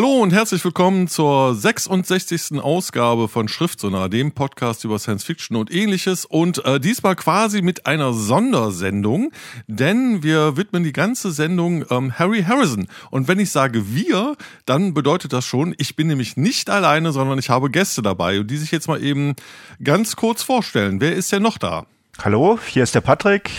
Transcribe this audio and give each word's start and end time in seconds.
Hallo 0.00 0.22
und 0.22 0.32
herzlich 0.32 0.64
willkommen 0.64 1.08
zur 1.08 1.54
66. 1.54 2.58
Ausgabe 2.58 3.28
von 3.28 3.48
Schriftsonar, 3.48 4.08
dem 4.08 4.32
Podcast 4.32 4.82
über 4.84 4.98
Science 4.98 5.24
Fiction 5.24 5.58
und 5.58 5.70
ähnliches. 5.70 6.24
Und 6.24 6.64
äh, 6.64 6.80
diesmal 6.80 7.16
quasi 7.16 7.60
mit 7.60 7.84
einer 7.84 8.14
Sondersendung, 8.14 9.30
denn 9.66 10.22
wir 10.22 10.56
widmen 10.56 10.84
die 10.84 10.94
ganze 10.94 11.32
Sendung 11.32 11.84
ähm, 11.90 12.18
Harry 12.18 12.44
Harrison. 12.44 12.88
Und 13.10 13.28
wenn 13.28 13.38
ich 13.38 13.50
sage 13.50 13.94
wir, 13.94 14.36
dann 14.64 14.94
bedeutet 14.94 15.34
das 15.34 15.44
schon, 15.44 15.74
ich 15.76 15.96
bin 15.96 16.06
nämlich 16.06 16.34
nicht 16.38 16.70
alleine, 16.70 17.12
sondern 17.12 17.38
ich 17.38 17.50
habe 17.50 17.68
Gäste 17.68 18.00
dabei 18.00 18.38
die 18.38 18.56
sich 18.56 18.70
jetzt 18.70 18.88
mal 18.88 19.04
eben 19.04 19.36
ganz 19.84 20.16
kurz 20.16 20.42
vorstellen. 20.42 21.02
Wer 21.02 21.14
ist 21.14 21.30
denn 21.30 21.42
noch 21.42 21.58
da? 21.58 21.84
Hallo, 22.24 22.58
hier 22.66 22.84
ist 22.84 22.94
der 22.94 23.02
Patrick 23.02 23.50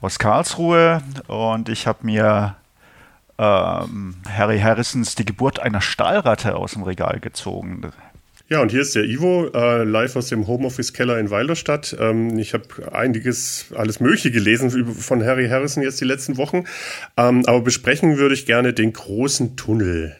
aus 0.00 0.18
Karlsruhe 0.18 1.04
und 1.28 1.68
ich 1.68 1.86
habe 1.86 2.04
mir 2.04 2.56
ähm, 3.38 4.14
Harry 4.28 4.60
Harrisons 4.60 5.14
Die 5.14 5.24
Geburt 5.24 5.60
einer 5.60 5.80
Stahlratte 5.80 6.56
aus 6.56 6.72
dem 6.72 6.82
Regal 6.82 7.20
gezogen. 7.20 7.92
Ja, 8.48 8.60
und 8.60 8.70
hier 8.70 8.82
ist 8.82 8.94
der 8.94 9.04
Ivo, 9.04 9.48
äh, 9.54 9.82
live 9.84 10.14
aus 10.16 10.28
dem 10.28 10.46
Homeoffice-Keller 10.46 11.18
in 11.18 11.30
Weilerstadt. 11.30 11.96
Ähm, 11.98 12.38
ich 12.38 12.52
habe 12.52 12.92
einiges, 12.92 13.66
alles 13.74 13.98
Mögliche 13.98 14.30
gelesen 14.30 14.94
von 14.94 15.24
Harry 15.24 15.48
Harrison 15.48 15.82
jetzt 15.82 16.00
die 16.02 16.04
letzten 16.04 16.36
Wochen. 16.36 16.64
Ähm, 17.16 17.44
aber 17.46 17.62
besprechen 17.62 18.18
würde 18.18 18.34
ich 18.34 18.44
gerne 18.44 18.74
den 18.74 18.92
großen 18.92 19.56
Tunnel. 19.56 20.16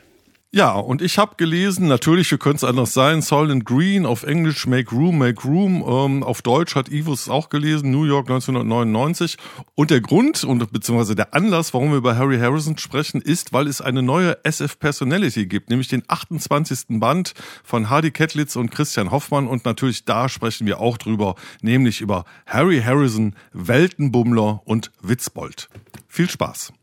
Ja, 0.54 0.72
und 0.74 1.00
ich 1.00 1.16
habe 1.16 1.36
gelesen, 1.38 1.88
natürlich, 1.88 2.30
wie 2.30 2.36
könnte 2.36 2.56
es 2.56 2.64
anders 2.64 2.92
sein, 2.92 3.22
Soylent 3.22 3.64
Green, 3.64 4.04
auf 4.04 4.22
Englisch 4.22 4.66
Make 4.66 4.94
Room, 4.94 5.16
Make 5.16 5.48
Room, 5.48 5.82
ähm, 5.82 6.22
auf 6.22 6.42
Deutsch 6.42 6.74
hat 6.74 6.90
Ivo 6.90 7.14
es 7.14 7.30
auch 7.30 7.48
gelesen, 7.48 7.90
New 7.90 8.04
York 8.04 8.28
1999. 8.28 9.38
Und 9.74 9.90
der 9.90 10.02
Grund 10.02 10.44
und 10.44 10.70
beziehungsweise 10.70 11.14
der 11.14 11.32
Anlass, 11.32 11.72
warum 11.72 11.92
wir 11.92 11.96
über 11.96 12.18
Harry 12.18 12.38
Harrison 12.38 12.76
sprechen, 12.76 13.22
ist, 13.22 13.54
weil 13.54 13.66
es 13.66 13.80
eine 13.80 14.02
neue 14.02 14.44
SF 14.44 14.78
Personality 14.78 15.46
gibt, 15.46 15.70
nämlich 15.70 15.88
den 15.88 16.02
28. 16.06 17.00
Band 17.00 17.32
von 17.64 17.88
Hardy 17.88 18.10
Kettlitz 18.10 18.54
und 18.54 18.70
Christian 18.70 19.10
Hoffmann. 19.10 19.46
Und 19.46 19.64
natürlich 19.64 20.04
da 20.04 20.28
sprechen 20.28 20.66
wir 20.66 20.80
auch 20.80 20.98
drüber, 20.98 21.34
nämlich 21.62 22.02
über 22.02 22.26
Harry 22.44 22.82
Harrison, 22.82 23.36
Weltenbummler 23.54 24.60
und 24.66 24.92
Witzbold. 25.00 25.70
Viel 26.08 26.28
Spaß. 26.28 26.74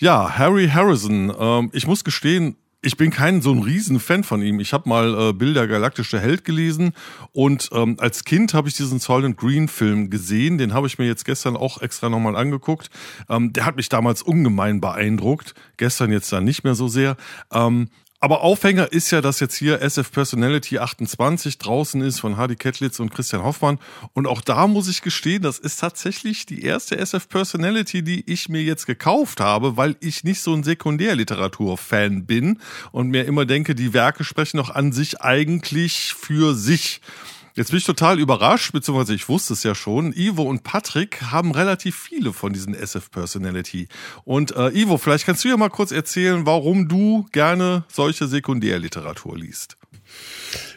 Ja, 0.00 0.38
Harry 0.38 0.68
Harrison. 0.68 1.30
Ähm, 1.38 1.68
ich 1.74 1.86
muss 1.86 2.04
gestehen, 2.04 2.56
ich 2.80 2.96
bin 2.96 3.10
kein 3.10 3.42
so 3.42 3.52
ein 3.52 3.62
Riesenfan 3.62 4.24
von 4.24 4.40
ihm. 4.40 4.58
Ich 4.58 4.72
habe 4.72 4.88
mal 4.88 5.28
äh, 5.28 5.32
Bilder 5.34 5.66
galaktischer 5.66 6.18
Held 6.18 6.46
gelesen 6.46 6.94
und 7.32 7.68
ähm, 7.74 7.96
als 8.00 8.24
Kind 8.24 8.54
habe 8.54 8.68
ich 8.68 8.74
diesen 8.74 8.98
Solent 8.98 9.36
Green 9.36 9.68
Film 9.68 10.08
gesehen. 10.08 10.56
Den 10.56 10.72
habe 10.72 10.86
ich 10.86 10.98
mir 10.98 11.04
jetzt 11.04 11.26
gestern 11.26 11.54
auch 11.54 11.82
extra 11.82 12.08
nochmal 12.08 12.34
angeguckt. 12.34 12.88
Ähm, 13.28 13.52
der 13.52 13.66
hat 13.66 13.76
mich 13.76 13.90
damals 13.90 14.22
ungemein 14.22 14.80
beeindruckt. 14.80 15.54
Gestern 15.76 16.10
jetzt 16.12 16.32
dann 16.32 16.44
nicht 16.44 16.64
mehr 16.64 16.74
so 16.74 16.88
sehr. 16.88 17.18
Ähm, 17.52 17.90
aber 18.20 18.42
Aufhänger 18.42 18.92
ist 18.92 19.10
ja, 19.10 19.22
dass 19.22 19.40
jetzt 19.40 19.56
hier 19.56 19.80
SF 19.80 20.12
Personality 20.12 20.78
28 20.78 21.56
draußen 21.56 22.02
ist 22.02 22.20
von 22.20 22.36
Hardy 22.36 22.54
Kettlitz 22.54 23.00
und 23.00 23.10
Christian 23.10 23.42
Hoffmann. 23.42 23.78
Und 24.12 24.26
auch 24.26 24.42
da 24.42 24.66
muss 24.66 24.88
ich 24.88 25.00
gestehen, 25.00 25.42
das 25.42 25.58
ist 25.58 25.80
tatsächlich 25.80 26.44
die 26.44 26.62
erste 26.62 26.98
SF 26.98 27.30
Personality, 27.30 28.02
die 28.02 28.30
ich 28.30 28.50
mir 28.50 28.62
jetzt 28.62 28.84
gekauft 28.84 29.40
habe, 29.40 29.78
weil 29.78 29.96
ich 30.00 30.22
nicht 30.22 30.42
so 30.42 30.52
ein 30.52 30.62
Sekundärliteratur-Fan 30.62 32.26
bin 32.26 32.60
und 32.92 33.08
mir 33.08 33.24
immer 33.24 33.46
denke, 33.46 33.74
die 33.74 33.94
Werke 33.94 34.22
sprechen 34.22 34.58
doch 34.58 34.68
an 34.68 34.92
sich 34.92 35.22
eigentlich 35.22 36.14
für 36.14 36.54
sich. 36.54 37.00
Jetzt 37.60 37.72
bin 37.72 37.76
ich 37.76 37.84
total 37.84 38.18
überrascht, 38.18 38.72
beziehungsweise 38.72 39.12
ich 39.12 39.28
wusste 39.28 39.52
es 39.52 39.64
ja 39.64 39.74
schon. 39.74 40.14
Ivo 40.14 40.44
und 40.44 40.62
Patrick 40.62 41.20
haben 41.30 41.50
relativ 41.50 41.94
viele 41.94 42.32
von 42.32 42.54
diesen 42.54 42.72
SF-Personality. 42.72 43.86
Und 44.24 44.56
äh, 44.56 44.70
Ivo, 44.70 44.96
vielleicht 44.96 45.26
kannst 45.26 45.44
du 45.44 45.50
ja 45.50 45.58
mal 45.58 45.68
kurz 45.68 45.92
erzählen, 45.92 46.46
warum 46.46 46.88
du 46.88 47.26
gerne 47.32 47.84
solche 47.88 48.28
Sekundärliteratur 48.28 49.36
liest. 49.36 49.76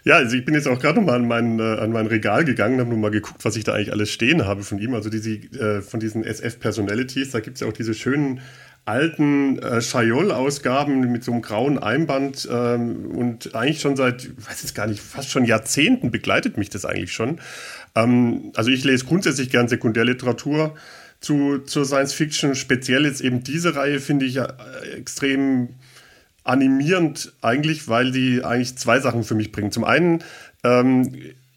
Ja, 0.04 0.16
also 0.16 0.36
ich 0.36 0.44
bin 0.44 0.56
jetzt 0.56 0.68
auch 0.68 0.78
gerade 0.78 1.00
noch 1.00 1.08
mal 1.08 1.16
an 1.16 1.26
mein, 1.26 1.58
äh, 1.58 1.64
an 1.64 1.94
mein 1.94 2.08
Regal 2.08 2.44
gegangen, 2.44 2.82
habe 2.82 2.90
nur 2.90 3.00
mal 3.00 3.12
geguckt, 3.12 3.46
was 3.46 3.56
ich 3.56 3.64
da 3.64 3.76
eigentlich 3.76 3.94
alles 3.94 4.12
stehen 4.12 4.46
habe 4.46 4.64
von 4.64 4.78
ihm. 4.78 4.94
Also 4.94 5.10
diese, 5.10 5.36
äh, 5.36 5.82
von 5.82 6.02
diesen 6.02 6.26
SF-Personalities, 6.26 7.32
da 7.32 7.40
gibt 7.40 7.56
es 7.56 7.62
ja 7.62 7.68
auch 7.70 7.74
diese 7.74 7.94
schönen 7.94 8.42
alten 8.86 9.60
äh, 9.60 9.80
Chayol-Ausgaben 9.80 11.12
mit 11.12 11.24
so 11.24 11.32
einem 11.32 11.42
grauen 11.42 11.80
Einband 11.80 12.48
ähm, 12.52 13.06
und 13.12 13.56
eigentlich 13.56 13.80
schon 13.80 13.96
seit, 13.96 14.30
weiß 14.46 14.62
jetzt 14.62 14.76
gar 14.76 14.88
nicht, 14.88 15.02
fast 15.02 15.30
schon 15.30 15.46
Jahrzehnten 15.46 16.12
begleitet 16.12 16.58
mich 16.58 16.70
das 16.70 16.86
eigentlich 16.86 17.14
schon. 17.14 17.40
Ähm, 17.96 18.52
also 18.56 18.72
ich 18.72 18.84
lese 18.84 19.06
grundsätzlich 19.06 19.50
gern 19.50 19.70
Sekundärliteratur 19.70 20.76
zu, 21.22 21.60
zur 21.60 21.86
Science 21.86 22.14
Fiction. 22.14 22.56
Speziell 22.56 23.06
jetzt 23.06 23.22
eben 23.22 23.44
diese 23.44 23.76
Reihe 23.76 24.00
finde 24.02 24.26
ich 24.26 24.38
äh, 24.38 24.48
extrem 24.98 25.70
animierend 26.44 27.32
eigentlich, 27.42 27.88
weil 27.88 28.12
die 28.12 28.44
eigentlich 28.44 28.78
zwei 28.78 29.00
Sachen 29.00 29.24
für 29.24 29.36
mich 29.36 29.54
bringen. 29.54 29.72
Zum 29.72 29.86
einen 29.86 30.24
ähm, 30.66 31.10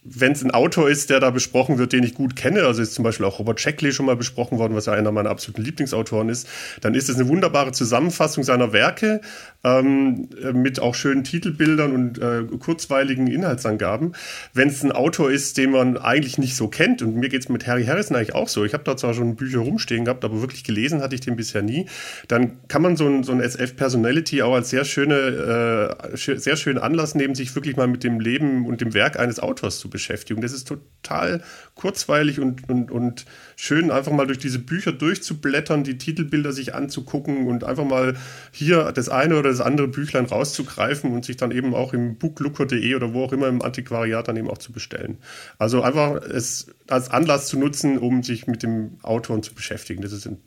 wenn 0.08 0.32
es 0.32 0.44
ein 0.44 0.52
Autor 0.52 0.88
ist, 0.88 1.10
der 1.10 1.20
da 1.20 1.30
besprochen 1.30 1.78
wird, 1.78 1.92
den 1.92 2.04
ich 2.04 2.14
gut 2.14 2.36
kenne, 2.36 2.62
also 2.62 2.80
ist 2.80 2.94
zum 2.94 3.02
Beispiel 3.02 3.26
auch 3.26 3.38
Robert 3.38 3.60
Sheckley 3.60 3.92
schon 3.92 4.06
mal 4.06 4.16
besprochen 4.16 4.58
worden, 4.58 4.74
was 4.74 4.86
ja 4.86 4.92
einer 4.92 5.10
meiner 5.10 5.30
absoluten 5.30 5.62
Lieblingsautoren 5.62 6.28
ist, 6.28 6.48
dann 6.80 6.94
ist 6.94 7.08
es 7.08 7.16
eine 7.16 7.28
wunderbare 7.28 7.72
Zusammenfassung 7.72 8.44
seiner 8.44 8.72
Werke 8.72 9.20
ähm, 9.66 10.28
mit 10.52 10.80
auch 10.80 10.94
schönen 10.94 11.24
Titelbildern 11.24 11.92
und 11.92 12.18
äh, 12.18 12.44
kurzweiligen 12.58 13.26
Inhaltsangaben. 13.26 14.14
Wenn 14.54 14.68
es 14.68 14.82
ein 14.84 14.92
Autor 14.92 15.30
ist, 15.30 15.58
den 15.58 15.72
man 15.72 15.96
eigentlich 15.96 16.38
nicht 16.38 16.54
so 16.54 16.68
kennt, 16.68 17.02
und 17.02 17.16
mir 17.16 17.28
geht 17.28 17.42
es 17.42 17.48
mit 17.48 17.66
Harry 17.66 17.84
Harrison 17.84 18.16
eigentlich 18.16 18.34
auch 18.34 18.48
so, 18.48 18.64
ich 18.64 18.74
habe 18.74 18.84
da 18.84 18.96
zwar 18.96 19.14
schon 19.14 19.34
Bücher 19.34 19.58
rumstehen 19.58 20.04
gehabt, 20.04 20.24
aber 20.24 20.40
wirklich 20.40 20.62
gelesen 20.62 21.02
hatte 21.02 21.16
ich 21.16 21.20
den 21.20 21.36
bisher 21.36 21.62
nie, 21.62 21.86
dann 22.28 22.58
kann 22.68 22.82
man 22.82 22.96
so 22.96 23.08
ein, 23.08 23.24
so 23.24 23.32
ein 23.32 23.40
SF-Personality 23.40 24.42
auch 24.42 24.54
als 24.54 24.70
sehr 24.70 24.84
schöne, 24.84 25.96
äh, 26.14 26.16
sehr 26.16 26.56
schönen 26.56 26.78
Anlass 26.78 27.14
nehmen, 27.14 27.34
sich 27.34 27.54
wirklich 27.54 27.76
mal 27.76 27.88
mit 27.88 28.04
dem 28.04 28.20
Leben 28.20 28.66
und 28.66 28.80
dem 28.80 28.94
Werk 28.94 29.18
eines 29.18 29.40
Autors 29.40 29.78
zu 29.78 29.90
beschäftigen. 29.90 30.40
Das 30.40 30.52
ist 30.52 30.68
total 30.68 31.42
kurzweilig 31.74 32.38
und, 32.38 32.68
und, 32.68 32.90
und 32.90 33.26
schön, 33.56 33.90
einfach 33.90 34.12
mal 34.12 34.26
durch 34.26 34.38
diese 34.38 34.58
Bücher 34.58 34.92
durchzublättern, 34.92 35.82
die 35.82 35.98
Titelbilder 35.98 36.52
sich 36.52 36.74
anzugucken 36.74 37.48
und 37.48 37.64
einfach 37.64 37.84
mal 37.84 38.16
hier 38.52 38.92
das 38.92 39.08
eine 39.08 39.38
oder 39.38 39.48
das 39.48 39.60
andere 39.60 39.88
Büchlein 39.88 40.26
rauszugreifen 40.26 41.10
und 41.12 41.24
sich 41.24 41.36
dann 41.36 41.50
eben 41.50 41.74
auch 41.74 41.94
im 41.94 42.16
booklooker.de 42.16 42.94
oder 42.94 43.14
wo 43.14 43.24
auch 43.24 43.32
immer 43.32 43.48
im 43.48 43.62
Antiquariat 43.62 44.28
dann 44.28 44.36
eben 44.36 44.50
auch 44.50 44.58
zu 44.58 44.72
bestellen. 44.72 45.18
Also 45.58 45.82
einfach 45.82 46.16
es 46.22 46.66
als 46.86 47.10
Anlass 47.10 47.48
zu 47.48 47.58
nutzen, 47.58 47.98
um 47.98 48.22
sich 48.22 48.46
mit 48.46 48.62
dem 48.62 48.98
Autor 49.02 49.40
zu 49.42 49.54
beschäftigen. 49.54 50.02
Das 50.02 50.12
ist 50.12 50.26
ein, 50.26 50.38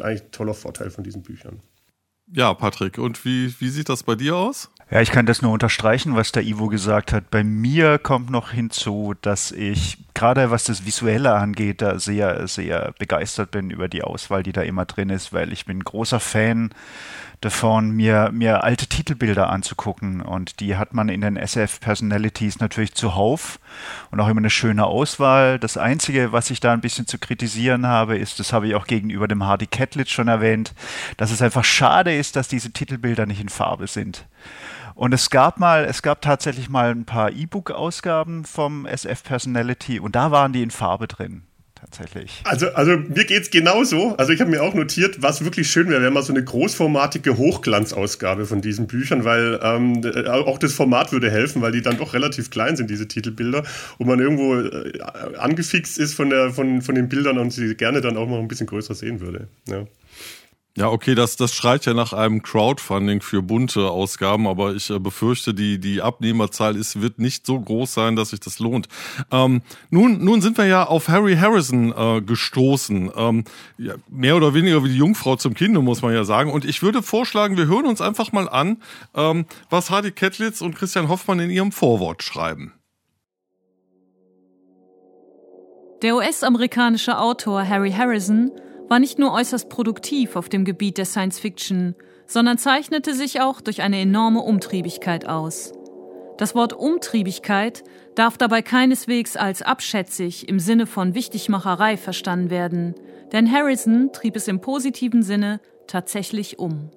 eigentlich 0.00 0.22
ein 0.22 0.30
toller 0.30 0.54
Vorteil 0.54 0.90
von 0.90 1.04
diesen 1.04 1.22
Büchern. 1.22 1.60
Ja, 2.32 2.54
Patrick, 2.54 2.98
und 2.98 3.24
wie, 3.24 3.52
wie 3.58 3.70
sieht 3.70 3.88
das 3.88 4.04
bei 4.04 4.14
dir 4.14 4.36
aus? 4.36 4.70
Ja, 4.88 5.00
ich 5.00 5.10
kann 5.10 5.26
das 5.26 5.42
nur 5.42 5.52
unterstreichen, 5.52 6.14
was 6.14 6.30
der 6.30 6.44
Ivo 6.44 6.68
gesagt 6.68 7.12
hat. 7.12 7.30
Bei 7.30 7.42
mir 7.42 7.98
kommt 7.98 8.30
noch 8.30 8.52
hinzu, 8.52 9.14
dass 9.20 9.50
ich 9.50 9.98
gerade 10.20 10.50
was 10.50 10.64
das 10.64 10.84
Visuelle 10.84 11.32
angeht, 11.32 11.80
da 11.80 11.98
sehr, 11.98 12.46
sehr 12.46 12.92
begeistert 12.98 13.50
bin 13.52 13.70
über 13.70 13.88
die 13.88 14.02
Auswahl, 14.02 14.42
die 14.42 14.52
da 14.52 14.60
immer 14.60 14.84
drin 14.84 15.08
ist, 15.08 15.32
weil 15.32 15.50
ich 15.50 15.64
bin 15.64 15.82
großer 15.82 16.20
Fan 16.20 16.74
davon, 17.40 17.92
mir, 17.92 18.28
mir 18.30 18.62
alte 18.62 18.86
Titelbilder 18.86 19.48
anzugucken. 19.48 20.20
Und 20.20 20.60
die 20.60 20.76
hat 20.76 20.92
man 20.92 21.08
in 21.08 21.22
den 21.22 21.38
SF 21.38 21.80
Personalities 21.80 22.60
natürlich 22.60 22.92
zuhauf 22.92 23.60
und 24.10 24.20
auch 24.20 24.28
immer 24.28 24.40
eine 24.40 24.50
schöne 24.50 24.84
Auswahl. 24.84 25.58
Das 25.58 25.78
Einzige, 25.78 26.32
was 26.32 26.50
ich 26.50 26.60
da 26.60 26.74
ein 26.74 26.82
bisschen 26.82 27.06
zu 27.06 27.18
kritisieren 27.18 27.86
habe, 27.86 28.18
ist, 28.18 28.38
das 28.40 28.52
habe 28.52 28.68
ich 28.68 28.74
auch 28.74 28.86
gegenüber 28.86 29.26
dem 29.26 29.44
Hardy 29.44 29.68
Catlett 29.68 30.10
schon 30.10 30.28
erwähnt, 30.28 30.74
dass 31.16 31.30
es 31.30 31.40
einfach 31.40 31.64
schade 31.64 32.14
ist, 32.14 32.36
dass 32.36 32.46
diese 32.46 32.72
Titelbilder 32.72 33.24
nicht 33.24 33.40
in 33.40 33.48
Farbe 33.48 33.86
sind. 33.86 34.26
Und 35.00 35.14
es 35.14 35.30
gab 35.30 35.58
mal, 35.58 35.86
es 35.86 36.02
gab 36.02 36.20
tatsächlich 36.20 36.68
mal 36.68 36.90
ein 36.90 37.06
paar 37.06 37.32
E-Book-Ausgaben 37.32 38.44
vom 38.44 38.84
SF 38.84 39.22
Personality 39.22 39.98
und 39.98 40.14
da 40.14 40.30
waren 40.30 40.52
die 40.52 40.62
in 40.62 40.70
Farbe 40.70 41.08
drin 41.08 41.44
tatsächlich. 41.74 42.42
Also, 42.44 42.68
also 42.72 42.98
mir 42.98 43.24
geht 43.24 43.44
es 43.44 43.50
genauso. 43.50 44.14
Also 44.18 44.34
ich 44.34 44.42
habe 44.42 44.50
mir 44.50 44.62
auch 44.62 44.74
notiert, 44.74 45.22
was 45.22 45.42
wirklich 45.42 45.70
schön 45.70 45.88
wäre, 45.88 46.02
wäre 46.02 46.10
mal 46.10 46.22
so 46.22 46.34
eine 46.34 46.44
großformatige 46.44 47.38
Hochglanzausgabe 47.38 48.44
von 48.44 48.60
diesen 48.60 48.88
Büchern, 48.88 49.24
weil 49.24 49.58
ähm, 49.62 50.02
äh, 50.04 50.28
auch 50.28 50.58
das 50.58 50.74
Format 50.74 51.12
würde 51.12 51.30
helfen, 51.30 51.62
weil 51.62 51.72
die 51.72 51.80
dann 51.80 51.96
doch 51.96 52.12
relativ 52.12 52.50
klein 52.50 52.76
sind, 52.76 52.90
diese 52.90 53.08
Titelbilder, 53.08 53.62
und 53.96 54.06
man 54.06 54.20
irgendwo 54.20 54.56
äh, 54.56 55.00
angefixt 55.38 55.98
ist 55.98 56.12
von, 56.12 56.28
der, 56.28 56.50
von, 56.50 56.82
von 56.82 56.94
den 56.94 57.08
Bildern 57.08 57.38
und 57.38 57.54
sie 57.54 57.74
gerne 57.74 58.02
dann 58.02 58.18
auch 58.18 58.28
mal 58.28 58.38
ein 58.38 58.48
bisschen 58.48 58.66
größer 58.66 58.94
sehen 58.94 59.20
würde. 59.20 59.48
Ja. 59.66 59.86
Ja, 60.76 60.88
okay, 60.88 61.16
das, 61.16 61.34
das 61.34 61.52
schreit 61.52 61.84
ja 61.84 61.94
nach 61.94 62.12
einem 62.12 62.42
Crowdfunding 62.42 63.22
für 63.22 63.42
bunte 63.42 63.90
Ausgaben, 63.90 64.46
aber 64.46 64.72
ich 64.72 64.88
äh, 64.88 65.00
befürchte, 65.00 65.52
die, 65.52 65.80
die 65.80 66.00
Abnehmerzahl 66.00 66.76
ist, 66.76 67.00
wird 67.00 67.18
nicht 67.18 67.44
so 67.44 67.58
groß 67.58 67.92
sein, 67.92 68.14
dass 68.14 68.30
sich 68.30 68.38
das 68.38 68.60
lohnt. 68.60 68.86
Ähm, 69.32 69.62
nun, 69.90 70.22
nun 70.24 70.40
sind 70.40 70.58
wir 70.58 70.66
ja 70.66 70.84
auf 70.84 71.08
Harry 71.08 71.36
Harrison 71.36 71.92
äh, 71.92 72.22
gestoßen. 72.22 73.10
Ähm, 73.16 73.44
ja, 73.78 73.94
mehr 74.08 74.36
oder 74.36 74.54
weniger 74.54 74.84
wie 74.84 74.90
die 74.90 74.96
Jungfrau 74.96 75.34
zum 75.34 75.54
Kinde, 75.54 75.82
muss 75.82 76.02
man 76.02 76.14
ja 76.14 76.22
sagen. 76.22 76.52
Und 76.52 76.64
ich 76.64 76.82
würde 76.82 77.02
vorschlagen, 77.02 77.56
wir 77.56 77.66
hören 77.66 77.86
uns 77.86 78.00
einfach 78.00 78.30
mal 78.30 78.48
an, 78.48 78.80
ähm, 79.16 79.46
was 79.70 79.90
Hardy 79.90 80.12
Kettlitz 80.12 80.60
und 80.60 80.76
Christian 80.76 81.08
Hoffmann 81.08 81.40
in 81.40 81.50
ihrem 81.50 81.72
Vorwort 81.72 82.22
schreiben. 82.22 82.74
Der 86.02 86.14
US-amerikanische 86.14 87.18
Autor 87.18 87.68
Harry 87.68 87.90
Harrison 87.90 88.52
war 88.90 88.98
nicht 88.98 89.20
nur 89.20 89.32
äußerst 89.32 89.68
produktiv 89.68 90.34
auf 90.34 90.48
dem 90.48 90.64
Gebiet 90.64 90.98
der 90.98 91.04
Science 91.04 91.38
Fiction, 91.38 91.94
sondern 92.26 92.58
zeichnete 92.58 93.14
sich 93.14 93.40
auch 93.40 93.60
durch 93.60 93.82
eine 93.82 94.00
enorme 94.00 94.40
Umtriebigkeit 94.40 95.28
aus. 95.28 95.72
Das 96.38 96.56
Wort 96.56 96.72
Umtriebigkeit 96.72 97.84
darf 98.16 98.36
dabei 98.36 98.62
keineswegs 98.62 99.36
als 99.36 99.62
abschätzig 99.62 100.48
im 100.48 100.58
Sinne 100.58 100.86
von 100.86 101.14
Wichtigmacherei 101.14 101.96
verstanden 101.96 102.50
werden, 102.50 102.96
denn 103.30 103.50
Harrison 103.50 104.10
trieb 104.12 104.34
es 104.34 104.48
im 104.48 104.60
positiven 104.60 105.22
Sinne 105.22 105.60
tatsächlich 105.86 106.58
um. 106.58 106.90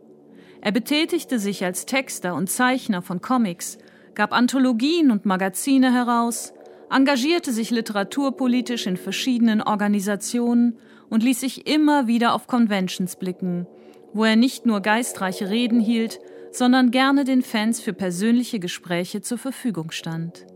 Er 0.62 0.72
betätigte 0.72 1.38
sich 1.38 1.63
als 1.63 1.86
Texter 1.86 2.34
und 2.34 2.50
Zeichner 2.50 3.04
von 3.04 3.22
Comics, 3.22 3.78
gab 4.16 4.34
Anthologien 4.34 5.12
und 5.12 5.28
Magazine 5.28 5.94
heraus, 5.94 6.54
engagierte 6.90 7.51
sich 7.51 7.69
literaturpolitisch 7.69 8.88
in 8.88 8.98
verschiedenen 8.98 9.62
Organisationen 9.62 10.80
und 11.13 11.21
ließ 11.21 11.42
sich 11.42 11.68
immer 11.68 12.07
wieder 12.07 12.33
auf 12.33 12.48
Conventions 12.48 13.18
blicken, 13.18 13.68
wo 14.13 14.24
er 14.24 14.36
nicht 14.36 14.65
nur 14.65 14.81
geistreiche 14.81 15.51
Reden 15.51 15.80
hielt, 15.80 16.19
sondern 16.51 16.89
gerne 16.89 17.24
den 17.24 17.44
Fans 17.44 17.80
für 17.80 17.94
persönliche 17.94 18.60
Gespräche 18.60 19.21
zur 19.21 19.38
Verfügung 19.38 19.92
stand. 19.92 20.48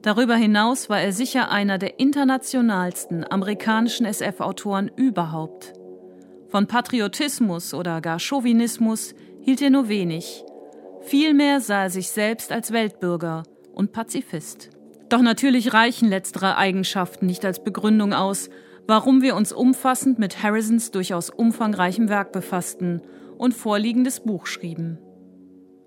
Darüber 0.00 0.36
hinaus 0.36 0.88
war 0.88 1.00
er 1.00 1.12
sicher 1.12 1.50
einer 1.50 1.78
der 1.78 1.98
internationalsten 1.98 3.28
amerikanischen 3.28 4.06
SF-Autoren 4.06 4.88
überhaupt. 4.94 5.72
Von 6.48 6.68
Patriotismus 6.68 7.74
oder 7.74 8.00
gar 8.00 8.20
Chauvinismus 8.20 9.16
hielt 9.40 9.60
er 9.62 9.70
nur 9.70 9.88
wenig. 9.88 10.44
Vielmehr 11.00 11.60
sah 11.60 11.82
er 11.82 11.90
sich 11.90 12.08
selbst 12.10 12.52
als 12.52 12.70
Weltbürger 12.70 13.42
und 13.74 13.90
Pazifist. 13.90 14.70
Doch 15.08 15.22
natürlich 15.22 15.74
reichen 15.74 16.08
letztere 16.08 16.56
Eigenschaften 16.56 17.26
nicht 17.26 17.44
als 17.44 17.64
Begründung 17.64 18.12
aus, 18.12 18.48
warum 18.86 19.22
wir 19.22 19.36
uns 19.36 19.52
umfassend 19.52 20.18
mit 20.18 20.42
Harrisons 20.42 20.90
durchaus 20.90 21.30
umfangreichem 21.30 22.08
Werk 22.08 22.32
befassten 22.32 23.02
und 23.38 23.54
vorliegendes 23.54 24.20
Buch 24.20 24.46
schrieben. 24.46 24.98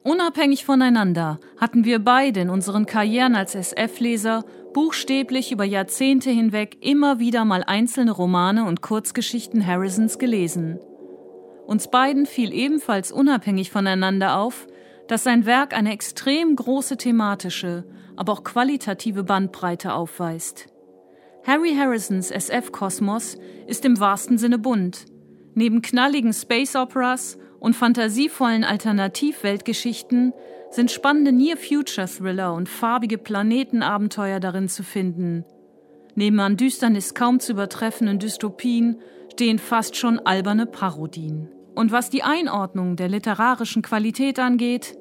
Unabhängig 0.04 0.66
voneinander 0.66 1.40
hatten 1.58 1.84
wir 1.84 1.98
beide 1.98 2.42
in 2.42 2.52
unseren 2.52 2.86
Karrieren 2.86 3.36
als 3.36 3.56
SF-Leser 3.56 4.44
buchstäblich 4.72 5.52
über 5.52 5.64
Jahrzehnte 5.64 6.30
hinweg 6.30 6.78
immer 6.82 7.18
wieder 7.18 7.44
mal 7.44 7.64
einzelne 7.64 8.12
Romane 8.12 8.66
und 8.66 8.82
Kurzgeschichten 8.82 9.66
Harrisons 9.66 10.20
gelesen. 10.20 10.80
Uns 11.66 11.90
beiden 11.90 12.28
fiel 12.28 12.54
ebenfalls 12.54 13.12
unabhängig 13.12 13.72
voneinander 13.72 14.38
auf, 14.38 14.68
dass 15.08 15.24
sein 15.24 15.48
Werk 15.48 15.76
eine 15.76 15.92
extrem 15.92 16.56
große 16.56 16.98
thematische, 16.98 17.86
aber 18.16 18.34
auch 18.34 18.44
qualitative 18.44 19.24
Bandbreite 19.24 19.94
aufweist. 19.94 20.68
Harry 21.46 21.76
Harrisons 21.76 22.32
SF-Kosmos 22.32 23.38
ist 23.68 23.86
im 23.86 24.00
wahrsten 24.00 24.40
Sinne 24.40 24.58
bunt. 24.58 25.06
Neben 25.54 25.84
knalligen 25.84 26.34
Space 26.34 26.76
Operas 26.76 27.38
und 27.60 27.76
fantasievollen 27.76 28.64
Alternativweltgeschichten 28.64 30.34
sind 30.72 30.90
spannende 30.90 31.32
Near-Future-Thriller 31.32 32.52
und 32.52 32.68
farbige 32.68 33.20
Planetenabenteuer 33.20 34.40
darin 34.40 34.68
zu 34.70 34.82
finden. 34.82 35.46
Neben 36.16 36.40
an 36.40 36.58
Düsternis 36.58 37.14
kaum 37.14 37.40
zu 37.40 37.52
übertreffenden 37.52 38.18
Dystopien 38.18 39.00
stehen 39.32 39.60
fast 39.60 39.96
schon 39.98 40.18
alberne 40.18 40.66
Parodien. 40.66 41.50
Und 41.76 41.92
was 41.92 42.10
die 42.10 42.24
Einordnung 42.24 42.96
der 42.96 43.10
literarischen 43.10 43.84
Qualität 43.84 44.40
angeht, 44.40 44.98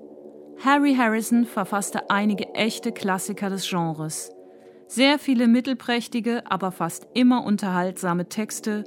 Harry 0.62 0.94
Harrison 0.94 1.46
verfasste 1.46 2.10
einige 2.10 2.52
echte 2.54 2.92
Klassiker 2.92 3.48
des 3.48 3.66
Genres 3.66 4.33
sehr 4.94 5.18
viele 5.18 5.48
mittelprächtige, 5.48 6.42
aber 6.48 6.70
fast 6.70 7.08
immer 7.14 7.44
unterhaltsame 7.44 8.28
Texte 8.28 8.84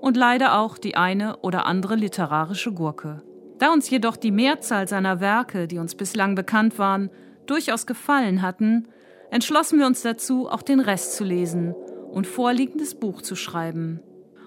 und 0.00 0.16
leider 0.16 0.58
auch 0.58 0.78
die 0.78 0.96
eine 0.96 1.38
oder 1.38 1.66
andere 1.66 1.96
literarische 1.96 2.72
Gurke. 2.72 3.22
Da 3.58 3.72
uns 3.72 3.90
jedoch 3.90 4.16
die 4.16 4.30
Mehrzahl 4.30 4.86
seiner 4.86 5.20
Werke, 5.20 5.66
die 5.66 5.78
uns 5.78 5.96
bislang 5.96 6.36
bekannt 6.36 6.78
waren, 6.78 7.10
durchaus 7.46 7.86
gefallen 7.86 8.42
hatten, 8.42 8.86
entschlossen 9.30 9.80
wir 9.80 9.86
uns 9.86 10.02
dazu, 10.02 10.48
auch 10.48 10.62
den 10.62 10.80
Rest 10.80 11.16
zu 11.16 11.24
lesen 11.24 11.74
und 12.12 12.26
vorliegendes 12.26 12.94
Buch 12.94 13.20
zu 13.20 13.34
schreiben. 13.34 14.00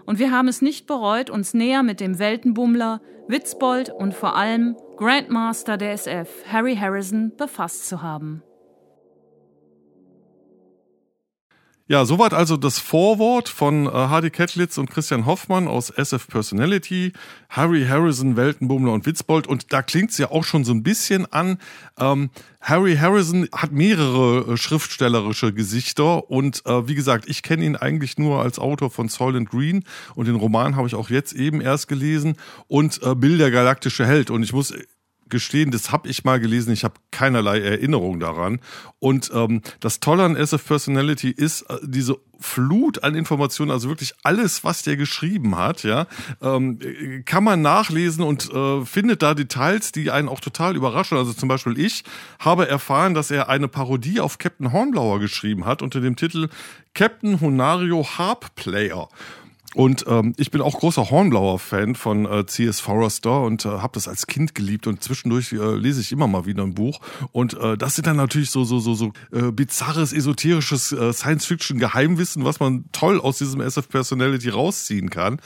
Und 0.06 0.18
wir 0.18 0.32
haben 0.32 0.48
es 0.48 0.62
nicht 0.62 0.88
bereut, 0.88 1.30
uns 1.30 1.54
näher 1.54 1.84
mit 1.84 2.00
dem 2.00 2.20
Weltenbummler, 2.20 3.02
Witzbold 3.28 3.90
und 3.90 4.14
vor 4.14 4.36
allem 4.36 4.76
Grandmaster 4.96 5.78
der 5.78 5.92
SF, 5.94 6.46
Harry 6.48 6.76
Harrison, 6.76 7.34
befasst 7.36 7.88
zu 7.88 8.02
haben. 8.02 8.44
Ja, 11.92 12.06
soweit 12.06 12.34
also 12.34 12.56
das 12.56 12.80
Vorwort 12.80 13.50
von 13.50 13.86
äh, 13.86 13.90
Hardy 13.90 14.30
Kettlitz 14.30 14.78
und 14.78 14.90
Christian 14.90 15.26
Hoffmann 15.26 15.68
aus 15.68 15.90
SF 15.90 16.26
Personality, 16.30 17.12
Harry 17.50 17.86
Harrison, 17.86 18.38
Weltenbummler 18.38 18.94
und 18.94 19.06
Witzbold. 19.06 19.46
Und 19.46 19.74
da 19.74 19.82
klingt's 19.82 20.18
ja 20.18 20.32
auch 20.32 20.46
schon 20.46 20.64
so 20.64 20.72
ein 20.72 20.84
bisschen 20.84 21.26
an. 21.34 21.58
Ähm, 22.00 22.30
Harry 22.62 22.96
Harrison 22.96 23.50
hat 23.54 23.74
mehrere 23.74 24.54
äh, 24.54 24.56
schriftstellerische 24.56 25.52
Gesichter 25.52 26.32
und 26.32 26.66
äh, 26.66 26.88
wie 26.88 26.96
gesagt, 26.96 27.28
ich 27.28 27.44
kenne 27.44 27.66
ihn 27.66 27.76
eigentlich 27.76 28.18
nur 28.18 28.42
als 28.42 28.58
Autor 28.58 28.90
von 28.90 29.10
Soylent 29.10 29.50
Green 29.50 29.84
und 30.16 30.30
den 30.30 30.36
Roman 30.36 30.78
habe 30.78 30.88
ich 30.88 30.96
auch 30.96 31.10
jetzt 31.10 31.34
eben 31.34 31.60
erst 31.60 31.90
gelesen 31.90 32.38
und 32.70 33.04
äh, 33.04 33.16
Bill 33.16 33.38
der 33.38 33.52
galaktische 33.52 34.06
Held. 34.06 34.30
Und 34.30 34.44
ich 34.44 34.54
muss 34.54 34.74
gestehen, 35.32 35.72
das 35.72 35.92
habe 35.92 36.08
ich 36.10 36.24
mal 36.24 36.40
gelesen, 36.40 36.72
ich 36.72 36.84
habe 36.84 36.96
keinerlei 37.10 37.60
Erinnerung 37.60 38.20
daran. 38.20 38.60
Und 39.00 39.32
ähm, 39.34 39.62
das 39.80 40.00
Tolle 40.00 40.24
an 40.24 40.36
SF 40.36 40.66
Personality 40.68 41.32
ist 41.32 41.64
äh, 41.64 41.78
diese 41.84 42.18
Flut 42.40 43.04
an 43.04 43.16
Informationen, 43.16 43.72
also 43.72 43.88
wirklich 43.88 44.14
alles, 44.24 44.64
was 44.64 44.82
der 44.82 44.98
geschrieben 44.98 45.58
hat, 45.58 45.84
ja, 45.84 46.08
ähm, 46.42 46.80
kann 47.26 47.44
man 47.44 47.62
nachlesen 47.62 48.24
und 48.24 48.52
äh, 48.52 48.84
findet 48.84 49.22
da 49.22 49.34
Details, 49.36 49.92
die 49.92 50.10
einen 50.12 50.28
auch 50.28 50.40
total 50.40 50.76
überraschen. 50.76 51.18
Also 51.18 51.34
zum 51.34 51.48
Beispiel 51.48 51.80
ich 51.80 52.04
habe 52.40 52.68
erfahren, 52.68 53.14
dass 53.14 53.32
er 53.32 53.50
eine 53.50 53.68
Parodie 53.68 54.20
auf 54.20 54.40
Captain 54.40 54.72
Hornblower 54.72 55.20
geschrieben 55.20 55.66
hat 55.66 55.82
unter 55.82 56.02
dem 56.02 56.16
Titel 56.16 56.50
Captain 56.94 57.40
Honario 57.40 58.06
Harp 58.18 58.56
Player. 58.56 59.08
Und 59.74 60.06
ähm, 60.08 60.34
ich 60.38 60.52
bin 60.52 60.62
auch 60.62 60.80
großer 60.80 61.10
Hornblauer-Fan 61.10 61.96
von 61.96 62.26
äh, 62.26 62.46
C.S. 62.46 62.82
Forrester 62.82 63.42
und 63.42 63.66
äh, 63.66 63.70
habe 63.70 63.94
das 63.94 64.10
als 64.10 64.28
Kind 64.28 64.54
geliebt 64.54 64.86
und 64.86 65.02
zwischendurch 65.02 65.54
äh, 65.54 65.76
lese 65.76 66.02
ich 66.02 66.12
immer 66.12 66.28
mal 66.28 66.46
wieder 66.46 66.64
ein 66.64 66.74
Buch. 66.74 67.00
Und 67.32 67.54
äh, 67.54 67.78
das 67.78 67.96
sind 67.96 68.06
dann 68.06 68.18
natürlich 68.18 68.50
so 68.50 68.66
so 68.66 68.80
so 68.80 68.96
so 68.96 69.14
äh, 69.32 69.52
bizarres, 69.52 70.12
esoterisches 70.12 70.92
äh, 70.92 71.14
Science-Fiction-Geheimwissen, 71.14 72.44
was 72.44 72.60
man 72.60 72.86
toll 72.92 73.20
aus 73.22 73.38
diesem 73.38 73.62
SF 73.62 73.88
Personality 73.88 74.50
rausziehen 74.50 75.10
kann. 75.10 75.40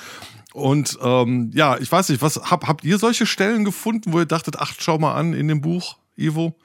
Und 0.54 0.98
ähm, 1.04 1.52
ja, 1.54 1.78
ich 1.78 1.92
weiß 1.92 2.10
nicht, 2.10 2.22
was 2.22 2.38
hab, 2.50 2.68
habt 2.68 2.84
ihr 2.84 2.98
solche 2.98 3.26
Stellen 3.26 3.64
gefunden, 3.64 4.14
wo 4.14 4.20
ihr 4.20 4.26
dachtet, 4.26 4.56
ach, 4.58 4.74
schau 4.80 4.98
mal 4.98 5.14
an 5.14 5.34
in 5.34 5.50
dem 5.50 5.62
Buch, 5.62 5.98
Ivo? 6.16 6.56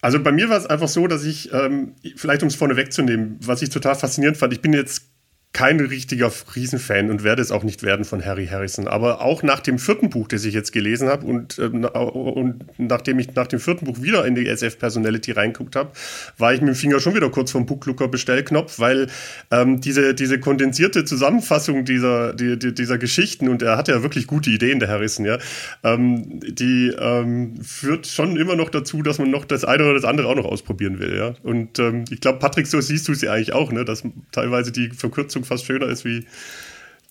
Also 0.00 0.22
bei 0.22 0.30
mir 0.30 0.48
war 0.48 0.58
es 0.58 0.66
einfach 0.66 0.86
so, 0.86 1.06
dass 1.06 1.24
ich, 1.24 1.52
ähm, 1.52 1.94
vielleicht 2.14 2.42
um 2.42 2.48
es 2.48 2.54
vorne 2.54 2.76
wegzunehmen, 2.76 3.38
was 3.42 3.62
ich 3.62 3.70
total 3.70 3.96
faszinierend 3.96 4.36
fand, 4.36 4.52
ich 4.52 4.60
bin 4.60 4.72
jetzt 4.72 5.07
kein 5.52 5.80
richtiger 5.80 6.30
Riesenfan 6.54 7.10
und 7.10 7.24
werde 7.24 7.42
es 7.42 7.50
auch 7.50 7.64
nicht 7.64 7.82
werden 7.82 8.04
von 8.04 8.24
Harry 8.24 8.46
Harrison. 8.46 8.86
Aber 8.86 9.22
auch 9.22 9.42
nach 9.42 9.60
dem 9.60 9.78
vierten 9.78 10.10
Buch, 10.10 10.28
das 10.28 10.44
ich 10.44 10.54
jetzt 10.54 10.72
gelesen 10.72 11.08
habe 11.08 11.26
und, 11.26 11.58
äh, 11.58 11.62
und 11.62 12.64
nachdem 12.78 13.18
ich 13.18 13.34
nach 13.34 13.46
dem 13.46 13.58
vierten 13.58 13.86
Buch 13.86 14.00
wieder 14.02 14.24
in 14.26 14.34
die 14.34 14.46
SF-Personality 14.46 15.32
reinguckt 15.32 15.74
habe, 15.74 15.90
war 16.36 16.52
ich 16.52 16.60
mit 16.60 16.68
dem 16.68 16.74
Finger 16.74 17.00
schon 17.00 17.14
wieder 17.14 17.30
kurz 17.30 17.50
vom 17.50 17.66
Booklooker-Bestellknopf, 17.66 18.78
weil 18.78 19.08
ähm, 19.50 19.80
diese, 19.80 20.14
diese 20.14 20.38
kondensierte 20.38 21.04
Zusammenfassung 21.04 21.84
dieser, 21.84 22.34
die, 22.34 22.58
die, 22.58 22.74
dieser 22.74 22.98
Geschichten, 22.98 23.48
und 23.48 23.62
er 23.62 23.76
hat 23.76 23.88
ja 23.88 24.02
wirklich 24.02 24.26
gute 24.26 24.50
Ideen, 24.50 24.78
der 24.80 24.88
Harrison, 24.88 25.24
ja, 25.24 25.38
ähm, 25.82 26.40
die 26.40 26.92
ähm, 26.98 27.56
führt 27.62 28.06
schon 28.06 28.36
immer 28.36 28.54
noch 28.54 28.68
dazu, 28.70 29.02
dass 29.02 29.18
man 29.18 29.30
noch 29.30 29.44
das 29.44 29.64
eine 29.64 29.84
oder 29.84 29.94
das 29.94 30.04
andere 30.04 30.28
auch 30.28 30.36
noch 30.36 30.44
ausprobieren 30.44 31.00
will. 31.00 31.16
Ja? 31.16 31.34
Und 31.42 31.78
ähm, 31.78 32.04
ich 32.10 32.20
glaube, 32.20 32.38
Patrick, 32.38 32.66
so 32.66 32.80
siehst 32.80 33.08
du 33.08 33.12
ja 33.12 33.32
eigentlich 33.32 33.54
auch, 33.54 33.72
ne? 33.72 33.84
dass 33.84 34.04
teilweise 34.30 34.72
die 34.72 34.90
Verkürzung 34.90 35.37
Umsetzung 35.38 35.44
fast 35.44 35.66
schöner 35.66 35.86
ist 35.86 36.04
wie 36.04 36.26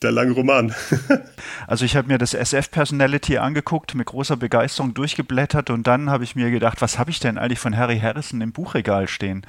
der 0.04 0.12
lange 0.12 0.34
Roman. 0.34 0.76
also 1.68 1.84
ich 1.84 1.96
habe 1.96 2.08
mir 2.08 2.20
das 2.20 2.36
SF 2.36 2.70
Personality 2.70 3.40
angeguckt, 3.40 3.96
mit 3.96 4.06
großer 4.06 4.38
Begeisterung 4.38 4.94
durchgeblättert 4.94 5.72
und 5.72 5.88
dann 5.88 6.12
habe 6.12 6.24
ich 6.24 6.36
mir 6.36 6.52
gedacht, 6.52 6.82
was 6.82 7.00
habe 7.00 7.10
ich 7.10 7.20
denn 7.20 7.40
eigentlich 7.40 7.58
von 7.58 7.76
Harry 7.76 8.00
Harrison 8.00 8.42
im 8.42 8.52
Buchregal 8.52 9.08
stehen? 9.08 9.44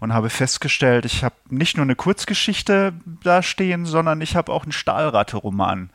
Und 0.00 0.12
habe 0.12 0.28
festgestellt, 0.28 1.06
ich 1.06 1.24
habe 1.24 1.36
nicht 1.48 1.78
nur 1.78 1.84
eine 1.84 1.96
Kurzgeschichte 1.96 2.92
da 3.22 3.42
stehen, 3.42 3.86
sondern 3.86 4.20
ich 4.20 4.36
habe 4.36 4.52
auch 4.52 4.64
einen 4.64 4.72
Stahlratte-Roman 4.72 5.88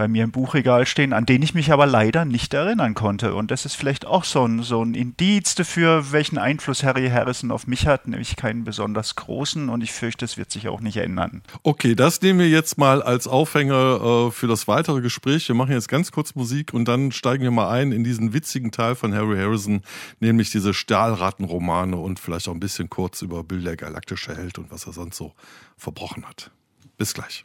bei 0.00 0.08
mir 0.08 0.24
im 0.24 0.30
Buchregal 0.30 0.86
stehen, 0.86 1.12
an 1.12 1.26
den 1.26 1.42
ich 1.42 1.52
mich 1.52 1.72
aber 1.72 1.84
leider 1.84 2.24
nicht 2.24 2.54
erinnern 2.54 2.94
konnte. 2.94 3.34
Und 3.34 3.50
das 3.50 3.66
ist 3.66 3.74
vielleicht 3.74 4.06
auch 4.06 4.24
so 4.24 4.46
ein, 4.46 4.62
so 4.62 4.82
ein 4.82 4.94
Indiz 4.94 5.54
dafür, 5.56 6.10
welchen 6.10 6.38
Einfluss 6.38 6.82
Harry 6.82 7.10
Harrison 7.10 7.50
auf 7.50 7.66
mich 7.66 7.86
hat, 7.86 8.08
nämlich 8.08 8.34
keinen 8.36 8.64
besonders 8.64 9.14
großen. 9.14 9.68
Und 9.68 9.82
ich 9.82 9.92
fürchte, 9.92 10.24
es 10.24 10.38
wird 10.38 10.50
sich 10.50 10.68
auch 10.68 10.80
nicht 10.80 10.96
ändern. 10.96 11.42
Okay, 11.64 11.94
das 11.94 12.22
nehmen 12.22 12.38
wir 12.38 12.48
jetzt 12.48 12.78
mal 12.78 13.02
als 13.02 13.28
Aufhänger 13.28 14.28
äh, 14.28 14.30
für 14.30 14.46
das 14.46 14.66
weitere 14.66 15.02
Gespräch. 15.02 15.46
Wir 15.48 15.54
machen 15.54 15.72
jetzt 15.72 15.88
ganz 15.88 16.12
kurz 16.12 16.34
Musik 16.34 16.72
und 16.72 16.88
dann 16.88 17.12
steigen 17.12 17.42
wir 17.42 17.50
mal 17.50 17.68
ein 17.68 17.92
in 17.92 18.02
diesen 18.02 18.32
witzigen 18.32 18.72
Teil 18.72 18.94
von 18.94 19.14
Harry 19.14 19.36
Harrison, 19.36 19.82
nämlich 20.18 20.50
diese 20.50 20.72
Stahlrattenromane 20.72 21.96
und 21.96 22.20
vielleicht 22.20 22.48
auch 22.48 22.54
ein 22.54 22.60
bisschen 22.60 22.88
kurz 22.88 23.20
über 23.20 23.44
Bill 23.44 23.64
der 23.64 23.76
galaktische 23.76 24.34
Held 24.34 24.56
und 24.56 24.70
was 24.70 24.86
er 24.86 24.94
sonst 24.94 25.18
so 25.18 25.34
verbrochen 25.76 26.26
hat. 26.26 26.50
Bis 26.96 27.12
gleich. 27.12 27.44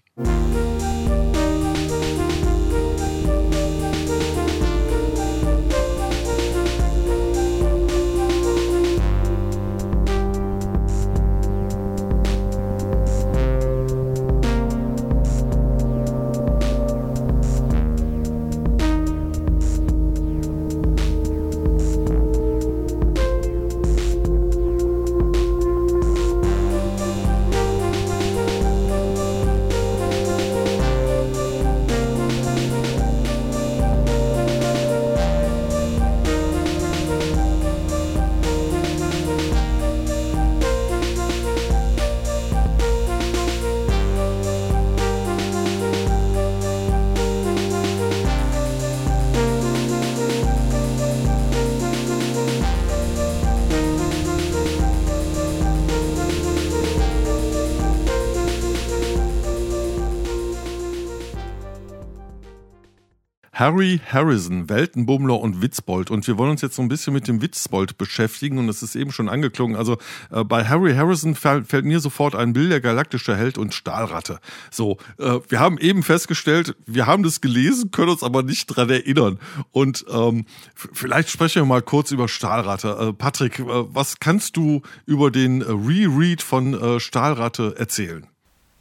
Harry 63.65 63.99
Harrison, 64.11 64.69
Weltenbummler 64.69 65.39
und 65.39 65.59
Witzbold. 65.59 66.11
Und 66.11 66.27
wir 66.27 66.37
wollen 66.37 66.51
uns 66.51 66.61
jetzt 66.61 66.75
so 66.75 66.83
ein 66.83 66.87
bisschen 66.87 67.13
mit 67.13 67.27
dem 67.27 67.41
Witzbold 67.41 67.97
beschäftigen. 67.97 68.59
Und 68.59 68.69
es 68.69 68.83
ist 68.83 68.95
eben 68.95 69.11
schon 69.11 69.27
angeklungen. 69.27 69.75
Also 69.75 69.97
äh, 70.29 70.43
bei 70.43 70.65
Harry 70.65 70.93
Harrison 70.93 71.33
fällt, 71.33 71.83
mir 71.83 71.99
sofort 71.99 72.35
ein 72.35 72.53
Bild 72.53 72.71
der 72.71 72.79
galaktische 72.79 73.35
Held 73.35 73.57
und 73.57 73.73
Stahlratte. 73.73 74.39
So, 74.69 74.99
äh, 75.17 75.39
wir 75.49 75.59
haben 75.59 75.79
eben 75.79 76.03
festgestellt, 76.03 76.75
wir 76.85 77.07
haben 77.07 77.23
das 77.23 77.41
gelesen, 77.41 77.89
können 77.89 78.09
uns 78.09 78.21
aber 78.21 78.43
nicht 78.43 78.67
dran 78.67 78.91
erinnern. 78.91 79.39
Und 79.71 80.05
ähm, 80.13 80.45
vielleicht 80.75 81.31
sprechen 81.31 81.63
wir 81.63 81.65
mal 81.65 81.81
kurz 81.81 82.11
über 82.11 82.27
Stahlratte. 82.27 82.89
Äh, 82.89 83.13
Patrick, 83.13 83.57
äh, 83.57 83.63
was 83.65 84.19
kannst 84.19 84.57
du 84.57 84.83
über 85.07 85.31
den 85.31 85.63
Reread 85.63 86.43
von 86.43 86.75
äh, 86.75 86.99
Stahlratte 86.99 87.73
erzählen? 87.79 88.27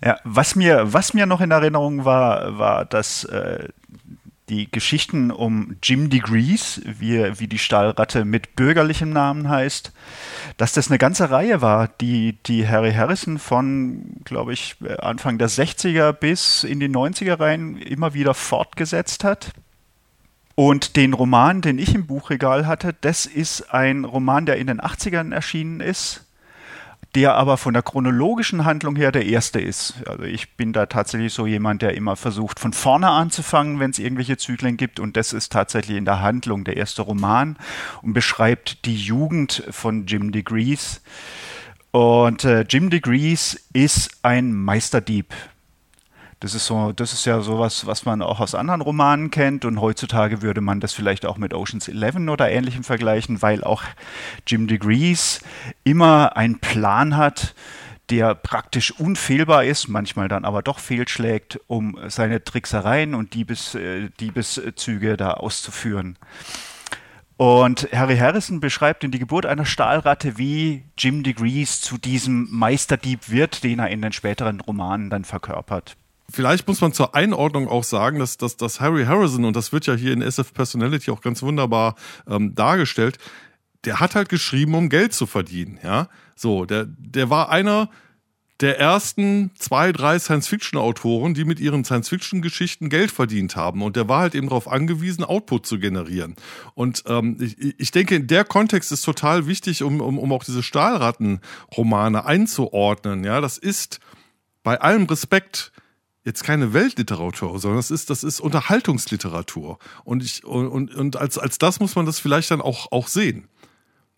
Ja, 0.04 0.18
was 0.24 0.54
mir, 0.54 0.92
was 0.92 1.14
mir 1.14 1.24
noch 1.24 1.40
in 1.40 1.50
Erinnerung 1.50 2.04
war, 2.04 2.58
war, 2.58 2.84
dass 2.84 3.24
äh, 3.24 3.68
die 4.48 4.70
Geschichten 4.70 5.30
um 5.30 5.76
Jim 5.82 6.10
Degrees, 6.10 6.82
wie, 6.84 7.38
wie 7.38 7.48
die 7.48 7.58
Stahlratte 7.58 8.24
mit 8.24 8.56
bürgerlichem 8.56 9.10
Namen 9.10 9.48
heißt, 9.48 9.92
dass 10.58 10.72
das 10.72 10.88
eine 10.88 10.98
ganze 10.98 11.30
Reihe 11.30 11.62
war, 11.62 11.88
die, 11.88 12.38
die 12.44 12.68
Harry 12.68 12.92
Harrison 12.92 13.38
von, 13.38 14.16
glaube 14.24 14.52
ich, 14.52 14.76
Anfang 14.98 15.38
der 15.38 15.48
60er 15.48 16.12
bis 16.12 16.62
in 16.64 16.78
die 16.80 16.90
90er 16.90 17.40
rein 17.40 17.76
immer 17.76 18.12
wieder 18.12 18.34
fortgesetzt 18.34 19.24
hat. 19.24 19.52
Und 20.56 20.96
den 20.96 21.14
Roman, 21.14 21.62
den 21.62 21.78
ich 21.78 21.94
im 21.94 22.06
Buchregal 22.06 22.66
hatte, 22.66 22.94
das 23.00 23.26
ist 23.26 23.72
ein 23.72 24.04
Roman, 24.04 24.46
der 24.46 24.56
in 24.56 24.68
den 24.68 24.80
80ern 24.80 25.32
erschienen 25.34 25.80
ist 25.80 26.24
der 27.14 27.34
aber 27.34 27.56
von 27.56 27.74
der 27.74 27.82
chronologischen 27.82 28.64
Handlung 28.64 28.96
her 28.96 29.12
der 29.12 29.26
erste 29.26 29.60
ist. 29.60 29.94
Also 30.06 30.24
ich 30.24 30.56
bin 30.56 30.72
da 30.72 30.86
tatsächlich 30.86 31.32
so 31.32 31.46
jemand, 31.46 31.82
der 31.82 31.94
immer 31.94 32.16
versucht, 32.16 32.58
von 32.58 32.72
vorne 32.72 33.08
anzufangen, 33.08 33.80
wenn 33.80 33.90
es 33.90 33.98
irgendwelche 33.98 34.36
Zyklen 34.36 34.76
gibt. 34.76 35.00
Und 35.00 35.16
das 35.16 35.32
ist 35.32 35.52
tatsächlich 35.52 35.96
in 35.96 36.04
der 36.04 36.20
Handlung 36.20 36.64
der 36.64 36.76
erste 36.76 37.02
Roman 37.02 37.56
und 38.02 38.12
beschreibt 38.12 38.84
die 38.84 38.96
Jugend 38.96 39.62
von 39.70 40.06
Jim 40.06 40.32
Degrees. 40.32 41.02
Und 41.90 42.44
äh, 42.44 42.62
Jim 42.68 42.90
Degrees 42.90 43.68
ist 43.72 44.10
ein 44.22 44.52
Meisterdieb. 44.52 45.32
Das 46.44 46.52
ist 46.52 46.66
so, 46.66 46.92
das 46.92 47.14
ist 47.14 47.24
ja 47.24 47.40
sowas, 47.40 47.86
was 47.86 48.04
man 48.04 48.20
auch 48.20 48.38
aus 48.38 48.54
anderen 48.54 48.82
Romanen 48.82 49.30
kennt 49.30 49.64
und 49.64 49.80
heutzutage 49.80 50.42
würde 50.42 50.60
man 50.60 50.78
das 50.78 50.92
vielleicht 50.92 51.24
auch 51.24 51.38
mit 51.38 51.54
Ocean's 51.54 51.88
Eleven 51.88 52.28
oder 52.28 52.50
ähnlichem 52.50 52.84
vergleichen, 52.84 53.40
weil 53.40 53.64
auch 53.64 53.82
Jim 54.46 54.66
Degrees 54.66 55.40
immer 55.84 56.36
einen 56.36 56.58
Plan 56.58 57.16
hat, 57.16 57.54
der 58.10 58.34
praktisch 58.34 58.90
unfehlbar 58.90 59.64
ist, 59.64 59.88
manchmal 59.88 60.28
dann 60.28 60.44
aber 60.44 60.60
doch 60.60 60.80
fehlschlägt, 60.80 61.60
um 61.66 61.98
seine 62.08 62.44
Tricksereien 62.44 63.14
und 63.14 63.32
Diebes, 63.32 63.74
äh, 63.74 64.10
Diebeszüge 64.20 65.16
da 65.16 65.30
auszuführen. 65.30 66.18
Und 67.38 67.88
Harry 67.90 68.18
Harrison 68.18 68.60
beschreibt 68.60 69.02
in 69.02 69.12
Die 69.12 69.18
Geburt 69.18 69.46
einer 69.46 69.64
Stahlratte, 69.64 70.36
wie 70.36 70.84
Jim 70.98 71.22
Degrees 71.22 71.80
zu 71.80 71.96
diesem 71.96 72.48
Meisterdieb 72.50 73.30
wird, 73.30 73.64
den 73.64 73.78
er 73.78 73.88
in 73.88 74.02
den 74.02 74.12
späteren 74.12 74.60
Romanen 74.60 75.08
dann 75.08 75.24
verkörpert. 75.24 75.96
Vielleicht 76.30 76.66
muss 76.66 76.80
man 76.80 76.92
zur 76.92 77.14
Einordnung 77.14 77.68
auch 77.68 77.84
sagen, 77.84 78.18
dass, 78.18 78.36
dass, 78.36 78.56
dass 78.56 78.80
Harry 78.80 79.04
Harrison, 79.04 79.44
und 79.44 79.54
das 79.54 79.72
wird 79.72 79.86
ja 79.86 79.94
hier 79.94 80.12
in 80.12 80.22
SF 80.22 80.52
Personality 80.54 81.10
auch 81.10 81.20
ganz 81.20 81.42
wunderbar 81.42 81.96
ähm, 82.26 82.54
dargestellt, 82.54 83.18
der 83.84 84.00
hat 84.00 84.14
halt 84.14 84.28
geschrieben, 84.28 84.74
um 84.74 84.88
Geld 84.88 85.12
zu 85.12 85.26
verdienen. 85.26 85.78
Ja, 85.82 86.08
so, 86.34 86.64
der, 86.64 86.86
der 86.86 87.30
war 87.30 87.50
einer 87.50 87.90
der 88.60 88.78
ersten 88.78 89.50
zwei, 89.58 89.90
drei 89.90 90.18
Science-Fiction-Autoren, 90.18 91.34
die 91.34 91.44
mit 91.44 91.58
ihren 91.58 91.84
Science-Fiction-Geschichten 91.84 92.88
Geld 92.88 93.10
verdient 93.10 93.56
haben. 93.56 93.82
Und 93.82 93.96
der 93.96 94.08
war 94.08 94.20
halt 94.20 94.34
eben 94.34 94.48
darauf 94.48 94.68
angewiesen, 94.68 95.24
Output 95.24 95.66
zu 95.66 95.78
generieren. 95.78 96.36
Und 96.74 97.02
ähm, 97.06 97.36
ich, 97.40 97.78
ich 97.78 97.90
denke, 97.90 98.20
der 98.20 98.44
Kontext 98.44 98.92
ist 98.92 99.02
total 99.02 99.46
wichtig, 99.46 99.82
um, 99.82 100.00
um, 100.00 100.18
um 100.18 100.32
auch 100.32 100.44
diese 100.44 100.62
Stahlratten-Romane 100.62 102.24
einzuordnen. 102.24 103.24
Ja, 103.24 103.40
das 103.40 103.58
ist 103.58 103.98
bei 104.62 104.80
allem 104.80 105.04
Respekt 105.04 105.72
jetzt 106.24 106.42
keine 106.42 106.72
Weltliteratur, 106.72 107.58
sondern 107.58 107.78
das 107.78 107.90
ist, 107.90 108.10
das 108.10 108.24
ist 108.24 108.40
Unterhaltungsliteratur. 108.40 109.78
Und 110.04 110.22
ich, 110.24 110.44
und, 110.44 110.94
und 110.94 111.16
als, 111.16 111.38
als 111.38 111.58
das 111.58 111.80
muss 111.80 111.96
man 111.96 112.06
das 112.06 112.18
vielleicht 112.18 112.50
dann 112.50 112.60
auch, 112.60 112.90
auch 112.92 113.08
sehen. 113.08 113.48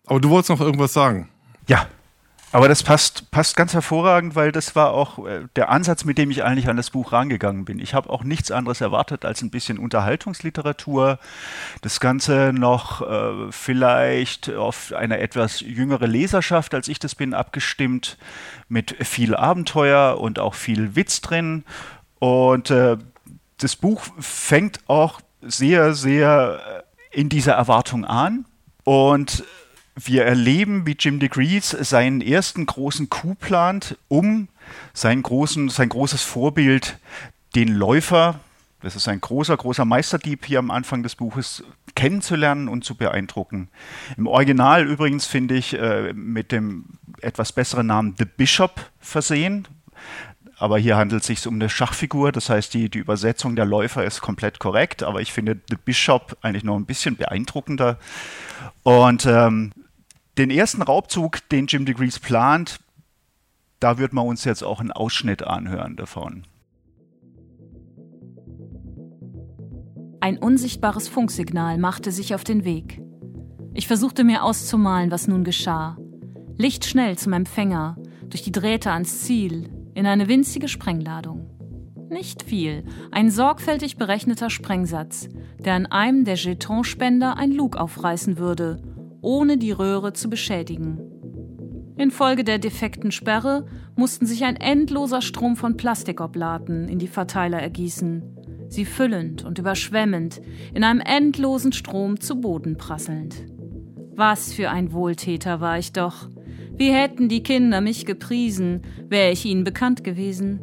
Aber 0.05 0.21
du 0.21 0.29
wolltest 0.29 0.49
noch 0.49 0.61
irgendwas 0.61 0.93
sagen. 0.93 1.29
Ja, 1.67 1.87
Aber 2.53 2.69
das 2.69 2.81
passt, 2.81 3.29
passt 3.29 3.57
ganz 3.57 3.73
hervorragend, 3.73 4.35
weil 4.35 4.53
das 4.53 4.73
war 4.73 4.91
auch 4.91 5.27
äh, 5.27 5.41
der 5.57 5.69
Ansatz, 5.69 6.05
mit 6.05 6.17
dem 6.17 6.31
ich 6.31 6.45
eigentlich 6.45 6.69
an 6.69 6.77
das 6.77 6.91
Buch 6.91 7.11
rangegangen 7.11 7.65
bin. 7.65 7.77
Ich 7.79 7.93
habe 7.93 8.09
auch 8.09 8.23
nichts 8.23 8.51
anderes 8.51 8.79
erwartet 8.79 9.25
als 9.25 9.41
ein 9.41 9.49
bisschen 9.49 9.77
Unterhaltungsliteratur. 9.77 11.19
Das 11.81 11.99
Ganze 11.99 12.53
noch 12.53 13.01
äh, 13.01 13.51
vielleicht 13.51 14.49
auf 14.49 14.93
eine 14.93 15.19
etwas 15.19 15.59
jüngere 15.59 16.07
Leserschaft, 16.07 16.73
als 16.73 16.87
ich 16.87 16.99
das 16.99 17.15
bin, 17.15 17.33
abgestimmt, 17.33 18.17
mit 18.69 18.95
viel 19.05 19.35
Abenteuer 19.35 20.17
und 20.17 20.39
auch 20.39 20.53
viel 20.53 20.95
Witz 20.95 21.19
drin. 21.19 21.65
Und 22.19 22.71
äh, 22.71 22.97
das 23.57 23.75
Buch 23.75 24.03
fängt 24.19 24.79
auch 24.87 25.21
sehr, 25.41 25.93
sehr 25.93 26.83
äh, 27.11 27.19
in 27.19 27.29
dieser 27.29 27.53
Erwartung 27.53 28.05
an. 28.05 28.45
Und 28.83 29.43
wir 29.95 30.25
erleben, 30.25 30.85
wie 30.85 30.95
Jim 30.97 31.19
DeGrees 31.19 31.71
seinen 31.71 32.21
ersten 32.21 32.65
großen 32.65 33.09
Coup 33.09 33.37
plant, 33.39 33.97
um 34.07 34.47
sein, 34.93 35.23
großen, 35.23 35.69
sein 35.69 35.89
großes 35.89 36.21
Vorbild, 36.21 36.99
den 37.55 37.69
Läufer, 37.69 38.39
das 38.81 38.95
ist 38.95 39.07
ein 39.07 39.19
großer, 39.19 39.57
großer 39.57 39.85
Meisterdieb 39.85 40.45
hier 40.45 40.59
am 40.59 40.69
Anfang 40.69 41.01
des 41.01 41.15
Buches, 41.15 41.63
kennenzulernen 41.95 42.67
und 42.67 42.83
zu 42.85 42.95
beeindrucken. 42.95 43.69
Im 44.17 44.27
Original 44.27 44.85
übrigens 44.85 45.25
finde 45.25 45.55
ich 45.55 45.73
äh, 45.73 46.13
mit 46.13 46.51
dem 46.51 46.85
etwas 47.21 47.51
besseren 47.51 47.87
Namen 47.87 48.13
The 48.19 48.25
Bishop 48.25 48.91
versehen. 48.99 49.67
Aber 50.59 50.79
hier 50.79 50.97
handelt 50.97 51.21
es 51.21 51.27
sich 51.27 51.45
um 51.45 51.55
eine 51.55 51.69
Schachfigur, 51.69 52.31
das 52.31 52.49
heißt, 52.49 52.73
die, 52.73 52.89
die 52.89 52.97
Übersetzung 52.97 53.55
der 53.55 53.65
Läufer 53.65 54.03
ist 54.03 54.21
komplett 54.21 54.57
korrekt, 54.57 55.03
aber 55.03 55.21
ich 55.21 55.31
finde 55.31 55.59
The 55.69 55.77
Bishop 55.83 56.35
eigentlich 56.41 56.63
noch 56.63 56.75
ein 56.75 56.85
bisschen 56.85 57.15
beeindruckender. 57.15 57.99
Und 58.81 59.27
ähm, 59.27 59.71
den 60.39 60.49
ersten 60.49 60.81
Raubzug, 60.81 61.47
den 61.49 61.67
Jim 61.67 61.85
DeGrees 61.85 62.19
plant, 62.19 62.79
da 63.79 63.99
wird 63.99 64.13
man 64.13 64.25
uns 64.25 64.45
jetzt 64.45 64.63
auch 64.63 64.79
einen 64.79 64.91
Ausschnitt 64.91 65.43
anhören 65.43 65.95
davon. 65.95 66.45
Ein 70.19 70.39
unsichtbares 70.39 71.07
Funksignal 71.07 71.77
machte 71.77 72.11
sich 72.11 72.33
auf 72.33 72.43
den 72.43 72.65
Weg. 72.65 72.99
Ich 73.75 73.85
versuchte 73.85 74.23
mir 74.23 74.43
auszumalen, 74.43 75.11
was 75.11 75.27
nun 75.27 75.43
geschah. 75.43 75.97
Lichtschnell 76.57 77.15
zum 77.19 77.33
Empfänger, 77.33 77.97
durch 78.27 78.41
die 78.41 78.51
Drähte 78.51 78.91
ans 78.91 79.21
Ziel, 79.21 79.69
in 79.97 80.05
eine 80.05 80.29
winzige 80.29 80.69
Sprengladung. 80.69 81.49
Nicht 82.09 82.43
viel, 82.43 82.85
ein 83.11 83.29
sorgfältig 83.29 83.97
berechneter 83.97 84.49
Sprengsatz, 84.49 85.27
der 85.59 85.73
an 85.73 85.87
einem 85.87 86.23
der 86.23 86.35
Jetonspender 86.35 87.35
ein 87.35 87.51
Lug 87.51 87.75
aufreißen 87.75 88.37
würde 88.37 88.81
ohne 89.21 89.57
die 89.57 89.71
Röhre 89.71 90.13
zu 90.13 90.29
beschädigen. 90.29 90.99
Infolge 91.97 92.43
der 92.43 92.59
defekten 92.59 93.11
Sperre 93.11 93.65
mussten 93.95 94.25
sich 94.25 94.45
ein 94.45 94.55
endloser 94.55 95.21
Strom 95.21 95.55
von 95.55 95.77
Plastikoblaten 95.77 96.87
in 96.87 96.99
die 96.99 97.07
Verteiler 97.07 97.59
ergießen, 97.59 98.23
sie 98.69 98.85
füllend 98.85 99.43
und 99.43 99.57
überschwemmend, 99.57 100.41
in 100.73 100.83
einem 100.83 100.99
endlosen 100.99 101.73
Strom 101.73 102.19
zu 102.19 102.39
Boden 102.39 102.77
prasselnd. 102.77 103.45
Was 104.15 104.53
für 104.53 104.69
ein 104.69 104.93
Wohltäter 104.93 105.59
war 105.59 105.77
ich 105.77 105.91
doch. 105.91 106.29
Wie 106.77 106.91
hätten 106.91 107.27
die 107.27 107.41
Kinder 107.41 107.81
mich 107.81 108.05
gepriesen, 108.05 108.81
wäre 109.09 109.31
ich 109.31 109.45
ihnen 109.45 109.63
bekannt 109.63 110.03
gewesen. 110.03 110.59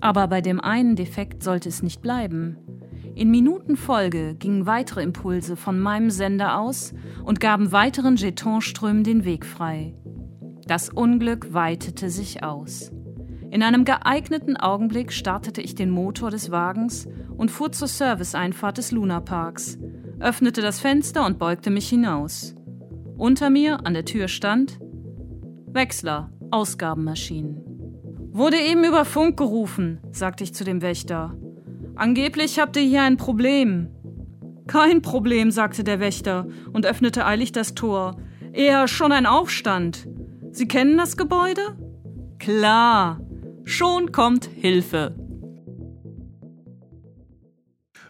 Aber 0.00 0.26
bei 0.26 0.40
dem 0.40 0.60
einen 0.60 0.96
Defekt 0.96 1.44
sollte 1.44 1.68
es 1.68 1.80
nicht 1.80 2.02
bleiben. 2.02 2.56
In 3.14 3.30
Minutenfolge 3.30 4.34
gingen 4.34 4.66
weitere 4.66 5.02
Impulse 5.02 5.54
von 5.54 5.78
meinem 5.78 6.10
Sender 6.10 6.58
aus 6.58 6.92
und 7.24 7.38
gaben 7.38 7.70
weiteren 7.70 8.16
Jetonströmen 8.16 9.04
den 9.04 9.24
Weg 9.24 9.46
frei. 9.46 9.94
Das 10.66 10.88
Unglück 10.88 11.52
weitete 11.52 12.10
sich 12.10 12.42
aus. 12.42 12.90
In 13.50 13.62
einem 13.62 13.84
geeigneten 13.84 14.56
Augenblick 14.56 15.12
startete 15.12 15.60
ich 15.60 15.76
den 15.76 15.90
Motor 15.90 16.30
des 16.30 16.50
Wagens 16.50 17.06
und 17.36 17.50
fuhr 17.50 17.70
zur 17.70 17.86
Serviceeinfahrt 17.86 18.78
des 18.78 18.90
Lunaparks, 18.90 19.78
öffnete 20.18 20.62
das 20.62 20.80
Fenster 20.80 21.24
und 21.26 21.38
beugte 21.38 21.70
mich 21.70 21.88
hinaus. 21.88 22.56
Unter 23.16 23.50
mir 23.50 23.86
an 23.86 23.94
der 23.94 24.04
Tür 24.04 24.26
stand 24.26 24.80
Wechsler, 25.74 26.30
Ausgabenmaschinen. 26.50 27.62
Wurde 28.32 28.58
eben 28.58 28.84
über 28.84 29.04
Funk 29.04 29.38
gerufen, 29.38 30.00
sagte 30.10 30.44
ich 30.44 30.54
zu 30.54 30.64
dem 30.64 30.82
Wächter. 30.82 31.34
Angeblich 31.94 32.58
habt 32.58 32.76
ihr 32.76 32.82
hier 32.82 33.02
ein 33.02 33.16
Problem. 33.16 33.88
Kein 34.66 35.02
Problem, 35.02 35.50
sagte 35.50 35.82
der 35.82 35.98
Wächter 35.98 36.46
und 36.72 36.86
öffnete 36.86 37.26
eilig 37.26 37.52
das 37.52 37.74
Tor. 37.74 38.16
Eher 38.52 38.86
schon 38.86 39.12
ein 39.12 39.26
Aufstand. 39.26 40.08
Sie 40.50 40.68
kennen 40.68 40.98
das 40.98 41.16
Gebäude? 41.16 41.62
Klar. 42.38 43.20
Schon 43.64 44.12
kommt 44.12 44.44
Hilfe. 44.44 45.14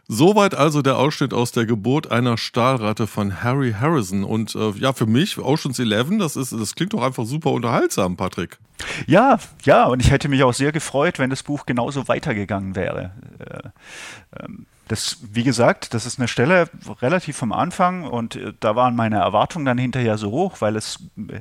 Soweit 0.09 0.55
also 0.55 0.83
der 0.83 0.99
Ausschnitt 0.99 1.33
aus 1.33 1.53
der 1.53 1.65
Geburt 1.65 2.11
einer 2.11 2.37
Stahlratte 2.37 3.07
von 3.07 3.43
Harry 3.43 3.73
Harrison. 3.79 4.25
Und 4.25 4.55
äh, 4.55 4.71
ja, 4.73 4.93
für 4.93 5.07
mich, 5.07 5.39
Oceans 5.39 5.79
11, 5.79 6.19
das, 6.19 6.37
ist, 6.37 6.53
das 6.53 6.75
klingt 6.75 6.93
doch 6.93 7.03
einfach 7.03 7.25
super 7.25 7.51
unterhaltsam, 7.53 8.17
Patrick. 8.17 8.59
Ja, 9.07 9.39
ja, 9.65 9.85
und 9.85 10.01
ich 10.01 10.11
hätte 10.11 10.29
mich 10.29 10.43
auch 10.43 10.55
sehr 10.55 10.73
gefreut, 10.73 11.19
wenn 11.19 11.31
das 11.31 11.43
Buch 11.43 11.67
genauso 11.67 12.09
weitergegangen 12.09 12.75
wäre. 12.75 13.13
Äh, 13.39 14.43
ähm, 14.43 14.67
das, 14.89 15.19
wie 15.33 15.45
gesagt, 15.45 15.95
das 15.95 16.05
ist 16.05 16.19
eine 16.19 16.29
Stelle 16.29 16.69
relativ 17.01 17.37
vom 17.37 17.53
Anfang 17.53 18.05
und 18.05 18.37
äh, 18.37 18.53
da 18.61 18.77
waren 18.77 18.95
meine 18.97 19.17
Erwartungen 19.17 19.65
dann 19.65 19.79
hinterher 19.79 20.19
so 20.19 20.31
hoch, 20.31 20.57
weil 20.61 20.77
es 20.77 20.99
äh, 21.17 21.41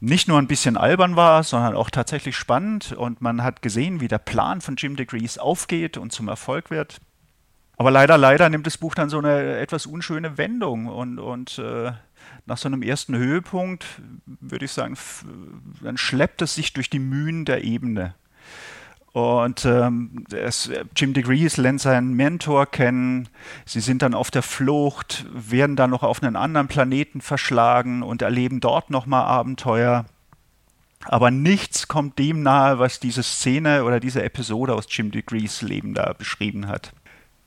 nicht 0.00 0.28
nur 0.28 0.38
ein 0.38 0.46
bisschen 0.46 0.76
albern 0.76 1.16
war, 1.16 1.42
sondern 1.42 1.74
auch 1.74 1.90
tatsächlich 1.90 2.36
spannend 2.36 2.92
und 2.92 3.20
man 3.20 3.42
hat 3.42 3.62
gesehen, 3.62 4.00
wie 4.00 4.08
der 4.08 4.18
Plan 4.18 4.60
von 4.60 4.76
Jim 4.76 4.94
DeGrees 4.94 5.38
aufgeht 5.38 5.96
und 5.96 6.12
zum 6.12 6.28
Erfolg 6.28 6.70
wird. 6.70 7.00
Aber 7.76 7.90
leider, 7.90 8.18
leider 8.18 8.48
nimmt 8.48 8.66
das 8.66 8.78
Buch 8.78 8.94
dann 8.94 9.08
so 9.08 9.18
eine 9.18 9.58
etwas 9.58 9.86
unschöne 9.86 10.38
Wendung 10.38 10.86
und, 10.86 11.18
und 11.18 11.58
äh, 11.58 11.92
nach 12.46 12.58
so 12.58 12.68
einem 12.68 12.82
ersten 12.82 13.16
Höhepunkt 13.16 13.84
würde 14.26 14.64
ich 14.64 14.72
sagen, 14.72 14.96
dann 15.82 15.96
schleppt 15.96 16.42
es 16.42 16.54
sich 16.54 16.72
durch 16.72 16.90
die 16.90 16.98
Mühen 16.98 17.44
der 17.44 17.64
Ebene. 17.64 18.14
Und 19.12 19.64
ähm, 19.64 20.24
es, 20.32 20.70
Jim 20.96 21.14
DeGrees 21.14 21.56
lernt 21.56 21.80
seinen 21.80 22.14
Mentor 22.14 22.66
kennen. 22.66 23.28
Sie 23.64 23.78
sind 23.78 24.02
dann 24.02 24.12
auf 24.12 24.32
der 24.32 24.42
Flucht, 24.42 25.24
werden 25.32 25.76
dann 25.76 25.90
noch 25.90 26.02
auf 26.02 26.20
einen 26.20 26.34
anderen 26.34 26.66
Planeten 26.66 27.20
verschlagen 27.20 28.02
und 28.02 28.22
erleben 28.22 28.58
dort 28.58 28.90
nochmal 28.90 29.24
Abenteuer. 29.24 30.06
Aber 31.04 31.30
nichts 31.30 31.86
kommt 31.86 32.18
dem 32.18 32.42
nahe, 32.42 32.80
was 32.80 32.98
diese 32.98 33.22
Szene 33.22 33.84
oder 33.84 34.00
diese 34.00 34.22
Episode 34.24 34.74
aus 34.74 34.86
Jim 34.88 35.12
DeGrees 35.12 35.62
Leben 35.62 35.94
da 35.94 36.12
beschrieben 36.12 36.66
hat. 36.66 36.92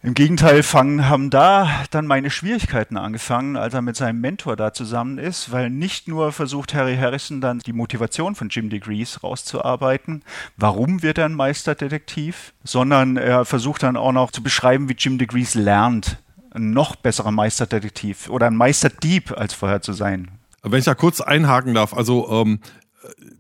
Im 0.08 0.14
Gegenteil 0.14 0.64
fangen, 0.64 1.10
haben 1.10 1.30
da 1.30 1.70
dann 1.92 2.08
meine 2.08 2.30
Schwierigkeiten 2.30 2.96
angefangen, 2.96 3.58
als 3.58 3.74
er 3.74 3.82
mit 3.82 3.98
seinem 3.98 4.22
Mentor 4.22 4.56
da 4.56 4.72
zusammen 4.72 5.18
ist, 5.18 5.52
weil 5.52 5.70
nicht 5.70 6.08
nur 6.08 6.32
versucht 6.32 6.74
Harry 6.74 6.96
Harrison 6.96 7.42
dann 7.42 7.60
die 7.60 7.74
Motivation 7.74 8.34
von 8.34 8.48
Jim 8.48 8.70
DeGrees 8.70 9.22
rauszuarbeiten, 9.22 10.24
warum 10.56 11.04
wird 11.04 11.18
er 11.18 11.26
ein 11.26 11.34
Meisterdetektiv, 11.34 12.54
sondern 12.64 13.18
er 13.18 13.44
versucht 13.44 13.84
dann 13.84 13.98
auch 13.98 14.14
noch 14.14 14.32
zu 14.32 14.42
beschreiben, 14.42 14.88
wie 14.88 14.96
Jim 14.98 15.18
DeGrees 15.18 15.56
lernt, 15.56 16.24
ein 16.52 16.72
noch 16.72 16.96
besserer 16.96 17.32
Meisterdetektiv 17.32 18.30
oder 18.30 18.48
ein 18.48 18.56
Meisterdieb 18.56 19.38
als 19.38 19.54
vorher 19.54 19.82
zu 19.82 19.92
sein. 19.92 20.32
Wenn 20.64 20.80
ich 20.80 20.86
da 20.86 20.96
kurz 20.96 21.20
einhaken 21.20 21.74
darf, 21.74 21.94
also 21.94 22.30
ähm, 22.32 22.62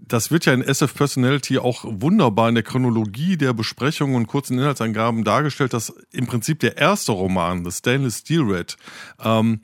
das 0.07 0.31
wird 0.31 0.45
ja 0.45 0.53
in 0.53 0.61
SF 0.61 0.93
Personality 0.93 1.57
auch 1.57 1.83
wunderbar 1.85 2.49
in 2.49 2.55
der 2.55 2.63
Chronologie 2.63 3.37
der 3.37 3.53
Besprechungen 3.53 4.15
und 4.15 4.27
kurzen 4.27 4.57
Inhaltsangaben 4.57 5.23
dargestellt, 5.23 5.73
dass 5.73 5.93
im 6.11 6.27
Prinzip 6.27 6.59
der 6.59 6.77
erste 6.77 7.11
Roman, 7.11 7.65
The 7.65 7.71
Stainless 7.71 8.19
Steel 8.19 8.41
Red, 8.41 8.77
ähm, 9.23 9.61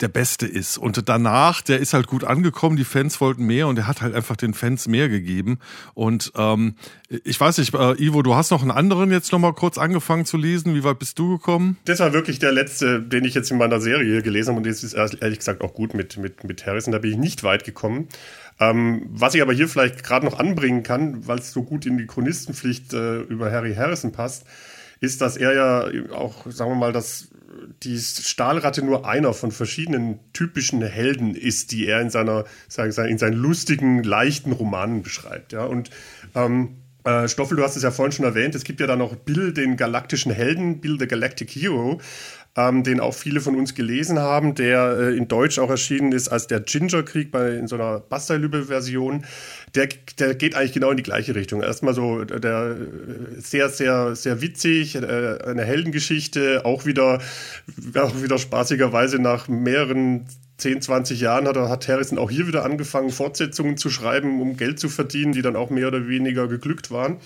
der 0.00 0.08
beste 0.08 0.46
ist. 0.46 0.78
Und 0.78 1.08
danach, 1.08 1.60
der 1.60 1.80
ist 1.80 1.92
halt 1.92 2.06
gut 2.06 2.24
angekommen, 2.24 2.76
die 2.76 2.84
Fans 2.84 3.20
wollten 3.20 3.44
mehr 3.44 3.66
und 3.66 3.78
er 3.78 3.86
hat 3.86 4.00
halt 4.00 4.14
einfach 4.14 4.36
den 4.36 4.54
Fans 4.54 4.86
mehr 4.86 5.08
gegeben. 5.08 5.58
Und 5.94 6.32
ähm, 6.36 6.76
ich 7.24 7.38
weiß 7.40 7.58
nicht, 7.58 7.74
äh, 7.74 8.00
Ivo, 8.00 8.22
du 8.22 8.34
hast 8.34 8.50
noch 8.50 8.62
einen 8.62 8.70
anderen 8.70 9.10
jetzt 9.10 9.32
nochmal 9.32 9.54
kurz 9.54 9.76
angefangen 9.76 10.24
zu 10.24 10.36
lesen. 10.36 10.74
Wie 10.74 10.84
weit 10.84 10.98
bist 10.98 11.18
du 11.18 11.30
gekommen? 11.30 11.78
Das 11.84 11.98
war 11.98 12.12
wirklich 12.12 12.38
der 12.38 12.52
letzte, 12.52 13.02
den 13.02 13.24
ich 13.24 13.34
jetzt 13.34 13.50
in 13.50 13.58
meiner 13.58 13.80
Serie 13.80 14.22
gelesen 14.22 14.50
habe 14.50 14.58
und 14.58 14.66
das 14.66 14.84
ist 14.84 14.94
ehrlich 14.94 15.38
gesagt 15.38 15.62
auch 15.62 15.74
gut 15.74 15.94
mit, 15.94 16.16
mit, 16.16 16.44
mit 16.44 16.64
Harrison. 16.64 16.92
Da 16.92 16.98
bin 16.98 17.10
ich 17.10 17.18
nicht 17.18 17.42
weit 17.42 17.64
gekommen. 17.64 18.08
Ähm, 18.60 19.06
was 19.10 19.34
ich 19.34 19.42
aber 19.42 19.52
hier 19.52 19.68
vielleicht 19.68 20.02
gerade 20.02 20.26
noch 20.26 20.38
anbringen 20.38 20.82
kann, 20.82 21.26
weil 21.26 21.38
es 21.38 21.52
so 21.52 21.62
gut 21.62 21.86
in 21.86 21.96
die 21.96 22.06
Chronistenpflicht 22.06 22.92
äh, 22.92 23.20
über 23.20 23.52
Harry 23.52 23.74
Harrison 23.74 24.12
passt, 24.12 24.44
ist, 25.00 25.20
dass 25.20 25.36
er 25.36 25.54
ja 25.54 26.12
auch, 26.12 26.50
sagen 26.50 26.72
wir 26.72 26.76
mal, 26.76 26.92
dass 26.92 27.28
die 27.82 27.98
Stahlratte 27.98 28.84
nur 28.84 29.06
einer 29.06 29.32
von 29.32 29.52
verschiedenen 29.52 30.18
typischen 30.32 30.82
Helden 30.82 31.34
ist, 31.34 31.72
die 31.72 31.86
er 31.86 32.00
in 32.00 32.10
seiner, 32.10 32.44
sagen 32.68 32.96
wir, 32.96 33.04
in 33.06 33.18
seinen 33.18 33.36
lustigen, 33.36 34.02
leichten 34.02 34.52
Romanen 34.52 35.02
beschreibt. 35.02 35.52
Ja, 35.52 35.64
und 35.64 35.90
ähm, 36.34 36.78
äh, 37.04 37.28
Stoffel, 37.28 37.56
du 37.56 37.62
hast 37.62 37.76
es 37.76 37.82
ja 37.82 37.90
vorhin 37.90 38.12
schon 38.12 38.24
erwähnt, 38.24 38.54
es 38.54 38.64
gibt 38.64 38.80
ja 38.80 38.86
da 38.86 38.96
noch 38.96 39.14
Bill, 39.14 39.52
den 39.52 39.76
galaktischen 39.76 40.32
Helden, 40.32 40.80
Bill 40.80 40.98
the 40.98 41.06
Galactic 41.06 41.50
Hero, 41.50 42.00
ähm, 42.58 42.82
den 42.82 42.98
auch 42.98 43.14
viele 43.14 43.40
von 43.40 43.54
uns 43.54 43.76
gelesen 43.76 44.18
haben, 44.18 44.56
der 44.56 44.98
äh, 44.98 45.16
in 45.16 45.28
Deutsch 45.28 45.60
auch 45.60 45.70
erschienen 45.70 46.10
ist 46.10 46.28
als 46.28 46.48
der 46.48 46.58
Ginger-Krieg 46.58 47.30
bei 47.30 47.52
in 47.52 47.68
so 47.68 47.76
einer 47.76 48.00
Bastei-Lübbe-Version. 48.00 49.24
Der, 49.76 49.88
der 50.18 50.34
geht 50.34 50.56
eigentlich 50.56 50.72
genau 50.72 50.90
in 50.90 50.96
die 50.96 51.04
gleiche 51.04 51.36
Richtung. 51.36 51.62
Erstmal 51.62 51.94
so 51.94 52.24
der 52.24 52.76
sehr, 53.36 53.68
sehr, 53.68 54.16
sehr 54.16 54.42
witzig, 54.42 54.96
äh, 54.96 55.38
eine 55.44 55.64
Heldengeschichte, 55.64 56.64
auch 56.64 56.84
wieder, 56.84 57.20
auch 57.94 58.22
wieder 58.22 58.38
spaßigerweise 58.38 59.20
nach 59.20 59.46
mehreren 59.46 60.26
10, 60.58 60.82
20 60.82 61.20
Jahren 61.20 61.46
hat, 61.46 61.56
hat 61.56 61.88
Harrison 61.88 62.18
auch 62.18 62.30
hier 62.30 62.48
wieder 62.48 62.64
angefangen, 62.64 63.10
Fortsetzungen 63.10 63.76
zu 63.76 63.90
schreiben, 63.90 64.40
um 64.40 64.56
Geld 64.56 64.80
zu 64.80 64.88
verdienen, 64.88 65.32
die 65.32 65.42
dann 65.42 65.56
auch 65.56 65.70
mehr 65.70 65.88
oder 65.88 66.08
weniger 66.08 66.48
geglückt 66.48 66.90
waren. 66.90 67.18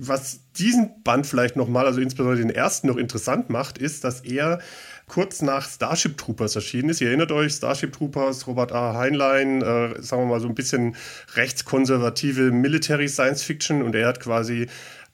Was 0.00 0.40
diesen 0.58 1.02
Band 1.04 1.26
vielleicht 1.26 1.54
nochmal, 1.56 1.86
also 1.86 2.00
insbesondere 2.00 2.40
den 2.40 2.50
ersten, 2.50 2.88
noch 2.88 2.96
interessant 2.96 3.50
macht, 3.50 3.78
ist, 3.78 4.04
dass 4.04 4.20
er 4.22 4.60
kurz 5.06 5.42
nach 5.42 5.68
Starship 5.68 6.16
Troopers 6.16 6.54
erschienen 6.54 6.90
ist. 6.90 7.00
Ihr 7.00 7.08
erinnert 7.08 7.32
euch, 7.32 7.52
Starship 7.52 7.92
Troopers, 7.92 8.46
Robert 8.46 8.72
A. 8.72 8.94
Heinlein, 8.94 9.62
äh, 9.62 10.02
sagen 10.02 10.22
wir 10.22 10.26
mal 10.26 10.40
so 10.40 10.48
ein 10.48 10.54
bisschen 10.54 10.96
rechtskonservative 11.34 12.52
Military 12.52 13.08
Science 13.08 13.42
Fiction 13.42 13.82
und 13.82 13.94
er 13.94 14.08
hat 14.08 14.20
quasi 14.20 14.66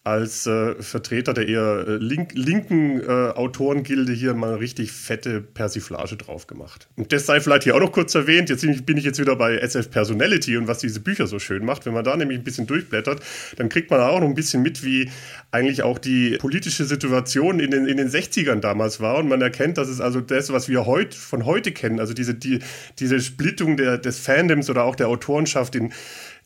als 0.04 0.46
äh, 0.46 0.74
Vertreter 0.82 1.32
der 1.32 1.48
eher 1.48 1.84
äh, 1.88 1.96
link, 1.96 2.32
linken 2.34 3.00
äh, 3.00 3.06
Autorengilde 3.06 4.12
hier 4.12 4.34
mal 4.34 4.54
richtig 4.56 4.92
fette 4.92 5.40
Persiflage 5.40 6.16
drauf 6.16 6.46
gemacht. 6.46 6.88
Und 6.96 7.10
das 7.10 7.24
sei 7.24 7.40
vielleicht 7.40 7.64
hier 7.64 7.74
auch 7.74 7.80
noch 7.80 7.90
kurz 7.90 8.14
erwähnt. 8.14 8.50
Jetzt 8.50 8.66
bin 8.84 8.98
ich 8.98 9.04
jetzt 9.04 9.18
wieder 9.18 9.34
bei 9.34 9.56
SF 9.56 9.90
Personality 9.90 10.58
und 10.58 10.68
was 10.68 10.78
diese 10.78 11.00
Bücher 11.00 11.26
so 11.26 11.38
schön 11.38 11.64
macht. 11.64 11.86
Wenn 11.86 11.94
man 11.94 12.04
da 12.04 12.18
nämlich 12.18 12.38
ein 12.38 12.44
bisschen 12.44 12.66
durchblättert, 12.66 13.22
dann 13.56 13.70
kriegt 13.70 13.90
man 13.90 13.98
auch 14.00 14.20
noch 14.20 14.28
ein 14.28 14.34
bisschen 14.34 14.62
mit, 14.62 14.84
wie 14.84 15.10
eigentlich 15.50 15.82
auch 15.82 15.98
die 15.98 16.36
politische 16.36 16.84
Situation 16.84 17.58
in 17.58 17.70
den, 17.70 17.86
in 17.86 17.96
den 17.96 18.10
60ern 18.10 18.60
damals 18.60 19.00
war. 19.00 19.16
Und 19.16 19.28
man 19.28 19.40
erkennt, 19.40 19.78
dass 19.78 19.88
es 19.88 20.02
also 20.02 20.20
das, 20.20 20.52
was 20.52 20.68
wir 20.68 20.84
heute 20.84 21.16
von 21.16 21.46
heute 21.46 21.72
kennen, 21.72 21.98
also 21.98 22.12
diese, 22.12 22.34
die, 22.34 22.58
diese 22.98 23.20
Splittung 23.20 23.78
der, 23.78 23.96
des 23.96 24.18
Fandoms 24.18 24.68
oder 24.68 24.84
auch 24.84 24.96
der 24.96 25.08
Autorenschaft 25.08 25.74
in 25.76 25.94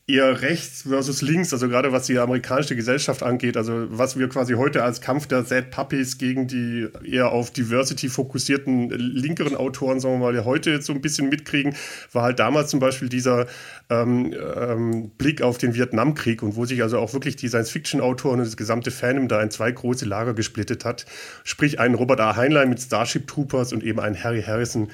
eher 0.08 0.40
rechts 0.40 0.82
versus 0.88 1.20
links, 1.20 1.52
also 1.52 1.68
gerade 1.68 1.92
was 1.92 2.06
die 2.06 2.18
amerikanische 2.18 2.74
Gesellschaft 2.74 3.22
angeht, 3.22 3.58
also 3.58 3.86
was 3.90 4.18
wir 4.18 4.26
quasi 4.30 4.54
heute 4.54 4.82
als 4.82 5.02
Kampf 5.02 5.26
der 5.26 5.44
Sad 5.44 5.70
Puppies 5.70 6.16
gegen 6.16 6.48
die 6.48 6.88
eher 7.04 7.30
auf 7.30 7.50
Diversity 7.50 8.08
fokussierten 8.08 8.88
linkeren 8.88 9.54
Autoren, 9.54 10.00
sagen 10.00 10.18
wir 10.18 10.32
mal, 10.32 10.44
heute 10.46 10.80
so 10.80 10.94
ein 10.94 11.02
bisschen 11.02 11.28
mitkriegen, 11.28 11.76
war 12.12 12.22
halt 12.22 12.38
damals 12.38 12.70
zum 12.70 12.80
Beispiel 12.80 13.10
dieser 13.10 13.46
ähm, 13.90 14.34
ähm, 14.56 15.10
Blick 15.18 15.42
auf 15.42 15.58
den 15.58 15.74
Vietnamkrieg 15.74 16.42
und 16.42 16.56
wo 16.56 16.64
sich 16.64 16.82
also 16.82 16.98
auch 16.98 17.12
wirklich 17.12 17.36
die 17.36 17.48
Science-Fiction-Autoren 17.48 18.38
und 18.38 18.46
das 18.46 18.56
gesamte 18.56 18.90
Fandom 18.90 19.28
da 19.28 19.42
in 19.42 19.50
zwei 19.50 19.70
große 19.70 20.06
Lager 20.06 20.32
gesplittet 20.32 20.86
hat. 20.86 21.04
Sprich, 21.44 21.80
ein 21.80 21.94
Robert 21.94 22.20
A. 22.20 22.34
Heinlein 22.34 22.70
mit 22.70 22.80
Starship 22.80 23.26
Troopers 23.26 23.74
und 23.74 23.84
eben 23.84 24.00
ein 24.00 24.24
Harry 24.24 24.42
Harrison 24.42 24.88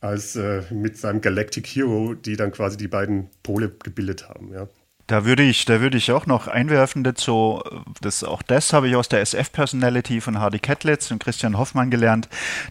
als 0.00 0.36
äh, 0.36 0.62
mit 0.70 0.96
seinem 0.96 1.20
Galactic 1.20 1.66
Hero, 1.66 2.14
die 2.14 2.36
dann 2.36 2.52
quasi 2.52 2.76
die 2.76 2.88
beiden 2.88 3.28
Pole 3.42 3.70
gebildet 3.82 4.28
haben. 4.28 4.52
Ja. 4.52 4.66
Da 5.06 5.24
würde 5.24 5.42
ich, 5.42 5.64
da 5.64 5.80
würde 5.80 5.98
ich 5.98 6.12
auch 6.12 6.26
noch 6.26 6.46
einwerfen 6.46 7.02
dazu, 7.02 7.60
das, 8.00 8.22
auch 8.22 8.42
das 8.42 8.72
habe 8.72 8.88
ich 8.88 8.94
aus 8.94 9.08
der 9.08 9.20
SF-Personality 9.20 10.20
von 10.20 10.38
Hardy 10.38 10.60
Catlitz 10.60 11.10
und 11.10 11.22
Christian 11.22 11.58
Hoffmann 11.58 11.90
gelernt, 11.90 12.28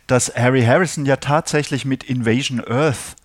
dass 0.07 0.33
Harry 0.33 0.63
Harrison 0.63 1.05
ja 1.05 1.17
tatsächlich 1.17 1.83
mit 1.83 2.05
Invasion 2.05 2.63
Earth 2.65 3.17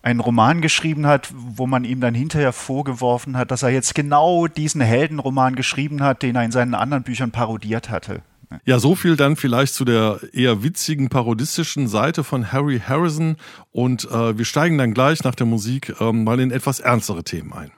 einen 0.00 0.20
Roman 0.20 0.62
geschrieben 0.62 1.06
hat, 1.06 1.28
wo 1.34 1.66
man 1.66 1.84
ihm 1.84 2.00
dann 2.00 2.14
hinterher 2.14 2.52
vorgeworfen 2.52 3.36
hat, 3.36 3.50
dass 3.50 3.62
er 3.62 3.70
jetzt 3.70 3.94
genau 3.94 4.46
diesen 4.46 4.80
Heldenroman 4.80 5.54
geschrieben 5.54 6.02
hat, 6.02 6.22
den 6.22 6.36
er 6.36 6.44
in 6.44 6.52
seinen 6.52 6.74
anderen 6.74 7.02
Büchern 7.02 7.32
parodiert 7.32 7.90
hatte. 7.90 8.22
Ja, 8.64 8.78
so 8.78 8.94
viel 8.94 9.16
dann 9.16 9.36
vielleicht 9.36 9.74
zu 9.74 9.84
der 9.84 10.20
eher 10.32 10.62
witzigen, 10.62 11.08
parodistischen 11.08 11.88
Seite 11.88 12.24
von 12.24 12.52
Harry 12.52 12.80
Harrison. 12.80 13.36
Und 13.72 14.04
äh, 14.10 14.38
wir 14.38 14.44
steigen 14.44 14.78
dann 14.78 14.94
gleich 14.94 15.24
nach 15.24 15.34
der 15.34 15.46
Musik 15.46 15.94
ähm, 16.00 16.24
mal 16.24 16.40
in 16.40 16.50
etwas 16.50 16.80
ernstere 16.80 17.24
Themen 17.24 17.52
ein. 17.52 17.72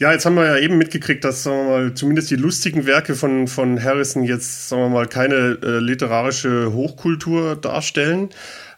Ja, 0.00 0.12
jetzt 0.12 0.24
haben 0.26 0.36
wir 0.36 0.46
ja 0.46 0.58
eben 0.58 0.78
mitgekriegt, 0.78 1.24
dass 1.24 1.42
sagen 1.42 1.56
wir 1.56 1.64
mal, 1.64 1.94
zumindest 1.94 2.30
die 2.30 2.36
lustigen 2.36 2.86
Werke 2.86 3.16
von, 3.16 3.48
von 3.48 3.82
Harrison 3.82 4.22
jetzt 4.22 4.68
sagen 4.68 4.82
wir 4.82 4.88
mal, 4.90 5.08
keine 5.08 5.58
äh, 5.60 5.80
literarische 5.80 6.72
Hochkultur 6.72 7.56
darstellen. 7.56 8.28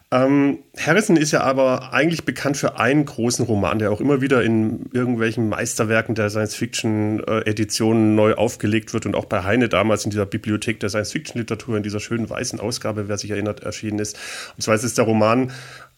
Ähm, 0.09 0.57
Harrison 0.77 1.15
ist 1.17 1.31
ja 1.31 1.41
aber 1.41 1.93
eigentlich 1.93 2.25
bekannt 2.25 2.57
für 2.57 2.79
einen 2.79 3.05
großen 3.05 3.45
Roman, 3.45 3.77
der 3.77 3.91
auch 3.91 4.01
immer 4.01 4.19
wieder 4.19 4.41
in 4.41 4.89
irgendwelchen 4.93 5.47
Meisterwerken 5.47 6.15
der 6.15 6.31
Science-Fiction-Editionen 6.31 8.15
neu 8.15 8.33
aufgelegt 8.33 8.91
wird 8.93 9.05
und 9.05 9.15
auch 9.15 9.25
bei 9.25 9.43
Heine 9.43 9.69
damals 9.69 10.03
in 10.03 10.09
dieser 10.09 10.25
Bibliothek 10.25 10.79
der 10.79 10.89
Science-Fiction-Literatur 10.89 11.77
in 11.77 11.83
dieser 11.83 11.99
schönen 11.99 12.31
weißen 12.31 12.59
Ausgabe, 12.59 13.07
wer 13.07 13.19
sich 13.19 13.29
erinnert, 13.29 13.61
erschienen 13.61 13.99
ist. 13.99 14.17
Und 14.57 14.63
zwar 14.63 14.73
ist 14.73 14.83
es 14.83 14.95
der 14.95 15.05
Roman 15.05 15.51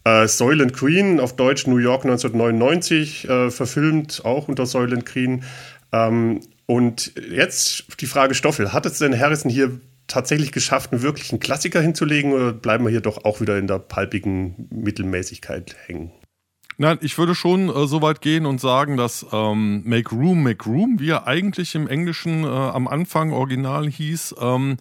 äh, 0.03 0.27
Soylent 0.27 0.73
Green, 0.73 1.19
auf 1.19 1.35
Deutsch 1.35 1.67
New 1.67 1.77
York 1.77 2.03
1999, 2.03 3.29
äh, 3.29 3.51
verfilmt, 3.51 4.21
auch 4.25 4.47
unter 4.47 4.65
Soylent 4.65 5.05
Green. 5.05 5.43
Ähm, 5.91 6.41
und 6.65 7.13
jetzt 7.29 7.85
die 7.99 8.05
Frage 8.05 8.35
Stoffel, 8.35 8.73
hat 8.73 8.85
es 8.85 8.99
denn 8.99 9.17
Harrison 9.17 9.51
hier 9.51 9.79
tatsächlich 10.07 10.51
geschafft, 10.51 10.91
einen 10.91 11.01
wirklichen 11.01 11.39
Klassiker 11.39 11.81
hinzulegen 11.81 12.33
oder 12.33 12.53
bleiben 12.53 12.85
wir 12.85 12.91
hier 12.91 13.01
doch 13.01 13.25
auch 13.25 13.41
wieder 13.41 13.57
in 13.57 13.67
der 13.67 13.79
palpigen 13.79 14.67
Mittelmäßigkeit 14.69 15.75
hängen? 15.85 16.11
Nein, 16.77 16.97
ich 17.01 17.17
würde 17.17 17.35
schon 17.35 17.69
äh, 17.69 17.87
so 17.87 18.01
weit 18.01 18.21
gehen 18.21 18.45
und 18.45 18.59
sagen, 18.59 18.97
dass 18.97 19.25
ähm, 19.31 19.83
Make 19.85 20.15
Room, 20.15 20.43
Make 20.43 20.65
Room, 20.65 20.99
wie 20.99 21.11
er 21.11 21.27
eigentlich 21.27 21.75
im 21.75 21.87
Englischen 21.87 22.43
äh, 22.43 22.47
am 22.47 22.87
Anfang 22.87 23.31
original 23.31 23.87
hieß, 23.87 24.35
ähm, 24.41 24.77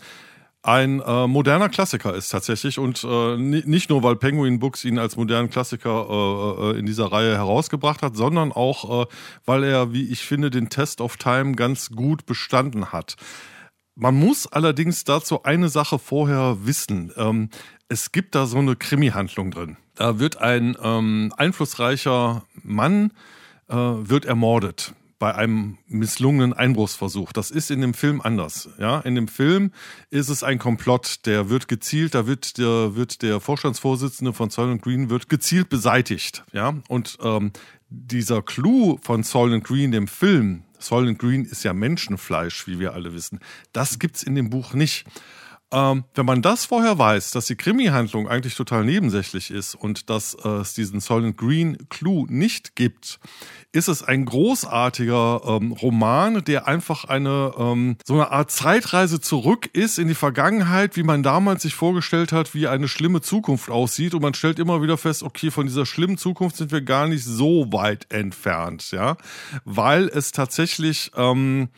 ein 0.62 1.01
äh, 1.01 1.27
moderner 1.27 1.68
Klassiker 1.68 2.14
ist 2.14 2.29
tatsächlich 2.29 2.79
und 2.79 3.03
äh, 3.03 3.37
nicht 3.37 3.90
nur, 3.90 4.05
weil 4.05 4.14
Penguin 4.14 4.61
Books 4.61 4.85
ihn 4.85 4.98
als 4.98 5.16
modernen 5.16 5.51
Klassiker 5.51 6.07
äh, 6.09 6.70
äh, 6.70 6.79
in 6.79 6.87
dieser 6.87 7.11
Reihe 7.11 7.37
herausgebracht 7.37 8.03
hat, 8.03 8.16
sondern 8.16 8.53
auch, 8.53 9.03
äh, 9.03 9.07
weil 9.44 9.64
er, 9.64 9.92
wie 9.92 10.09
ich 10.09 10.25
finde, 10.25 10.51
den 10.51 10.68
Test 10.68 11.01
of 11.01 11.16
Time 11.16 11.53
ganz 11.53 11.90
gut 11.90 12.27
bestanden 12.27 12.92
hat. 12.92 13.16
Man 13.96 14.14
muss 14.14 14.46
allerdings 14.46 15.03
dazu 15.03 15.42
eine 15.42 15.68
Sache 15.68 15.98
vorher 15.98 16.59
wissen. 16.64 17.12
Ähm, 17.16 17.51
es 17.88 18.12
gibt 18.12 18.37
da 18.37 18.46
so 18.46 18.59
eine 18.59 18.77
Krimi-Handlung 18.77 19.51
drin. 19.51 19.77
Da 19.96 20.20
wird 20.20 20.38
ein 20.38 20.77
ähm, 20.81 21.35
einflussreicher 21.37 22.44
Mann 22.62 23.12
äh, 23.68 23.75
wird 23.75 24.25
ermordet 24.25 24.94
bei 25.22 25.37
einem 25.37 25.78
misslungenen 25.87 26.52
Einbruchsversuch. 26.52 27.32
Das 27.32 27.52
ist 27.52 27.70
in 27.70 27.80
dem 27.80 27.94
Film 27.94 28.20
anders. 28.20 28.68
Ja, 28.78 28.98
in 28.98 29.14
dem 29.14 29.28
Film 29.28 29.70
ist 30.11 30.28
es 30.28 30.42
ein 30.42 30.58
Komplott, 30.58 31.26
der 31.26 31.48
wird 31.48 31.68
gezielt, 31.68 32.16
da 32.16 32.26
wird 32.26 32.58
der, 32.58 32.96
wird 32.96 33.22
der 33.22 33.38
Vorstandsvorsitzende 33.38 34.32
von 34.32 34.50
Soylent 34.50 34.82
Green 34.82 35.11
wird 35.11 35.28
gezielt 35.28 35.68
beseitigt. 35.68 36.42
Ja, 36.52 36.74
und 36.88 37.18
ähm, 37.22 37.52
dieser 37.88 38.42
Clou 38.42 38.98
von 39.00 39.22
Soylent 39.22 39.62
Green, 39.62 39.92
dem 39.92 40.08
Film, 40.08 40.64
Soylent 40.80 41.20
Green 41.20 41.44
ist 41.44 41.62
ja 41.62 41.72
Menschenfleisch, 41.72 42.66
wie 42.66 42.80
wir 42.80 42.92
alle 42.92 43.14
wissen. 43.14 43.38
Das 43.72 44.00
gibt's 44.00 44.24
in 44.24 44.35
dem 44.35 44.50
Buch 44.50 44.74
nicht. 44.74 45.04
Ähm, 45.72 46.04
wenn 46.14 46.26
man 46.26 46.42
das 46.42 46.66
vorher 46.66 46.98
weiß, 46.98 47.30
dass 47.30 47.46
die 47.46 47.56
Krimi-Handlung 47.56 48.28
eigentlich 48.28 48.54
total 48.54 48.85
nebensächlich 48.85 49.50
ist 49.50 49.74
und 49.74 50.11
dass 50.11 50.35
äh, 50.35 50.48
es 50.48 50.74
diesen 50.74 51.00
Solent 51.00 51.38
Green 51.38 51.88
Clue 51.88 52.26
nicht 52.28 52.76
gibt, 52.76 53.18
ist 53.72 53.88
es 53.88 54.02
ein 54.02 54.26
großartiger 54.26 55.40
ähm, 55.46 55.72
Roman, 55.72 56.44
der 56.44 56.68
einfach 56.68 57.04
eine 57.06 57.52
ähm, 57.56 57.96
so 58.04 58.14
eine 58.14 58.30
Art 58.30 58.50
Zeitreise 58.50 59.20
zurück 59.20 59.70
ist 59.72 59.98
in 59.98 60.08
die 60.08 60.14
Vergangenheit, 60.14 60.96
wie 60.96 61.02
man 61.02 61.22
damals 61.22 61.62
sich 61.62 61.74
vorgestellt 61.74 62.32
hat, 62.32 62.54
wie 62.54 62.68
eine 62.68 62.87
schlimme 62.87 63.22
Zukunft 63.22 63.70
aussieht. 63.70 64.12
Und 64.14 64.20
man 64.20 64.35
stellt 64.35 64.58
immer 64.58 64.82
wieder 64.82 64.98
fest, 64.98 65.22
okay, 65.22 65.50
von 65.50 65.66
dieser 65.66 65.87
schlimmen 65.87 66.18
Zukunft 66.18 66.56
sind 66.56 66.70
wir 66.70 66.82
gar 66.82 67.08
nicht 67.08 67.24
so 67.24 67.72
weit 67.72 68.12
entfernt, 68.12 68.90
ja, 68.92 69.16
weil 69.64 70.08
es 70.08 70.32
tatsächlich 70.32 71.11
ähm, 71.16 71.70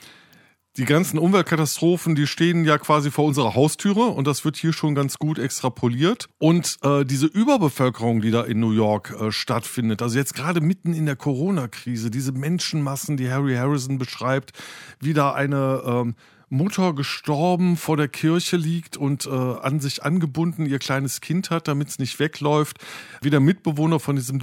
die 0.76 0.84
ganzen 0.84 1.18
Umweltkatastrophen, 1.18 2.14
die 2.14 2.26
stehen 2.26 2.64
ja 2.64 2.78
quasi 2.78 3.10
vor 3.10 3.24
unserer 3.24 3.54
Haustüre 3.54 4.06
und 4.06 4.26
das 4.26 4.44
wird 4.44 4.56
hier 4.56 4.72
schon 4.72 4.94
ganz 4.94 5.18
gut 5.18 5.38
extrapoliert. 5.38 6.28
Und 6.38 6.78
äh, 6.82 7.04
diese 7.04 7.26
Überbevölkerung, 7.26 8.20
die 8.20 8.32
da 8.32 8.42
in 8.42 8.58
New 8.58 8.72
York 8.72 9.14
äh, 9.18 9.30
stattfindet, 9.30 10.02
also 10.02 10.18
jetzt 10.18 10.34
gerade 10.34 10.60
mitten 10.60 10.92
in 10.92 11.06
der 11.06 11.16
Corona-Krise, 11.16 12.10
diese 12.10 12.32
Menschenmassen, 12.32 13.16
die 13.16 13.30
Harry 13.30 13.54
Harrison 13.54 13.98
beschreibt, 13.98 14.52
wie 15.00 15.12
da 15.12 15.32
eine 15.32 15.82
ähm, 15.86 16.14
Mutter 16.48 16.92
gestorben 16.92 17.76
vor 17.76 17.96
der 17.96 18.08
Kirche 18.08 18.56
liegt 18.56 18.96
und 18.96 19.26
äh, 19.26 19.30
an 19.30 19.80
sich 19.80 20.02
angebunden 20.02 20.66
ihr 20.66 20.78
kleines 20.78 21.20
Kind 21.20 21.50
hat, 21.50 21.68
damit 21.68 21.88
es 21.88 21.98
nicht 21.98 22.18
wegläuft, 22.18 22.78
wie 23.22 23.30
der 23.30 23.40
Mitbewohner 23.40 24.00
von 24.00 24.16
diesem 24.16 24.40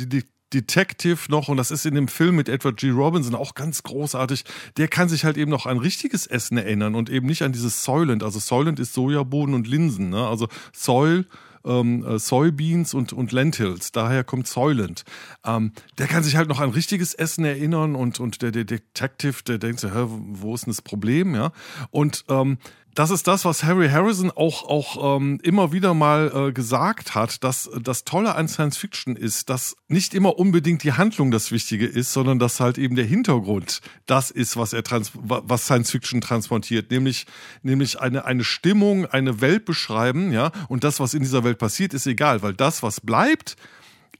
Detective 0.54 1.20
noch, 1.30 1.48
und 1.48 1.58
das 1.58 1.72
ist 1.72 1.86
in 1.86 1.96
dem 1.96 2.08
Film 2.08 2.36
mit 2.36 2.50
Edward 2.50 2.78
G. 2.78 2.90
Robinson 2.90 3.36
auch 3.36 3.56
ganz 3.56 3.84
großartig, 3.84 4.44
der 4.78 4.88
kann 4.88 5.10
sich 5.10 5.26
halt 5.26 5.38
eben 5.38 5.52
noch 5.52 5.66
an 5.66 5.78
richtiges 5.78 6.28
Essen 6.28 6.58
erinnern 6.58 6.96
und 6.96 7.10
eben 7.10 7.28
nicht 7.28 7.42
an 7.42 7.52
dieses 7.52 7.84
Soylent. 7.84 8.24
Also 8.24 8.40
Soylent 8.40 8.80
ist 8.80 8.94
Sojabohnen 8.94 9.56
und 9.56 9.68
Linsen, 9.68 10.10
ne? 10.10 10.28
Also 10.28 10.48
Soil, 10.74 11.26
ähm, 11.66 12.04
äh, 12.06 12.20
Soybeans 12.20 12.94
und, 12.94 13.14
und 13.14 13.32
Lentils, 13.32 13.92
daher 13.92 14.24
kommt 14.24 14.48
Soylent. 14.48 15.04
Ähm, 15.46 15.72
der 15.98 16.08
kann 16.08 16.24
sich 16.24 16.36
halt 16.36 16.50
noch 16.50 16.60
an 16.60 16.70
richtiges 16.70 17.14
Essen 17.14 17.46
erinnern 17.46 17.96
und, 17.96 18.20
und 18.20 18.42
der, 18.42 18.52
der 18.52 18.66
Detective, 18.66 19.44
der 19.48 19.58
denkt 19.58 19.80
so, 19.80 19.90
hä, 19.90 20.06
wo 20.08 20.56
ist 20.56 20.66
denn 20.66 20.74
das 20.74 20.82
Problem, 20.82 21.36
ja? 21.36 21.52
Und 21.92 22.26
ähm, 22.30 22.58
das 22.94 23.10
ist 23.10 23.28
das, 23.28 23.46
was 23.46 23.64
Harry 23.64 23.90
Harrison 23.90 24.32
auch, 24.32 24.64
auch 24.64 25.18
ähm, 25.18 25.40
immer 25.44 25.72
wieder 25.72 25.94
mal 25.94 26.50
äh, 26.50 26.52
gesagt 26.52 27.16
hat, 27.16 27.44
dass 27.44 27.70
das 27.82 28.04
Tolle 28.04 28.36
an 28.36 28.48
Science 28.48 28.78
Fiction 28.78 29.16
ist, 29.16 29.50
dass 29.50 29.76
nicht 29.88 30.14
immer 30.14 30.38
unbedingt 30.38 30.84
die 30.84 30.94
Handlung 30.94 31.32
das 31.32 31.52
Wichtige 31.52 31.86
ist, 31.86 32.12
sondern 32.12 32.40
dass 32.40 32.60
halt 32.60 32.78
eben 32.78 32.96
der 32.96 33.06
Hintergrund 33.06 33.82
das 34.08 34.30
ist, 34.30 34.58
was 34.58 34.74
er 34.74 34.84
trans 34.84 35.12
was 35.16 35.66
Science 35.66 35.92
Fiction 35.92 36.20
transportiert, 36.20 36.92
nämlich, 36.92 37.26
nämlich 37.64 38.00
eine, 38.00 38.26
eine 38.26 38.44
Stimmung, 38.44 39.06
eine 39.06 39.40
Welt 39.40 39.66
beschreiben, 39.66 40.32
ja, 40.32 40.52
und 40.68 40.84
das, 40.84 41.00
was 41.00 41.14
in 41.14 41.22
dieser 41.22 41.44
Welt 41.44 41.60
passiert, 41.60 41.94
ist 41.94 42.08
egal, 42.08 42.42
weil 42.42 42.54
das, 42.54 42.84
was 42.84 43.00
bleibt, 43.00 43.56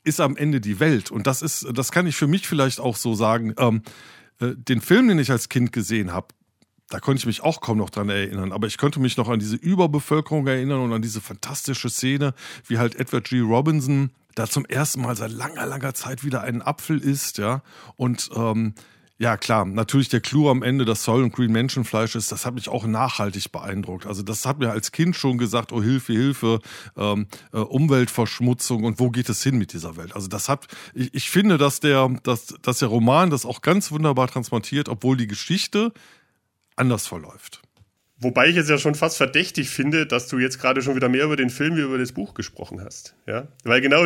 ist 0.04 0.22
am 0.22 0.38
Ende 0.38 0.62
die 0.62 0.80
Welt. 0.80 1.12
Und 1.12 1.28
das 1.28 1.42
ist, 1.42 1.68
das 1.74 1.92
kann 1.92 2.08
ich 2.08 2.16
für 2.16 2.28
mich 2.28 2.48
vielleicht 2.48 2.80
auch 2.80 2.96
so 2.96 3.14
sagen. 3.14 3.54
Ähm, 3.58 3.84
äh, 4.40 4.56
den 4.56 4.82
Film, 4.82 5.08
den 5.08 5.20
ich 5.20 5.32
als 5.32 5.50
Kind 5.50 5.72
gesehen 5.72 6.12
habe, 6.12 6.28
da 6.92 7.00
konnte 7.00 7.20
ich 7.20 7.26
mich 7.26 7.42
auch 7.42 7.62
kaum 7.62 7.78
noch 7.78 7.90
dran 7.90 8.10
erinnern, 8.10 8.52
aber 8.52 8.68
ich 8.68 8.78
konnte 8.78 9.00
mich 9.00 9.18
noch 9.18 9.30
an 9.30 9.40
diese 9.40 9.56
Überbevölkerung 9.56 10.46
erinnern 10.46 10.82
und 10.82 10.94
an 10.94 11.02
diese 11.02 11.22
fantastische 11.22 11.90
Szene, 11.90 12.34
wie 12.68 12.78
halt 12.78 12.96
Edward 12.96 13.30
G. 13.30 13.40
Robinson 13.40 14.12
da 14.36 14.48
zum 14.48 14.66
ersten 14.66 15.02
Mal 15.02 15.16
seit 15.16 15.32
langer, 15.32 15.66
langer 15.66 15.94
Zeit 15.94 16.24
wieder 16.24 16.42
einen 16.42 16.62
Apfel 16.62 17.00
isst, 17.00 17.38
ja. 17.38 17.64
Und 17.96 18.30
ähm, 18.36 18.74
ja, 19.18 19.38
klar, 19.38 19.66
natürlich 19.66 20.10
der 20.10 20.20
Clou 20.20 20.50
am 20.50 20.64
Ende, 20.64 20.84
dass 20.84 21.04
Soul 21.04 21.22
und 21.22 21.34
Green 21.34 21.52
Menschenfleisch 21.52 22.16
ist, 22.16 22.32
das 22.32 22.46
hat 22.46 22.56
mich 22.56 22.70
auch 22.70 22.86
nachhaltig 22.88 23.52
beeindruckt. 23.52 24.08
Also 24.08 24.24
das 24.24 24.46
hat 24.46 24.58
mir 24.58 24.72
als 24.72 24.92
Kind 24.92 25.16
schon 25.16 25.38
gesagt, 25.38 25.72
oh 25.72 25.84
Hilfe, 25.84 26.14
Hilfe, 26.14 26.60
ähm, 26.98 27.28
äh, 27.54 27.60
Umweltverschmutzung 27.60 28.84
und 28.84 29.00
wo 29.00 29.12
geht 29.12 29.30
es 29.30 29.44
hin 29.44 29.60
mit 29.60 29.74
dieser 29.74 29.96
Welt? 29.96 30.16
Also 30.16 30.28
das 30.28 30.50
hat, 30.50 30.66
ich, 30.96 31.14
ich 31.14 31.30
finde, 31.30 31.60
dass 31.60 31.80
der, 31.80 32.10
dass, 32.24 32.48
dass 32.64 32.80
der 32.80 32.88
Roman 32.88 33.30
das 33.30 33.46
auch 33.46 33.62
ganz 33.62 33.92
wunderbar 33.92 34.28
transportiert, 34.28 34.90
obwohl 34.90 35.18
die 35.18 35.28
Geschichte 35.28 35.94
anders 36.82 37.08
verläuft. 37.08 37.62
Wobei 38.24 38.50
ich 38.50 38.58
es 38.58 38.70
ja 38.70 38.78
schon 38.78 38.94
fast 38.94 39.18
verdächtig 39.18 39.70
finde, 39.70 40.06
dass 40.06 40.28
du 40.28 40.38
jetzt 40.38 40.60
gerade 40.60 40.84
schon 40.84 40.96
wieder 40.96 41.10
mehr 41.10 41.26
über 41.26 41.36
den 41.36 41.50
Film 41.50 41.76
wie 41.76 41.82
über 41.82 41.98
das 41.98 42.12
Buch 42.12 42.36
gesprochen 42.36 42.84
hast. 42.84 43.16
Ja, 43.26 43.48
weil 43.64 43.82
genau, 43.82 44.06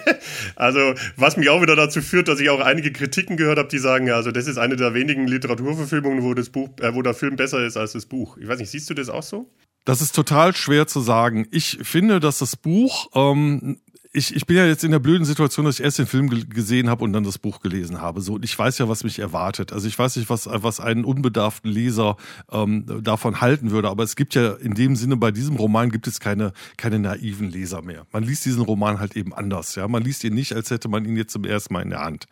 also 0.56 0.94
was 1.16 1.36
mich 1.36 1.48
auch 1.48 1.60
wieder 1.60 1.74
dazu 1.74 2.00
führt, 2.00 2.28
dass 2.28 2.38
ich 2.38 2.50
auch 2.50 2.60
einige 2.60 2.92
Kritiken 2.92 3.36
gehört 3.36 3.58
habe, 3.58 3.68
die 3.68 3.78
sagen, 3.78 4.06
ja, 4.06 4.14
also 4.14 4.30
das 4.30 4.46
ist 4.46 4.58
eine 4.58 4.76
der 4.76 4.94
wenigen 4.94 5.26
Literaturverfilmungen, 5.26 6.22
wo 6.22 6.34
das 6.34 6.50
Buch, 6.50 6.68
äh, 6.80 6.94
wo 6.94 7.02
der 7.02 7.14
Film 7.14 7.34
besser 7.34 7.64
ist 7.66 7.76
als 7.76 7.92
das 7.92 8.06
Buch. 8.06 8.36
Ich 8.36 8.46
weiß 8.46 8.60
nicht, 8.60 8.70
siehst 8.70 8.88
du 8.90 8.94
das 8.94 9.08
auch 9.08 9.24
so? 9.24 9.50
Das 9.84 10.02
ist 10.02 10.14
total 10.14 10.54
schwer 10.54 10.86
zu 10.86 11.00
sagen. 11.00 11.48
Ich 11.50 11.78
finde, 11.82 12.20
dass 12.20 12.38
das 12.38 12.56
Buch 12.56 13.08
ähm, 13.14 13.80
ich, 14.12 14.34
ich 14.34 14.46
bin 14.46 14.56
ja 14.56 14.66
jetzt 14.66 14.84
in 14.84 14.90
der 14.90 14.98
blöden 14.98 15.24
Situation, 15.24 15.66
dass 15.66 15.78
ich 15.78 15.84
erst 15.84 15.98
den 15.98 16.06
Film 16.06 16.28
gesehen 16.48 16.88
habe 16.88 17.04
und 17.04 17.12
dann 17.12 17.24
das 17.24 17.38
Buch 17.38 17.60
gelesen 17.60 18.00
habe. 18.00 18.20
So, 18.20 18.34
und 18.34 18.44
ich 18.44 18.58
weiß 18.58 18.78
ja, 18.78 18.88
was 18.88 19.04
mich 19.04 19.18
erwartet. 19.18 19.72
Also 19.72 19.86
ich 19.86 19.98
weiß 19.98 20.16
nicht, 20.16 20.30
was, 20.30 20.48
was 20.50 20.80
einen 20.80 21.04
unbedarften 21.04 21.70
Leser 21.70 22.16
ähm, 22.50 22.86
davon 23.02 23.40
halten 23.40 23.70
würde. 23.70 23.88
Aber 23.88 24.02
es 24.04 24.16
gibt 24.16 24.34
ja 24.34 24.52
in 24.52 24.74
dem 24.74 24.96
Sinne, 24.96 25.16
bei 25.16 25.30
diesem 25.30 25.56
Roman 25.56 25.90
gibt 25.90 26.06
es 26.06 26.20
keine, 26.20 26.52
keine 26.76 26.98
naiven 26.98 27.50
Leser 27.50 27.82
mehr. 27.82 28.06
Man 28.12 28.22
liest 28.22 28.44
diesen 28.44 28.62
Roman 28.62 28.98
halt 28.98 29.16
eben 29.16 29.34
anders. 29.34 29.74
Ja, 29.74 29.86
Man 29.88 30.02
liest 30.02 30.24
ihn 30.24 30.34
nicht, 30.34 30.54
als 30.54 30.70
hätte 30.70 30.88
man 30.88 31.04
ihn 31.04 31.16
jetzt 31.16 31.32
zum 31.32 31.44
ersten 31.44 31.74
Mal 31.74 31.82
in 31.82 31.90
der 31.90 32.00
Hand. 32.00 32.26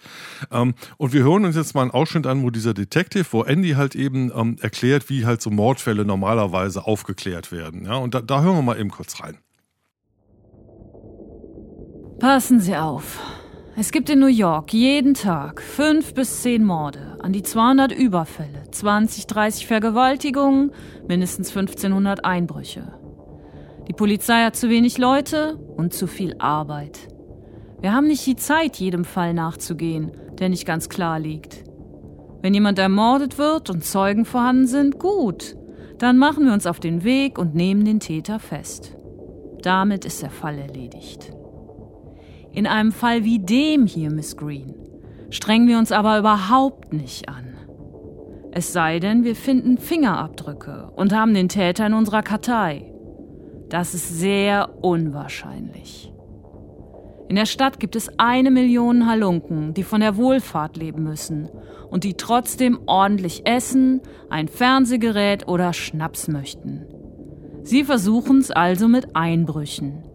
Ähm, 0.51 0.75
und 0.97 1.12
wir 1.12 1.23
hören 1.23 1.45
uns 1.45 1.57
jetzt 1.57 1.75
mal 1.75 1.83
einen 1.83 1.91
Ausschnitt 1.91 2.27
an, 2.27 2.43
wo 2.43 2.51
dieser 2.51 2.75
Detective, 2.75 3.27
wo 3.31 3.43
Andy 3.43 3.71
halt 3.71 3.95
eben 3.95 4.33
ähm, 4.35 4.57
erklärt, 4.61 5.11
wie 5.11 5.27
halt 5.27 5.43
so 5.43 5.51
Mordfälle 5.51 6.05
normalerweise 6.05 6.87
aufgeklärt 6.87 7.53
werden. 7.53 7.85
Ja, 7.85 7.97
und 7.97 8.15
da, 8.15 8.23
da 8.23 8.43
hören 8.43 8.57
wir 8.57 8.62
mal 8.62 8.81
eben 8.81 8.91
kurz 8.91 9.21
rein. 9.21 9.39
Passen 12.18 12.61
Sie 12.61 12.74
auf. 12.74 13.20
Es 13.76 13.92
gibt 13.92 14.09
in 14.09 14.20
New 14.20 14.26
York 14.26 14.72
jeden 14.72 15.12
Tag 15.12 15.61
fünf 15.61 16.14
bis 16.14 16.40
zehn 16.40 16.64
Morde, 16.64 17.18
an 17.20 17.35
die 17.35 17.42
200 17.42 17.92
Überfälle, 17.92 18.70
20, 18.70 19.26
30 19.26 19.66
Vergewaltigungen, 19.66 20.72
mindestens 21.07 21.50
1500 21.50 22.24
Einbrüche. 22.24 22.94
Die 23.87 23.92
Polizei 23.92 24.44
hat 24.44 24.57
zu 24.57 24.70
wenig 24.70 24.96
Leute 24.96 25.57
und 25.76 25.92
zu 25.92 26.07
viel 26.07 26.37
Arbeit. 26.38 26.98
Wir 27.83 27.92
haben 27.92 28.07
nicht 28.07 28.24
die 28.24 28.37
Zeit, 28.37 28.76
jedem 28.76 29.05
Fall 29.05 29.35
nachzugehen, 29.35 30.11
der 30.38 30.48
nicht 30.48 30.64
ganz 30.64 30.88
klar 30.88 31.18
liegt. 31.20 31.64
Wenn 32.40 32.55
jemand 32.55 32.79
ermordet 32.79 33.37
wird 33.37 33.68
und 33.68 33.85
Zeugen 33.85 34.24
vorhanden 34.24 34.66
sind, 34.66 34.98
gut, 34.98 35.55
dann 35.98 36.16
machen 36.16 36.46
wir 36.46 36.55
uns 36.55 36.66
auf 36.66 36.81
den 36.81 37.05
Weg 37.05 37.38
und 37.38 37.55
nehmen 37.55 37.85
den 37.85 38.00
Täter 38.00 38.38
fest. 38.38 38.96
Damit 39.61 40.07
ist 40.07 40.22
der 40.22 40.31
Fall 40.31 40.59
erledigt. 40.59 41.36
In 42.57 42.66
einem 42.66 42.90
Fall 42.90 43.23
wie 43.23 43.38
dem 43.38 43.85
hier, 43.85 44.11
Miss 44.11 44.35
Green, 44.35 44.75
strengen 45.29 45.69
wir 45.69 45.77
uns 45.77 45.92
aber 45.92 46.19
überhaupt 46.19 46.95
nicht 46.95 47.29
an. 47.29 47.55
Es 48.51 48.73
sei 48.73 48.99
denn, 48.99 49.25
wir 49.25 49.37
finden 49.37 49.77
Fingerabdrücke 49.77 50.90
und 50.97 51.12
haben 51.12 51.35
den 51.35 51.51
Täter 51.51 51.87
in 51.87 51.92
unserer 51.92 52.23
Kartei. 52.23 52.95
Das 53.69 53.92
ist 53.92 54.19
sehr 54.19 54.83
unwahrscheinlich. 54.83 56.11
In 57.29 57.37
der 57.37 57.45
Stadt 57.45 57.79
gibt 57.79 57.95
es 57.95 58.09
eine 58.19 58.51
Million 58.51 59.07
Halunken, 59.07 59.75
die 59.75 59.83
von 59.83 60.01
der 60.01 60.16
Wohlfahrt 60.16 60.79
leben 60.79 61.03
müssen 61.03 61.51
und 61.90 62.05
die 62.05 62.14
trotzdem 62.14 62.79
ordentlich 62.87 63.47
essen, 63.47 64.01
ein 64.31 64.49
Fernsehgerät 64.49 65.47
oder 65.47 65.75
Schnaps 65.75 66.27
möchten. 66.29 66.87
Sie 67.64 67.85
versuchen 67.85 68.38
es 68.38 68.51
also 68.51 68.88
mit 68.88 69.14
Einbrüchen. 69.14 70.06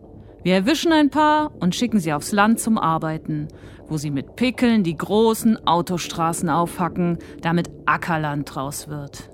Wir 0.44 0.56
erwischen 0.56 0.92
ein 0.92 1.10
paar 1.10 1.52
und 1.60 1.76
schicken 1.76 2.00
sie 2.00 2.14
aufs 2.14 2.32
Land 2.32 2.60
zum 2.60 2.78
Arbeiten, 2.78 3.48
wo 3.88 3.98
sie 3.98 4.10
mit 4.10 4.36
Pickeln 4.36 4.84
die 4.84 4.98
großen 4.98 5.68
Autostraßen 5.68 6.50
aufhacken, 6.50 7.20
damit 7.42 7.70
Ackerland 7.86 8.54
draus 8.54 8.88
wird. 8.88 9.30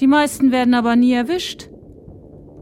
Die 0.00 0.06
meisten 0.06 0.50
werden 0.50 0.74
aber 0.74 0.96
nie 0.96 1.12
erwischt. 1.12 1.68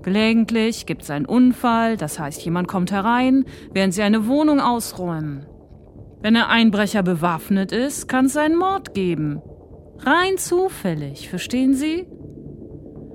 Gelegentlich 0.03 0.87
gibt 0.87 1.03
es 1.03 1.11
einen 1.11 1.27
Unfall, 1.27 1.97
das 1.97 2.19
heißt, 2.19 2.45
jemand 2.45 2.69
kommt 2.69 2.93
herein, 2.93 3.45
während 3.73 3.95
sie 3.95 4.03
eine 4.03 4.27
Wohnung 4.27 4.61
ausräumen. 4.61 5.47
Wenn 6.21 6.35
der 6.35 6.49
Einbrecher 6.49 7.03
bewaffnet 7.03 7.73
ist, 7.73 8.09
kann 8.09 8.27
es 8.27 8.37
einen 8.37 8.57
Mord 8.57 8.93
geben. 8.93 9.41
Rein 9.99 10.37
zufällig, 10.37 11.29
verstehen 11.29 11.75
Sie? 11.75 12.07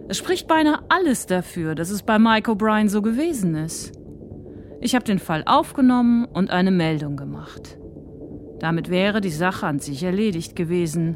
Es 0.07 0.17
spricht 0.17 0.47
beinahe 0.47 0.79
alles 0.89 1.25
dafür, 1.25 1.75
dass 1.75 1.89
es 1.89 2.03
bei 2.03 2.19
Mike 2.19 2.51
O'Brien 2.51 2.89
so 2.89 3.01
gewesen 3.01 3.55
ist. 3.55 4.02
Ich 4.85 4.95
habe 4.95 5.05
den 5.05 5.19
Fall 5.19 5.43
aufgenommen 5.45 6.25
und 6.25 6.51
eine 6.51 6.69
Meldung 6.69 7.15
gemacht. 7.15 7.77
Damit 8.59 8.89
wäre 8.89 9.21
die 9.21 9.29
Sache 9.29 9.65
an 9.65 9.79
sich 9.79 10.03
erledigt 10.03 10.57
gewesen. 10.57 11.15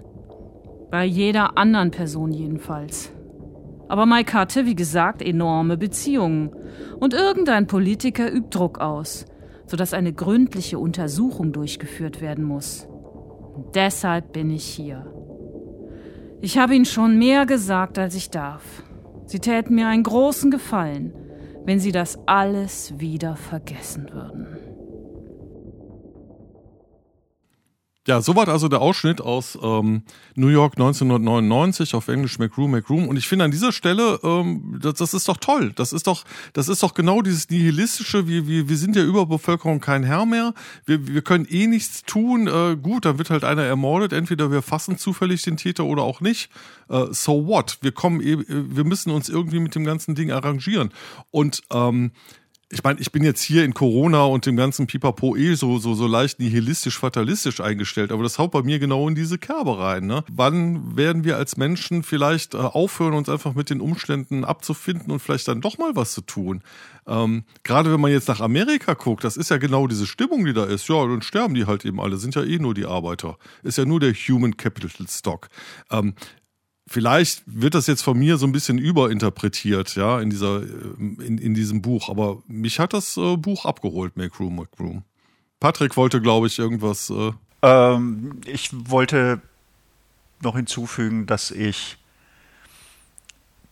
Bei 0.89 1.03
jeder 1.03 1.57
anderen 1.57 1.91
Person 1.91 2.31
jedenfalls. 2.31 3.11
Aber 3.89 4.05
Mike 4.05 4.31
hatte, 4.31 4.65
wie 4.65 4.75
gesagt, 4.75 5.21
enorme 5.21 5.75
Beziehungen. 5.75 6.51
Und 7.01 7.13
irgendein 7.13 7.67
Politiker 7.67 8.31
übt 8.31 8.57
Druck 8.57 8.79
aus, 8.79 9.25
sodass 9.65 9.93
eine 9.93 10.13
gründliche 10.13 10.79
Untersuchung 10.79 11.51
durchgeführt 11.51 12.21
werden 12.21 12.45
muss. 12.45 12.87
Und 13.53 13.75
deshalb 13.75 14.31
bin 14.31 14.49
ich 14.49 14.63
hier. 14.63 15.11
Ich 16.39 16.57
habe 16.57 16.73
Ihnen 16.73 16.85
schon 16.85 17.19
mehr 17.19 17.45
gesagt, 17.45 17.99
als 17.99 18.15
ich 18.15 18.29
darf. 18.29 18.63
Sie 19.25 19.39
täten 19.39 19.75
mir 19.75 19.87
einen 19.87 20.03
großen 20.03 20.51
Gefallen, 20.51 21.11
wenn 21.67 21.81
Sie 21.81 21.91
das 21.91 22.17
alles 22.25 22.97
wieder 22.97 23.35
vergessen 23.35 24.09
würden. 24.13 24.66
Ja, 28.07 28.21
soweit 28.21 28.47
also 28.47 28.69
der 28.69 28.79
Ausschnitt 28.79 29.19
aus 29.19 29.59
ähm, 29.61 30.03
New 30.33 30.47
York 30.47 30.75
1999 30.75 31.93
auf 31.93 32.07
Englisch 32.07 32.39
McRoom, 32.39 32.71
McRoom. 32.71 33.09
Und 33.09 33.17
ich 33.17 33.27
finde 33.27 33.43
an 33.43 33.51
dieser 33.51 33.73
Stelle, 33.73 34.17
ähm, 34.23 34.79
das, 34.81 34.93
das 34.93 35.13
ist 35.13 35.27
doch 35.27 35.35
toll. 35.35 35.73
Das 35.75 35.91
ist 35.91 36.07
doch, 36.07 36.23
das 36.53 36.69
ist 36.69 36.81
doch 36.83 36.93
genau 36.93 37.21
dieses 37.21 37.49
nihilistische. 37.49 38.25
Wir, 38.25 38.47
wir, 38.47 38.69
wir 38.69 38.77
sind 38.77 38.95
ja 38.95 39.03
Überbevölkerung 39.03 39.81
kein 39.81 40.03
Herr 40.03 40.25
mehr. 40.25 40.53
Wir, 40.85 41.05
wir 41.05 41.21
können 41.21 41.45
eh 41.49 41.67
nichts 41.67 42.03
tun. 42.03 42.47
Äh, 42.47 42.77
gut, 42.81 43.03
dann 43.03 43.17
wird 43.17 43.29
halt 43.29 43.43
einer 43.43 43.63
ermordet. 43.63 44.13
Entweder 44.13 44.51
wir 44.51 44.61
fassen 44.61 44.97
zufällig 44.97 45.41
den 45.41 45.57
Täter 45.57 45.83
oder 45.83 46.03
auch 46.03 46.21
nicht. 46.21 46.49
Äh, 46.87 47.07
so 47.11 47.45
what? 47.45 47.77
Wir 47.81 47.91
kommen, 47.91 48.21
eh, 48.21 48.37
wir 48.47 48.85
müssen 48.85 49.11
uns 49.11 49.27
irgendwie 49.27 49.59
mit 49.59 49.75
dem 49.75 49.83
ganzen 49.83 50.15
Ding 50.15 50.31
arrangieren. 50.31 50.93
Und 51.29 51.61
ähm, 51.73 52.11
ich 52.69 52.83
meine, 52.83 52.99
ich 52.99 53.13
bin 53.13 53.23
jetzt 53.23 53.41
hier 53.41 53.63
in 53.63 53.73
Corona 53.73 54.23
und 54.25 54.45
dem 54.45 54.57
ganzen 54.57 54.87
Pipapo 54.87 55.37
eh 55.37 55.55
so, 55.55 55.79
so, 55.79 55.93
so 55.93 56.05
leicht 56.05 56.39
nihilistisch, 56.39 56.99
fatalistisch 56.99 57.61
eingestellt, 57.61 58.11
aber 58.11 58.23
das 58.23 58.39
haut 58.39 58.51
bei 58.51 58.61
mir 58.61 58.77
genau 58.77 59.07
in 59.07 59.15
diese 59.15 59.37
Kerbe 59.37 59.79
rein. 59.79 60.05
Ne? 60.05 60.25
Wann 60.29 60.97
werden 60.97 61.23
wir 61.23 61.37
als 61.37 61.55
Menschen 61.55 62.03
vielleicht 62.03 62.55
äh, 62.55 62.57
aufhören, 62.57 63.13
uns 63.13 63.29
einfach 63.29 63.55
mit 63.55 63.69
den 63.69 63.79
Umständen 63.79 64.43
abzufinden 64.43 65.11
und 65.11 65.19
vielleicht 65.19 65.47
dann 65.47 65.61
doch 65.61 65.77
mal 65.77 65.95
was 65.95 66.11
zu 66.11 66.21
tun? 66.21 66.61
Ähm, 67.07 67.45
Gerade 67.63 67.91
wenn 67.91 68.01
man 68.01 68.11
jetzt 68.11 68.27
nach 68.27 68.41
Amerika 68.41 68.95
guckt, 68.95 69.23
das 69.23 69.37
ist 69.37 69.49
ja 69.49 69.57
genau 69.57 69.87
diese 69.87 70.05
Stimmung, 70.05 70.43
die 70.43 70.53
da 70.53 70.65
ist. 70.65 70.89
Ja, 70.89 71.07
dann 71.07 71.21
sterben 71.21 71.53
die 71.53 71.65
halt 71.65 71.85
eben 71.85 72.01
alle, 72.01 72.17
sind 72.17 72.35
ja 72.35 72.43
eh 72.43 72.59
nur 72.59 72.73
die 72.73 72.85
Arbeiter. 72.85 73.37
Ist 73.63 73.77
ja 73.77 73.85
nur 73.85 74.01
der 74.01 74.13
Human 74.13 74.57
Capital 74.57 75.07
Stock. 75.07 75.47
Ähm, 75.89 76.15
vielleicht 76.87 77.43
wird 77.45 77.75
das 77.75 77.87
jetzt 77.87 78.01
von 78.01 78.17
mir 78.17 78.37
so 78.37 78.47
ein 78.47 78.51
bisschen 78.51 78.77
überinterpretiert, 78.77 79.95
ja, 79.95 80.19
in 80.19 80.29
dieser, 80.29 80.61
in, 80.61 81.37
in 81.37 81.53
diesem 81.53 81.81
Buch, 81.81 82.09
aber 82.09 82.41
mich 82.47 82.79
hat 82.79 82.93
das 82.93 83.17
äh, 83.17 83.37
Buch 83.37 83.65
abgeholt, 83.65 84.17
Make 84.17 84.37
Room, 84.39 84.55
Make 84.55 84.77
Room. 84.79 85.03
Patrick 85.59 85.97
wollte, 85.97 86.21
glaube 86.21 86.47
ich, 86.47 86.59
irgendwas. 86.59 87.09
Äh 87.09 87.31
ähm, 87.61 88.41
ich 88.45 88.69
wollte 88.71 89.41
noch 90.41 90.55
hinzufügen, 90.55 91.25
dass 91.25 91.51
ich 91.51 91.97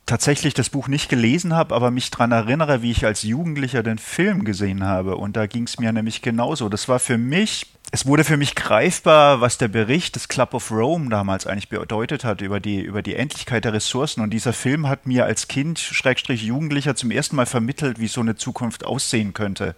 tatsächlich 0.06 0.54
das 0.54 0.70
Buch 0.70 0.88
nicht 0.88 1.10
gelesen 1.10 1.54
habe, 1.54 1.74
aber 1.74 1.92
mich 1.92 2.12
daran 2.12 2.32
erinnere, 2.32 2.82
wie 2.82 2.92
ich 2.92 3.06
als 3.06 3.24
Jugendlicher 3.24 3.84
den 3.84 3.98
Film 3.98 4.44
gesehen 4.46 4.84
habe. 4.84 5.16
Und 5.16 5.36
da 5.36 5.48
ging 5.48 5.64
es 5.64 5.80
mir 5.80 5.92
nämlich 5.92 6.22
genauso. 6.22 6.70
Das 6.70 6.88
war 6.88 7.00
für 7.00 7.18
mich 7.18 7.68
es 7.92 8.06
wurde 8.06 8.24
für 8.24 8.38
mich 8.38 8.56
greifbar, 8.56 9.42
was 9.42 9.58
der 9.58 9.68
Bericht 9.68 10.16
des 10.16 10.28
Club 10.28 10.54
of 10.54 10.72
Rome 10.72 11.10
damals 11.10 11.46
eigentlich 11.46 11.70
bedeutet 11.70 12.24
hat 12.24 12.42
über 12.42 12.60
die, 12.60 12.82
über 12.82 13.02
die 13.02 13.16
Endlichkeit 13.16 13.64
der 13.64 13.74
Ressourcen. 13.74 14.22
Und 14.22 14.32
dieser 14.32 14.54
Film 14.54 14.88
hat 14.88 15.06
mir 15.06 15.26
als 15.26 15.48
Kind, 15.48 15.80
Schrägstrich 15.80 16.44
Jugendlicher, 16.44 16.96
zum 16.96 17.12
ersten 17.12 17.36
Mal 17.36 17.46
vermittelt, 17.46 18.00
wie 18.00 18.08
so 18.08 18.22
eine 18.22 18.36
Zukunft 18.36 18.86
aussehen 18.86 19.34
könnte. 19.34 19.76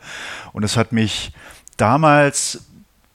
Und 0.53 0.63
es 0.63 0.77
hat 0.77 0.93
mich 0.93 1.31
damals, 1.75 2.65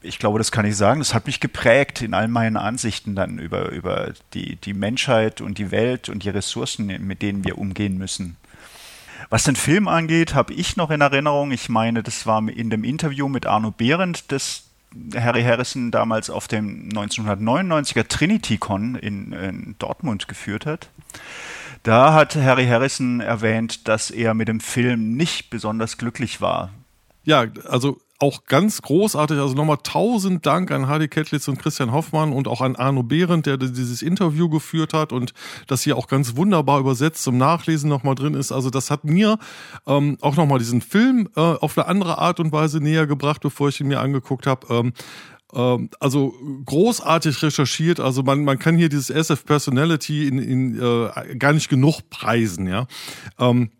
ich 0.01 0.19
glaube, 0.19 0.37
das 0.37 0.51
kann 0.51 0.65
ich 0.65 0.77
sagen, 0.77 1.01
das 1.01 1.13
hat 1.13 1.25
mich 1.25 1.39
geprägt 1.39 2.01
in 2.01 2.13
all 2.13 2.27
meinen 2.27 2.55
Ansichten 2.55 3.15
dann 3.15 3.39
über, 3.39 3.69
über 3.69 4.13
die, 4.33 4.57
die 4.57 4.73
Menschheit 4.73 5.41
und 5.41 5.57
die 5.57 5.71
Welt 5.71 6.07
und 6.07 6.23
die 6.23 6.29
Ressourcen, 6.29 6.85
mit 6.85 7.21
denen 7.21 7.43
wir 7.43 7.57
umgehen 7.57 7.97
müssen. 7.97 8.37
Was 9.29 9.43
den 9.43 9.55
Film 9.55 9.87
angeht, 9.87 10.35
habe 10.35 10.53
ich 10.53 10.77
noch 10.77 10.91
in 10.91 11.01
Erinnerung, 11.01 11.51
ich 11.51 11.67
meine, 11.67 12.03
das 12.03 12.25
war 12.27 12.47
in 12.47 12.69
dem 12.69 12.83
Interview 12.83 13.27
mit 13.27 13.47
Arno 13.47 13.71
Behrendt, 13.71 14.31
das 14.31 14.63
Harry 15.15 15.43
Harrison 15.43 15.91
damals 15.91 16.29
auf 16.29 16.47
dem 16.47 16.89
1999er 16.89 18.07
TrinityCon 18.07 18.95
in, 18.95 19.33
in 19.33 19.75
Dortmund 19.79 20.27
geführt 20.27 20.65
hat. 20.65 20.89
Da 21.83 22.13
hat 22.13 22.35
Harry 22.35 22.65
Harrison 22.65 23.19
erwähnt, 23.19 23.87
dass 23.87 24.09
er 24.09 24.33
mit 24.33 24.47
dem 24.47 24.59
Film 24.59 25.15
nicht 25.15 25.49
besonders 25.49 25.97
glücklich 25.97 26.39
war. 26.39 26.71
Ja, 27.25 27.45
also 27.67 27.99
auch 28.23 28.45
ganz 28.45 28.81
großartig. 28.81 29.37
Also 29.37 29.53
nochmal 29.53 29.79
tausend 29.83 30.45
Dank 30.45 30.71
an 30.71 30.87
Hardy 30.87 31.09
Kettlitz 31.09 31.49
und 31.49 31.59
Christian 31.59 31.91
Hoffmann 31.91 32.31
und 32.31 32.47
auch 32.47 32.61
an 32.61 32.77
Arno 32.77 33.03
Behrendt, 33.03 33.47
der 33.47 33.57
dieses 33.57 34.01
Interview 34.01 34.47
geführt 34.47 34.93
hat 34.93 35.11
und 35.11 35.33
das 35.67 35.83
hier 35.83 35.97
auch 35.97 36.07
ganz 36.07 36.37
wunderbar 36.37 36.79
übersetzt 36.79 37.23
zum 37.23 37.37
Nachlesen 37.37 37.89
nochmal 37.89 38.15
drin 38.15 38.33
ist. 38.33 38.53
Also 38.53 38.69
das 38.69 38.89
hat 38.91 39.03
mir 39.03 39.37
ähm, 39.85 40.17
auch 40.21 40.37
nochmal 40.37 40.59
diesen 40.59 40.79
Film 40.79 41.27
äh, 41.35 41.41
auf 41.41 41.77
eine 41.77 41.87
andere 41.87 42.17
Art 42.17 42.39
und 42.39 42.53
Weise 42.53 42.79
näher 42.79 43.07
gebracht, 43.07 43.41
bevor 43.41 43.67
ich 43.67 43.81
ihn 43.81 43.87
mir 43.87 43.99
angeguckt 43.99 44.47
habe. 44.47 44.73
Ähm, 44.73 44.93
ähm 45.53 45.89
also 45.99 46.33
großartig 46.63 47.43
recherchiert. 47.43 47.99
Also 47.99 48.23
man, 48.23 48.45
man 48.45 48.57
kann 48.57 48.77
hier 48.77 48.87
dieses 48.87 49.09
SF 49.09 49.43
Personality 49.43 50.29
in, 50.29 50.39
in 50.39 50.79
äh, 50.79 51.35
gar 51.35 51.51
nicht 51.51 51.67
genug 51.67 52.09
preisen, 52.09 52.67
ja. 52.67 52.87
Ähm, 53.37 53.71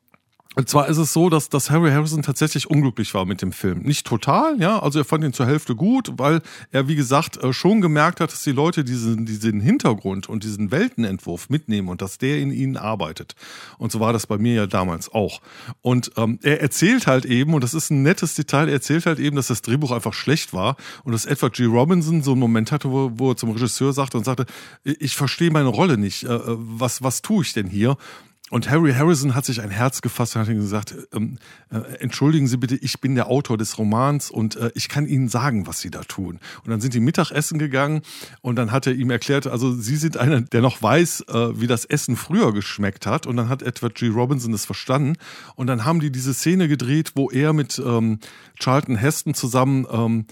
und 0.56 0.70
zwar 0.70 0.88
ist 0.88 0.98
es 0.98 1.14
so, 1.14 1.30
dass, 1.30 1.50
dass 1.50 1.72
Harry 1.72 1.92
Harrison 1.92 2.22
tatsächlich 2.22 2.70
unglücklich 2.70 3.14
war 3.14 3.26
mit 3.26 3.42
dem 3.42 3.52
Film. 3.52 3.80
Nicht 3.80 4.06
total, 4.06 4.60
ja, 4.60 4.80
also 4.80 5.00
er 5.00 5.06
fand 5.06 5.24
ihn 5.24 5.34
zur 5.34 5.48
Hälfte 5.48 5.76
gut, 5.76 6.14
weil 6.18 6.42
er, 6.72 6.88
wie 6.88 6.96
gesagt, 6.96 7.38
äh, 7.44 7.54
schon 7.54 7.82
gemerkt 7.82 8.20
hat, 8.20 8.32
dass 8.32 8.44
die 8.44 8.52
Leute 8.52 8.84
diesen, 8.84 9.26
diesen 9.26 9.62
Hintergrund 9.62 10.30
und 10.30 10.44
diesen 10.44 10.72
Weltenentwurf 10.72 11.50
mitnehmen 11.50 11.90
und 11.90 12.02
dass 12.02 12.20
der 12.20 12.40
in 12.40 12.52
ihnen 12.52 12.78
arbeitet. 12.78 13.36
Und 13.78 13.92
so 13.92 14.00
war 14.00 14.14
das 14.14 14.28
bei 14.28 14.38
mir 14.38 14.54
ja 14.54 14.68
damals 14.68 15.12
auch. 15.12 15.42
Und 15.82 16.12
ähm, 16.18 16.40
er 16.44 16.62
erzählt 16.62 17.08
halt 17.08 17.26
eben, 17.26 17.54
und 17.54 17.64
das 17.64 17.74
ist 17.74 17.90
ein 17.90 18.04
nettes 18.04 18.36
Detail, 18.36 18.68
er 18.68 18.74
erzählt 18.74 19.06
halt 19.06 19.20
eben, 19.20 19.36
dass 19.36 19.48
das 19.48 19.64
Drehbuch 19.64 19.92
einfach 19.92 20.14
schlecht 20.14 20.54
war 20.54 20.76
und 21.04 21.14
dass 21.14 21.26
Edward 21.26 21.54
G. 21.54 21.66
Robinson 21.66 22.22
so 22.22 22.32
einen 22.32 22.40
Moment 22.40 22.72
hatte, 22.72 22.92
wo, 22.92 23.12
wo 23.16 23.32
er 23.32 23.38
zum 23.38 23.52
Regisseur 23.52 23.94
sagte 23.94 24.18
und 24.18 24.24
sagte, 24.24 24.46
ich 24.84 25.16
verstehe 25.16 25.52
meine 25.52 25.70
Rolle 25.70 25.98
nicht, 25.98 26.24
äh, 26.24 26.34
äh 26.34 26.42
was, 26.46 27.02
was 27.02 27.22
tue 27.22 27.44
ich 27.44 27.54
denn 27.54 27.68
hier? 27.68 27.98
Und 28.50 28.70
Harry 28.70 28.94
Harrison 28.94 29.36
hat 29.36 29.46
sich 29.46 29.62
ein 29.62 29.72
Herz 29.72 30.02
gefasst 30.02 30.36
und 30.36 30.42
hat 30.42 30.50
ihm 30.50 30.60
gesagt, 30.60 30.96
ähm, 31.14 31.38
äh, 31.72 31.78
entschuldigen 32.00 32.48
Sie 32.48 32.58
bitte, 32.58 32.76
ich 32.76 33.00
bin 33.00 33.16
der 33.16 33.28
Autor 33.28 33.58
des 33.58 33.78
Romans 33.78 34.30
und 34.30 34.58
äh, 34.58 34.70
ich 34.76 34.90
kann 34.90 35.08
Ihnen 35.08 35.30
sagen, 35.30 35.66
was 35.66 35.80
Sie 35.80 35.90
da 35.90 36.04
tun. 36.04 36.40
Und 36.64 36.70
dann 36.70 36.82
sind 36.82 36.94
die 36.94 37.00
Mittagessen 37.00 37.58
gegangen 37.58 38.02
und 38.42 38.58
dann 38.58 38.72
hat 38.72 38.86
er 38.86 38.94
ihm 38.94 39.10
erklärt, 39.10 39.48
also 39.48 39.74
Sie 39.74 39.96
sind 39.96 40.18
einer, 40.18 40.42
der 40.42 40.62
noch 40.62 40.82
weiß, 40.82 41.22
äh, 41.30 41.60
wie 41.60 41.68
das 41.68 41.86
Essen 41.86 42.18
früher 42.18 42.54
geschmeckt 42.54 43.08
hat. 43.08 43.26
Und 43.26 43.38
dann 43.38 43.48
hat 43.48 43.64
Edward 43.64 43.96
G. 43.96 44.10
Robinson 44.10 44.52
das 44.52 44.66
verstanden. 44.66 45.18
Und 45.56 45.68
dann 45.68 45.86
haben 45.86 46.02
die 46.02 46.12
diese 46.12 46.34
Szene 46.34 46.68
gedreht, 46.68 47.14
wo 47.16 47.30
er 47.32 47.54
mit 47.54 47.82
ähm, 47.84 48.20
Charlton 48.60 48.98
Heston 48.98 49.34
zusammen 49.34 49.88
ähm, 49.90 50.26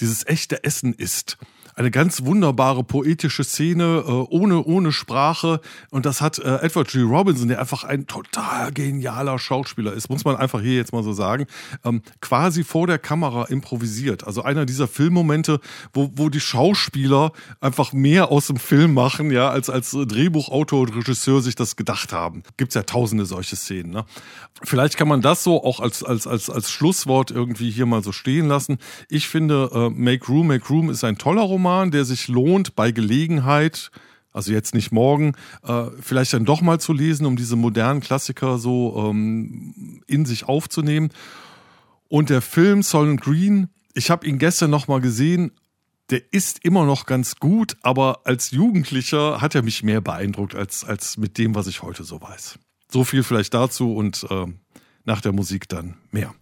dieses 0.00 0.26
echte 0.26 0.64
Essen 0.64 0.94
isst 0.94 1.38
eine 1.78 1.92
ganz 1.92 2.24
wunderbare 2.24 2.82
poetische 2.82 3.44
Szene 3.44 4.02
äh, 4.04 4.10
ohne 4.10 4.64
ohne 4.64 4.90
Sprache 4.90 5.60
und 5.90 6.06
das 6.06 6.20
hat 6.20 6.38
äh, 6.38 6.56
Edward 6.56 6.88
G. 6.88 7.02
Robinson, 7.02 7.46
der 7.46 7.60
einfach 7.60 7.84
ein 7.84 8.08
total 8.08 8.72
genialer 8.72 9.38
Schauspieler 9.38 9.92
ist, 9.92 10.10
muss 10.10 10.24
man 10.24 10.34
einfach 10.34 10.60
hier 10.60 10.74
jetzt 10.74 10.92
mal 10.92 11.04
so 11.04 11.12
sagen, 11.12 11.46
ähm, 11.84 12.02
quasi 12.20 12.64
vor 12.64 12.88
der 12.88 12.98
Kamera 12.98 13.44
improvisiert. 13.44 14.26
Also 14.26 14.42
einer 14.42 14.66
dieser 14.66 14.88
Filmmomente, 14.88 15.60
wo, 15.92 16.10
wo 16.14 16.28
die 16.28 16.40
Schauspieler 16.40 17.30
einfach 17.60 17.92
mehr 17.92 18.32
aus 18.32 18.48
dem 18.48 18.56
Film 18.56 18.94
machen, 18.94 19.30
ja, 19.30 19.48
als 19.48 19.70
als 19.70 19.92
Drehbuchautor 19.92 20.80
und 20.80 20.96
Regisseur 20.96 21.42
sich 21.42 21.54
das 21.54 21.76
gedacht 21.76 22.12
haben. 22.12 22.42
Gibt's 22.56 22.74
ja 22.74 22.82
tausende 22.82 23.24
solche 23.24 23.54
Szenen. 23.54 23.92
Ne? 23.92 24.04
Vielleicht 24.64 24.96
kann 24.96 25.06
man 25.06 25.22
das 25.22 25.44
so 25.44 25.62
auch 25.62 25.78
als 25.78 26.02
als 26.02 26.26
als 26.26 26.50
als 26.50 26.70
Schlusswort 26.70 27.30
irgendwie 27.30 27.70
hier 27.70 27.86
mal 27.86 28.02
so 28.02 28.10
stehen 28.10 28.48
lassen. 28.48 28.78
Ich 29.08 29.28
finde, 29.28 29.70
äh, 29.72 29.90
Make 29.90 30.26
Room, 30.26 30.48
Make 30.48 30.66
Room 30.68 30.90
ist 30.90 31.04
ein 31.04 31.18
toller 31.18 31.42
Roman. 31.42 31.67
Roman, 31.68 31.90
der 31.90 32.06
sich 32.06 32.28
lohnt, 32.28 32.74
bei 32.76 32.92
Gelegenheit, 32.92 33.90
also 34.32 34.52
jetzt 34.52 34.74
nicht 34.74 34.90
morgen, 34.90 35.34
äh, 35.62 35.84
vielleicht 36.00 36.32
dann 36.32 36.46
doch 36.46 36.62
mal 36.62 36.80
zu 36.80 36.94
lesen, 36.94 37.26
um 37.26 37.36
diese 37.36 37.56
modernen 37.56 38.00
Klassiker 38.00 38.56
so 38.56 39.10
ähm, 39.10 40.00
in 40.06 40.24
sich 40.24 40.48
aufzunehmen. 40.48 41.10
Und 42.08 42.30
der 42.30 42.40
Film 42.40 42.82
Solent 42.82 43.20
Green, 43.20 43.68
ich 43.92 44.10
habe 44.10 44.26
ihn 44.26 44.38
gestern 44.38 44.70
noch 44.70 44.88
mal 44.88 45.02
gesehen, 45.02 45.52
der 46.08 46.22
ist 46.32 46.64
immer 46.64 46.86
noch 46.86 47.04
ganz 47.04 47.36
gut, 47.36 47.76
aber 47.82 48.20
als 48.24 48.50
Jugendlicher 48.50 49.42
hat 49.42 49.54
er 49.54 49.62
mich 49.62 49.82
mehr 49.82 50.00
beeindruckt 50.00 50.54
als, 50.54 50.84
als 50.84 51.18
mit 51.18 51.36
dem, 51.36 51.54
was 51.54 51.66
ich 51.66 51.82
heute 51.82 52.02
so 52.02 52.22
weiß. 52.22 52.58
So 52.90 53.04
viel 53.04 53.22
vielleicht 53.22 53.52
dazu 53.52 53.94
und 53.94 54.26
äh, 54.30 54.46
nach 55.04 55.20
der 55.20 55.32
Musik 55.32 55.68
dann 55.68 55.98
mehr. 56.12 56.34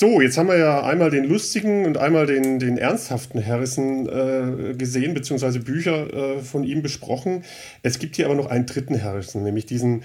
So, 0.00 0.22
jetzt 0.22 0.38
haben 0.38 0.48
wir 0.48 0.56
ja 0.56 0.82
einmal 0.82 1.10
den 1.10 1.24
lustigen 1.24 1.84
und 1.84 1.98
einmal 1.98 2.24
den, 2.24 2.58
den 2.58 2.78
ernsthaften 2.78 3.44
Harrison 3.44 4.08
äh, 4.08 4.72
gesehen, 4.72 5.12
beziehungsweise 5.12 5.60
Bücher 5.60 6.10
äh, 6.10 6.38
von 6.38 6.64
ihm 6.64 6.80
besprochen. 6.80 7.44
Es 7.82 7.98
gibt 7.98 8.16
hier 8.16 8.24
aber 8.24 8.34
noch 8.34 8.46
einen 8.46 8.64
dritten 8.64 9.02
Harrison, 9.02 9.42
nämlich 9.42 9.66
diesen 9.66 10.04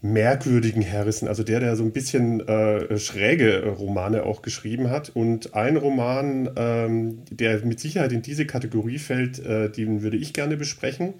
merkwürdigen 0.00 0.90
Harrison, 0.90 1.28
also 1.28 1.42
der, 1.42 1.60
der 1.60 1.76
so 1.76 1.84
ein 1.84 1.92
bisschen 1.92 2.48
äh, 2.48 2.98
schräge 2.98 3.74
Romane 3.78 4.22
auch 4.22 4.40
geschrieben 4.40 4.88
hat. 4.88 5.10
Und 5.10 5.52
ein 5.54 5.76
Roman, 5.76 6.48
ähm, 6.56 7.18
der 7.30 7.62
mit 7.62 7.78
Sicherheit 7.78 8.12
in 8.12 8.22
diese 8.22 8.46
Kategorie 8.46 8.98
fällt, 8.98 9.44
äh, 9.44 9.68
den 9.68 10.00
würde 10.00 10.16
ich 10.16 10.32
gerne 10.32 10.56
besprechen. 10.56 11.12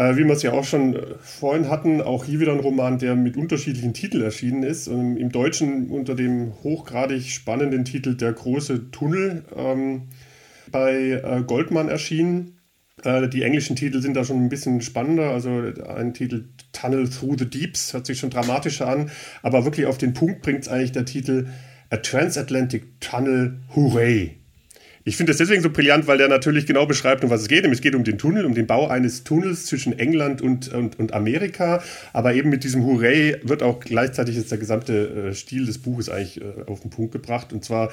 Äh, 0.00 0.16
wie 0.16 0.24
wir 0.24 0.32
es 0.32 0.42
ja 0.42 0.52
auch 0.52 0.64
schon 0.64 0.96
äh, 0.96 1.02
vorhin 1.20 1.68
hatten, 1.68 2.00
auch 2.00 2.24
hier 2.24 2.40
wieder 2.40 2.52
ein 2.52 2.60
Roman, 2.60 2.98
der 2.98 3.16
mit 3.16 3.36
unterschiedlichen 3.36 3.92
Titeln 3.92 4.24
erschienen 4.24 4.62
ist. 4.62 4.86
Ähm, 4.86 5.18
Im 5.18 5.30
Deutschen 5.30 5.90
unter 5.90 6.14
dem 6.14 6.54
hochgradig 6.62 7.28
spannenden 7.30 7.84
Titel 7.84 8.14
Der 8.14 8.32
große 8.32 8.92
Tunnel 8.92 9.44
ähm, 9.54 10.08
bei 10.72 11.22
äh, 11.22 11.42
Goldmann 11.46 11.90
erschienen. 11.90 12.56
Äh, 13.04 13.28
die 13.28 13.42
englischen 13.42 13.76
Titel 13.76 14.00
sind 14.00 14.14
da 14.14 14.24
schon 14.24 14.42
ein 14.42 14.48
bisschen 14.48 14.80
spannender. 14.80 15.32
Also 15.32 15.50
ein 15.86 16.14
Titel 16.14 16.48
Tunnel 16.72 17.10
Through 17.10 17.36
the 17.40 17.50
Deeps 17.50 17.92
hört 17.92 18.06
sich 18.06 18.18
schon 18.18 18.30
dramatischer 18.30 18.88
an, 18.88 19.10
aber 19.42 19.66
wirklich 19.66 19.84
auf 19.84 19.98
den 19.98 20.14
Punkt 20.14 20.40
bringt 20.40 20.62
es 20.62 20.68
eigentlich 20.68 20.92
der 20.92 21.04
Titel 21.04 21.48
A 21.90 21.98
Transatlantic 21.98 23.00
Tunnel 23.00 23.58
Hooray. 23.76 24.39
Ich 25.02 25.16
finde 25.16 25.30
das 25.30 25.38
deswegen 25.38 25.62
so 25.62 25.70
brillant, 25.70 26.06
weil 26.06 26.18
der 26.18 26.28
natürlich 26.28 26.66
genau 26.66 26.84
beschreibt, 26.84 27.24
um 27.24 27.30
was 27.30 27.40
es 27.40 27.48
geht. 27.48 27.64
Es 27.64 27.80
geht 27.80 27.94
um 27.94 28.04
den 28.04 28.18
Tunnel, 28.18 28.44
um 28.44 28.54
den 28.54 28.66
Bau 28.66 28.88
eines 28.88 29.24
Tunnels 29.24 29.64
zwischen 29.64 29.98
England 29.98 30.42
und, 30.42 30.72
und, 30.74 30.98
und 30.98 31.14
Amerika. 31.14 31.82
Aber 32.12 32.34
eben 32.34 32.50
mit 32.50 32.64
diesem 32.64 32.84
Hooray 32.84 33.36
wird 33.42 33.62
auch 33.62 33.80
gleichzeitig 33.80 34.36
jetzt 34.36 34.50
der 34.50 34.58
gesamte 34.58 35.30
äh, 35.30 35.34
Stil 35.34 35.64
des 35.64 35.78
Buches 35.78 36.10
eigentlich 36.10 36.42
äh, 36.42 36.64
auf 36.66 36.80
den 36.80 36.90
Punkt 36.90 37.12
gebracht. 37.12 37.54
Und 37.54 37.64
zwar 37.64 37.90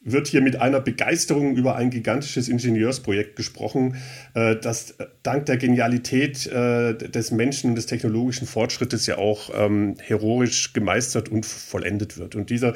wird 0.00 0.26
hier 0.26 0.40
mit 0.40 0.60
einer 0.60 0.80
Begeisterung 0.80 1.54
über 1.56 1.76
ein 1.76 1.90
gigantisches 1.90 2.48
Ingenieursprojekt 2.48 3.36
gesprochen, 3.36 3.96
äh, 4.34 4.56
das 4.56 4.96
dank 5.22 5.46
der 5.46 5.58
Genialität 5.58 6.46
des 6.46 7.30
Menschen, 7.30 7.74
des 7.74 7.86
technologischen 7.86 8.46
Fortschrittes 8.46 9.06
ja 9.06 9.18
auch 9.18 9.50
ähm, 9.54 9.96
heroisch 10.00 10.72
gemeistert 10.72 11.28
und 11.28 11.44
vollendet 11.44 12.16
wird. 12.16 12.34
Und 12.34 12.48
dieser 12.50 12.74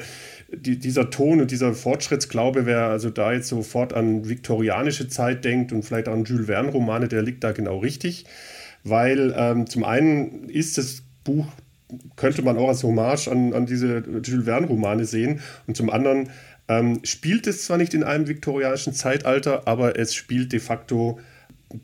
die, 0.55 0.77
dieser 0.77 1.09
Ton 1.09 1.41
und 1.41 1.51
dieser 1.51 1.73
Fortschrittsglaube, 1.73 2.65
wer 2.65 2.87
also 2.87 3.09
da 3.09 3.33
jetzt 3.33 3.47
sofort 3.47 3.93
an 3.93 4.27
viktorianische 4.27 5.07
Zeit 5.07 5.45
denkt 5.45 5.71
und 5.71 5.83
vielleicht 5.83 6.07
an 6.07 6.25
Jules 6.25 6.47
Verne-Romane, 6.47 7.07
der 7.07 7.21
liegt 7.21 7.43
da 7.43 7.51
genau 7.51 7.79
richtig. 7.79 8.25
Weil 8.83 9.33
ähm, 9.37 9.67
zum 9.67 9.83
einen 9.83 10.49
ist 10.49 10.77
das 10.77 11.03
Buch, 11.23 11.47
könnte 12.15 12.41
man 12.41 12.57
auch 12.57 12.69
als 12.69 12.83
Hommage 12.83 13.27
an, 13.27 13.53
an 13.53 13.65
diese 13.65 14.03
Jules 14.23 14.45
Verne-Romane 14.45 15.05
sehen. 15.05 15.41
Und 15.67 15.77
zum 15.77 15.89
anderen 15.89 16.29
ähm, 16.67 16.99
spielt 17.03 17.47
es 17.47 17.65
zwar 17.65 17.77
nicht 17.77 17.93
in 17.93 18.03
einem 18.03 18.27
viktorianischen 18.27 18.93
Zeitalter, 18.93 19.67
aber 19.67 19.97
es 19.97 20.13
spielt 20.13 20.53
de 20.53 20.59
facto 20.59 21.19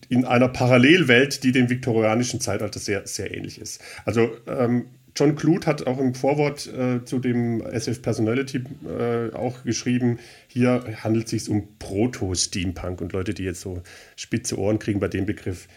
in 0.08 0.26
einer 0.26 0.50
Parallelwelt, 0.50 1.44
die 1.44 1.52
dem 1.52 1.70
viktorianischen 1.70 2.40
Zeitalter 2.40 2.80
sehr, 2.80 3.08
sehr 3.08 3.36
ähnlich 3.36 3.60
ist. 3.60 3.82
Also 4.06 4.30
ähm, 4.48 4.86
John 5.20 5.36
Clute 5.36 5.68
hat 5.68 5.86
auch 5.86 6.00
im 6.00 6.16
Vorwort 6.16 6.68
äh, 6.68 7.04
zu 7.04 7.20
dem 7.20 7.62
SF 7.62 8.02
Personality 8.02 8.64
äh, 8.88 9.36
auch 9.36 9.64
geschrieben, 9.66 10.18
hier 10.48 10.84
handelt 11.04 11.26
es 11.26 11.32
sich 11.32 11.50
um 11.50 11.68
Proto-Steampunk 11.78 13.02
und 13.02 13.12
Leute, 13.12 13.34
die 13.34 13.44
jetzt 13.44 13.60
so 13.60 13.82
spitze 14.16 14.58
Ohren 14.58 14.80
kriegen 14.80 15.02
bei 15.02 15.10
dem 15.10 15.26
Begriff, 15.26 15.68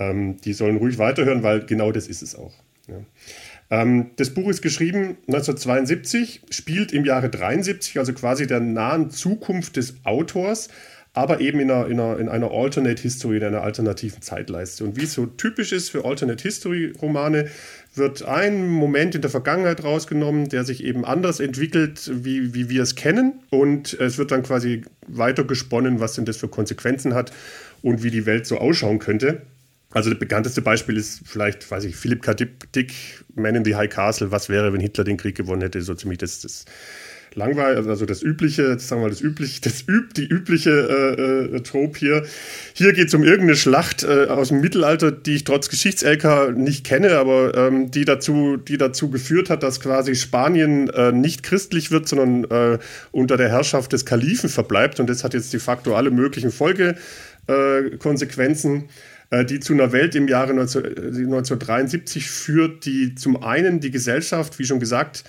ähm, 0.00 0.38
die 0.40 0.52
sollen 0.52 0.78
ruhig 0.78 0.98
weiterhören, 0.98 1.44
weil 1.44 1.64
genau 1.64 1.92
das 1.92 2.08
ist 2.08 2.22
es 2.22 2.34
auch. 2.34 2.54
Ja. 2.88 2.96
Ähm, 3.70 4.10
das 4.16 4.30
Buch 4.30 4.48
ist 4.48 4.62
geschrieben 4.62 5.18
1972, 5.28 6.42
spielt 6.50 6.92
im 6.92 7.04
Jahre 7.04 7.28
73, 7.28 7.98
also 7.98 8.12
quasi 8.14 8.48
der 8.48 8.60
nahen 8.60 9.10
Zukunft 9.10 9.76
des 9.76 9.94
Autors, 10.04 10.68
aber 11.12 11.40
eben 11.40 11.58
in 11.60 11.70
einer, 11.70 11.86
in 11.86 11.98
einer, 11.98 12.18
in 12.18 12.28
einer 12.28 12.50
Alternate 12.50 13.02
History, 13.02 13.38
in 13.38 13.44
einer 13.44 13.62
alternativen 13.62 14.22
Zeitleiste. 14.22 14.84
Und 14.84 14.96
wie 14.96 15.04
es 15.04 15.14
so 15.14 15.26
typisch 15.26 15.72
ist 15.72 15.90
für 15.90 16.04
Alternate 16.04 16.42
History 16.42 16.92
Romane, 17.00 17.48
wird 17.98 18.22
ein 18.22 18.68
Moment 18.68 19.14
in 19.14 19.20
der 19.20 19.30
Vergangenheit 19.30 19.84
rausgenommen, 19.84 20.48
der 20.48 20.64
sich 20.64 20.82
eben 20.82 21.04
anders 21.04 21.40
entwickelt, 21.40 22.10
wie, 22.12 22.54
wie 22.54 22.70
wir 22.70 22.82
es 22.82 22.94
kennen. 22.94 23.40
Und 23.50 23.94
es 24.00 24.18
wird 24.18 24.30
dann 24.30 24.42
quasi 24.42 24.82
weiter 25.06 25.44
gesponnen, 25.44 26.00
was 26.00 26.14
denn 26.14 26.24
das 26.24 26.36
für 26.36 26.48
Konsequenzen 26.48 27.14
hat 27.14 27.32
und 27.82 28.02
wie 28.02 28.10
die 28.10 28.26
Welt 28.26 28.46
so 28.46 28.58
ausschauen 28.58 28.98
könnte. 28.98 29.42
Also 29.90 30.10
das 30.10 30.18
bekannteste 30.18 30.60
Beispiel 30.60 30.96
ist 30.96 31.22
vielleicht, 31.24 31.70
weiß 31.70 31.84
ich, 31.84 31.96
Philipp 31.96 32.22
K. 32.22 32.34
Dick, 32.34 32.92
Man 33.34 33.54
in 33.54 33.64
the 33.64 33.74
High 33.74 33.88
Castle, 33.88 34.30
was 34.30 34.48
wäre, 34.48 34.72
wenn 34.72 34.80
Hitler 34.80 35.04
den 35.04 35.16
Krieg 35.16 35.36
gewonnen 35.36 35.62
hätte, 35.62 35.80
so 35.80 35.94
ziemlich 35.94 36.18
das, 36.18 36.40
das 36.40 36.66
langweilig, 37.38 37.88
also 37.88 38.04
das 38.04 38.22
übliche, 38.22 38.78
sagen 38.78 39.00
wir 39.00 39.06
mal, 39.06 39.10
das 39.10 39.22
übliche, 39.22 39.60
das 39.62 39.88
üb, 39.88 40.12
die 40.14 40.26
übliche 40.26 40.70
äh, 40.70 41.46
äh, 41.56 41.60
Trope 41.60 41.98
hier. 41.98 42.24
Hier 42.74 42.92
geht 42.92 43.08
es 43.08 43.14
um 43.14 43.24
irgendeine 43.24 43.56
Schlacht 43.56 44.02
äh, 44.02 44.26
aus 44.26 44.48
dem 44.48 44.60
Mittelalter, 44.60 45.10
die 45.12 45.36
ich 45.36 45.44
trotz 45.44 45.70
Geschichts-LK 45.70 46.54
nicht 46.56 46.84
kenne, 46.84 47.16
aber 47.16 47.56
ähm, 47.56 47.90
die, 47.90 48.04
dazu, 48.04 48.58
die 48.58 48.76
dazu 48.76 49.08
geführt 49.10 49.48
hat, 49.48 49.62
dass 49.62 49.80
quasi 49.80 50.14
Spanien 50.14 50.90
äh, 50.90 51.12
nicht 51.12 51.42
christlich 51.42 51.90
wird, 51.90 52.06
sondern 52.08 52.44
äh, 52.50 52.78
unter 53.12 53.38
der 53.38 53.48
Herrschaft 53.48 53.92
des 53.92 54.04
Kalifen 54.04 54.50
verbleibt. 54.50 55.00
Und 55.00 55.08
das 55.08 55.24
hat 55.24 55.32
jetzt 55.32 55.50
de 55.52 55.60
facto 55.60 55.96
alle 55.96 56.10
möglichen 56.10 56.50
Folgekonsequenzen 56.50 58.88
äh, 59.30 59.44
die 59.44 59.60
zu 59.60 59.74
einer 59.74 59.92
Welt 59.92 60.14
im 60.14 60.26
Jahre 60.26 60.54
19, 60.54 60.86
1973 60.86 62.30
führt, 62.30 62.86
die 62.86 63.14
zum 63.14 63.42
einen 63.42 63.80
die 63.80 63.90
Gesellschaft, 63.90 64.58
wie 64.58 64.64
schon 64.64 64.80
gesagt, 64.80 65.24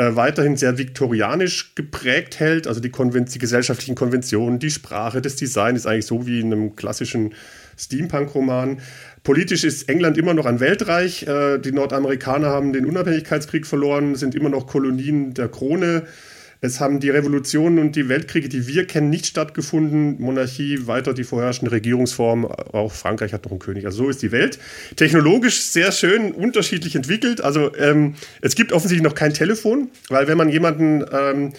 äh, 0.00 0.16
weiterhin 0.16 0.56
sehr 0.56 0.78
viktorianisch 0.78 1.74
geprägt 1.74 2.40
hält. 2.40 2.66
Also 2.66 2.80
die, 2.80 2.88
Konven 2.88 3.26
die 3.26 3.38
gesellschaftlichen 3.38 3.94
Konventionen, 3.94 4.58
die 4.58 4.70
Sprache, 4.70 5.20
das 5.20 5.36
Design 5.36 5.76
ist 5.76 5.86
eigentlich 5.86 6.06
so 6.06 6.26
wie 6.26 6.40
in 6.40 6.52
einem 6.52 6.74
klassischen 6.74 7.34
Steampunk-Roman. 7.76 8.80
Politisch 9.24 9.62
ist 9.62 9.90
England 9.90 10.16
immer 10.16 10.32
noch 10.32 10.46
ein 10.46 10.58
Weltreich. 10.58 11.24
Äh, 11.24 11.58
die 11.58 11.72
Nordamerikaner 11.72 12.48
haben 12.48 12.72
den 12.72 12.86
Unabhängigkeitskrieg 12.86 13.66
verloren, 13.66 14.14
sind 14.14 14.34
immer 14.34 14.48
noch 14.48 14.66
Kolonien 14.66 15.34
der 15.34 15.48
Krone. 15.48 16.04
Es 16.62 16.78
haben 16.78 17.00
die 17.00 17.08
Revolutionen 17.08 17.78
und 17.78 17.96
die 17.96 18.10
Weltkriege, 18.10 18.48
die 18.48 18.66
wir 18.66 18.86
kennen, 18.86 19.08
nicht 19.08 19.26
stattgefunden. 19.26 20.20
Monarchie, 20.20 20.86
weiter 20.86 21.14
die 21.14 21.24
vorherrschende 21.24 21.72
Regierungsform. 21.72 22.44
Auch 22.44 22.92
Frankreich 22.92 23.32
hat 23.32 23.44
noch 23.44 23.52
einen 23.52 23.60
König. 23.60 23.86
Also 23.86 24.04
so 24.04 24.10
ist 24.10 24.20
die 24.20 24.30
Welt. 24.30 24.58
Technologisch 24.96 25.62
sehr 25.62 25.90
schön 25.90 26.32
unterschiedlich 26.32 26.96
entwickelt. 26.96 27.40
Also 27.40 27.74
ähm, 27.76 28.14
es 28.42 28.54
gibt 28.54 28.72
offensichtlich 28.72 29.02
noch 29.02 29.14
kein 29.14 29.32
Telefon, 29.32 29.88
weil 30.08 30.28
wenn 30.28 30.36
man 30.36 30.50
jemanden 30.50 31.04
ähm, 31.10 31.52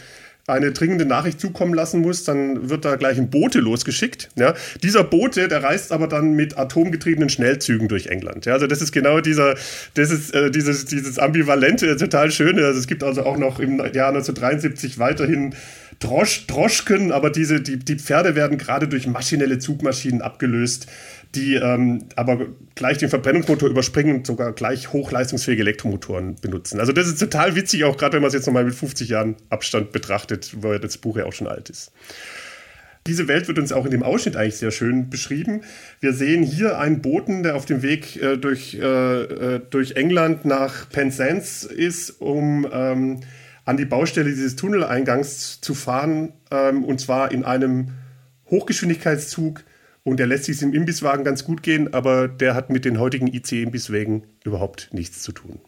eine 0.51 0.71
dringende 0.71 1.05
Nachricht 1.05 1.39
zukommen 1.39 1.73
lassen 1.73 2.01
muss, 2.01 2.23
dann 2.23 2.69
wird 2.69 2.85
da 2.85 2.95
gleich 2.95 3.17
ein 3.17 3.29
Bote 3.29 3.59
losgeschickt. 3.59 4.29
Ja. 4.35 4.53
Dieser 4.83 5.03
Bote, 5.03 5.47
der 5.47 5.63
reist 5.63 5.91
aber 5.91 6.07
dann 6.07 6.33
mit 6.33 6.57
atomgetriebenen 6.57 7.29
Schnellzügen 7.29 7.87
durch 7.87 8.07
England. 8.07 8.45
Ja. 8.45 8.53
Also 8.53 8.67
das 8.67 8.81
ist 8.81 8.91
genau 8.91 9.21
dieser, 9.21 9.55
das 9.93 10.11
ist 10.11 10.33
äh, 10.33 10.51
dieses, 10.51 10.85
dieses 10.85 11.19
ambivalente, 11.19 11.95
total 11.97 12.31
schöne. 12.31 12.65
Also 12.65 12.79
es 12.79 12.87
gibt 12.87 13.03
also 13.03 13.23
auch 13.23 13.37
noch 13.37 13.59
im 13.59 13.77
Jahr 13.77 14.09
1973 14.09 14.99
weiterhin 14.99 15.55
Drosch, 15.99 16.47
Droschken, 16.47 17.11
aber 17.11 17.29
diese, 17.29 17.61
die, 17.61 17.77
die 17.77 17.95
Pferde 17.95 18.35
werden 18.35 18.57
gerade 18.57 18.87
durch 18.87 19.05
maschinelle 19.05 19.59
Zugmaschinen 19.59 20.21
abgelöst 20.21 20.87
die 21.35 21.55
ähm, 21.55 22.05
aber 22.15 22.47
gleich 22.75 22.97
den 22.97 23.09
Verbrennungsmotor 23.09 23.69
überspringen 23.69 24.17
und 24.17 24.27
sogar 24.27 24.51
gleich 24.51 24.91
hochleistungsfähige 24.91 25.61
Elektromotoren 25.61 26.35
benutzen. 26.41 26.79
Also 26.79 26.91
das 26.91 27.07
ist 27.07 27.19
total 27.19 27.55
witzig, 27.55 27.83
auch 27.85 27.97
gerade 27.97 28.13
wenn 28.13 28.21
man 28.21 28.27
es 28.27 28.33
jetzt 28.33 28.47
nochmal 28.47 28.65
mit 28.65 28.75
50 28.75 29.09
Jahren 29.09 29.35
Abstand 29.49 29.91
betrachtet, 29.91 30.61
weil 30.61 30.79
das 30.79 30.97
Buch 30.97 31.17
ja 31.17 31.25
auch 31.25 31.33
schon 31.33 31.47
alt 31.47 31.69
ist. 31.69 31.91
Diese 33.07 33.27
Welt 33.27 33.47
wird 33.47 33.57
uns 33.57 33.71
auch 33.71 33.85
in 33.85 33.91
dem 33.91 34.03
Ausschnitt 34.03 34.35
eigentlich 34.35 34.57
sehr 34.57 34.69
schön 34.69 35.09
beschrieben. 35.09 35.61
Wir 36.01 36.13
sehen 36.13 36.43
hier 36.43 36.77
einen 36.77 37.01
Boten, 37.01 37.41
der 37.41 37.55
auf 37.55 37.65
dem 37.65 37.81
Weg 37.81 38.21
äh, 38.21 38.37
durch, 38.37 38.75
äh, 38.75 38.85
äh 38.85 39.61
durch 39.69 39.93
England 39.93 40.45
nach 40.45 40.87
Penzance 40.89 41.67
ist, 41.67 42.21
um 42.21 42.67
ähm, 42.71 43.21
an 43.65 43.77
die 43.77 43.85
Baustelle 43.85 44.29
dieses 44.29 44.55
Tunneleingangs 44.55 45.61
zu 45.61 45.73
fahren, 45.73 46.33
ähm, 46.51 46.83
und 46.83 46.99
zwar 46.99 47.31
in 47.31 47.43
einem 47.43 47.89
Hochgeschwindigkeitszug, 48.51 49.63
und 50.03 50.17
der 50.19 50.27
lässt 50.27 50.45
sich 50.45 50.61
im 50.61 50.73
Imbisswagen 50.73 51.23
ganz 51.23 51.45
gut 51.45 51.63
gehen, 51.63 51.93
aber 51.93 52.27
der 52.27 52.55
hat 52.55 52.69
mit 52.69 52.85
den 52.85 52.99
heutigen 52.99 53.27
IC-Imbisswägen 53.27 54.23
überhaupt 54.43 54.89
nichts 54.91 55.21
zu 55.21 55.31
tun. 55.31 55.59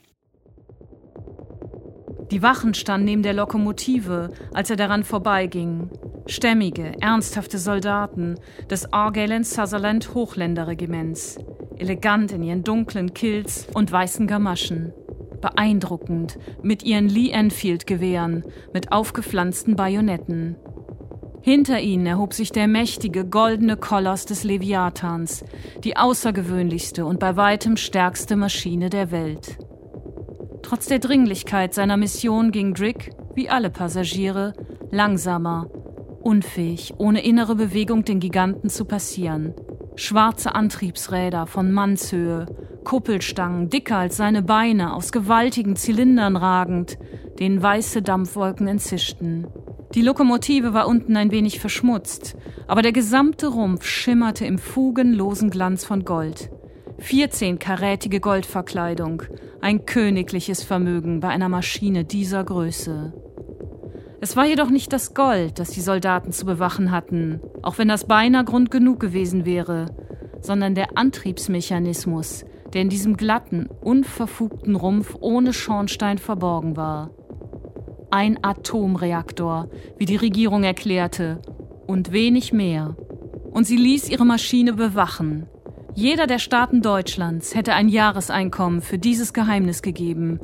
Die 2.32 2.42
Wachen 2.42 2.74
standen 2.74 3.06
neben 3.06 3.22
der 3.22 3.34
Lokomotive, 3.34 4.32
als 4.54 4.70
er 4.72 4.76
daran 4.76 5.04
vorbeiging. 5.04 5.92
Stämmige, 6.26 6.94
ernsthafte 7.00 7.60
Soldaten 7.60 8.40
des 8.72 8.92
Argyle 8.92 9.44
Sutherland 9.44 10.16
Hochländerregiments, 10.16 11.38
elegant 11.78 12.32
in 12.32 12.42
ihren 12.42 12.64
dunklen 12.64 13.14
Kilts 13.14 13.68
und 13.74 13.92
weißen 13.92 14.26
Gamaschen. 14.26 14.94
Beeindruckend 15.42 16.40
mit 16.64 16.84
ihren 16.84 17.10
Lee 17.10 17.30
Enfield 17.30 17.86
Gewehren 17.86 18.44
mit 18.74 18.92
aufgepflanzten 18.92 19.76
Bajonetten. 19.76 20.56
Hinter 21.46 21.82
ihnen 21.82 22.06
erhob 22.06 22.34
sich 22.34 22.54
der 22.54 22.70
mächtige 22.70 23.26
goldene 23.26 23.76
Koloss 23.76 24.26
des 24.26 24.46
Leviathans, 24.46 25.44
die 25.84 25.98
außergewöhnlichste 25.98 27.06
und 27.06 27.20
bei 27.20 27.36
weitem 27.36 27.76
stärkste 27.76 28.38
Maschine 28.38 28.90
der 28.90 29.12
Welt. 29.12 29.58
Trotz 30.62 30.86
der 30.86 31.00
Dringlichkeit 31.00 31.74
seiner 31.74 31.98
Mission 31.98 32.54
ging 32.54 32.74
Drick, 32.74 33.12
wie 33.36 33.50
alle 33.50 33.70
Passagiere, 33.70 34.54
langsamer, 34.90 35.70
unfähig, 36.22 36.94
ohne 36.98 37.22
innere 37.26 37.56
Bewegung 37.56 38.06
den 38.06 38.22
Giganten 38.22 38.70
zu 38.70 38.86
passieren. 38.86 39.54
Schwarze 39.98 40.56
Antriebsräder 40.56 41.46
von 41.46 41.74
Mannshöhe, 41.74 42.46
Kuppelstangen, 42.86 43.70
dicker 43.70 43.98
als 43.98 44.16
seine 44.16 44.44
Beine, 44.44 44.94
aus 44.94 45.12
gewaltigen 45.12 45.76
Zylindern 45.76 46.38
ragend, 46.38 46.98
denen 47.38 47.62
weiße 47.62 48.02
Dampfwolken 48.02 48.68
entzischten. 48.68 49.48
Die 49.96 50.02
Lokomotive 50.02 50.74
war 50.74 50.88
unten 50.88 51.16
ein 51.18 51.30
wenig 51.30 51.60
verschmutzt, 51.60 52.36
aber 52.68 52.82
der 52.82 52.94
gesamte 52.94 53.48
Rumpf 53.48 53.86
schimmerte 53.86 54.44
im 54.44 54.58
fugenlosen 54.58 55.52
Glanz 55.52 55.86
von 55.86 56.04
Gold. 56.04 56.50
14-karätige 57.00 58.20
Goldverkleidung, 58.20 59.24
ein 59.62 59.86
königliches 59.86 60.64
Vermögen 60.64 61.20
bei 61.20 61.28
einer 61.28 61.48
Maschine 61.48 62.06
dieser 62.06 62.44
Größe. 62.44 63.14
Es 64.20 64.36
war 64.36 64.46
jedoch 64.46 64.70
nicht 64.70 64.94
das 64.94 65.14
Gold, 65.14 65.60
das 65.60 65.70
die 65.70 65.82
Soldaten 65.82 66.32
zu 66.32 66.46
bewachen 66.46 66.92
hatten, 66.92 67.40
auch 67.62 67.78
wenn 67.78 67.90
das 67.90 68.08
beinahe 68.08 68.46
Grund 68.46 68.72
genug 68.72 69.00
gewesen 69.00 69.46
wäre, 69.46 69.88
sondern 70.42 70.74
der 70.74 70.98
Antriebsmechanismus, 70.98 72.46
der 72.74 72.82
in 72.82 72.90
diesem 72.90 73.16
glatten, 73.16 73.68
unverfugten 73.68 74.76
Rumpf 74.76 75.16
ohne 75.20 75.54
Schornstein 75.54 76.18
verborgen 76.18 76.78
war. 76.78 77.12
Ein 78.16 78.38
Atomreaktor, 78.44 79.72
wie 79.98 80.06
die 80.06 80.18
Regierung 80.18 80.64
erklärte, 80.64 81.42
und 81.88 82.12
wenig 82.12 82.54
mehr. 82.54 82.96
Und 83.50 83.66
sie 83.66 83.76
ließ 83.76 84.08
ihre 84.08 84.24
Maschine 84.24 84.74
bewachen. 84.74 85.48
Jeder 85.96 86.28
der 86.28 86.38
Staaten 86.38 86.84
Deutschlands 86.84 87.56
hätte 87.56 87.74
ein 87.74 87.90
Jahreseinkommen 87.90 88.82
für 88.82 89.00
dieses 89.00 89.34
Geheimnis 89.34 89.82
gegeben, 89.82 90.40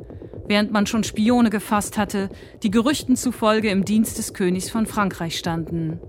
während 0.48 0.72
man 0.72 0.86
schon 0.86 1.04
Spione 1.04 1.48
gefasst 1.48 1.96
hatte, 1.96 2.28
die 2.64 2.72
Gerüchten 2.72 3.14
zufolge 3.14 3.70
im 3.70 3.84
Dienst 3.84 4.18
des 4.18 4.34
Königs 4.34 4.68
von 4.68 4.86
Frankreich 4.86 5.38
standen. 5.38 6.00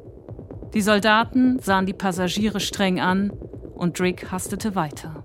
Die 0.74 0.82
Soldaten 0.82 1.59
sahen 1.59 1.86
die 1.86 1.93
Passagiere 1.93 2.59
streng 2.59 2.99
an 2.99 3.30
und 3.76 3.99
Drick 3.99 4.32
hastete 4.32 4.74
weiter. 4.74 5.24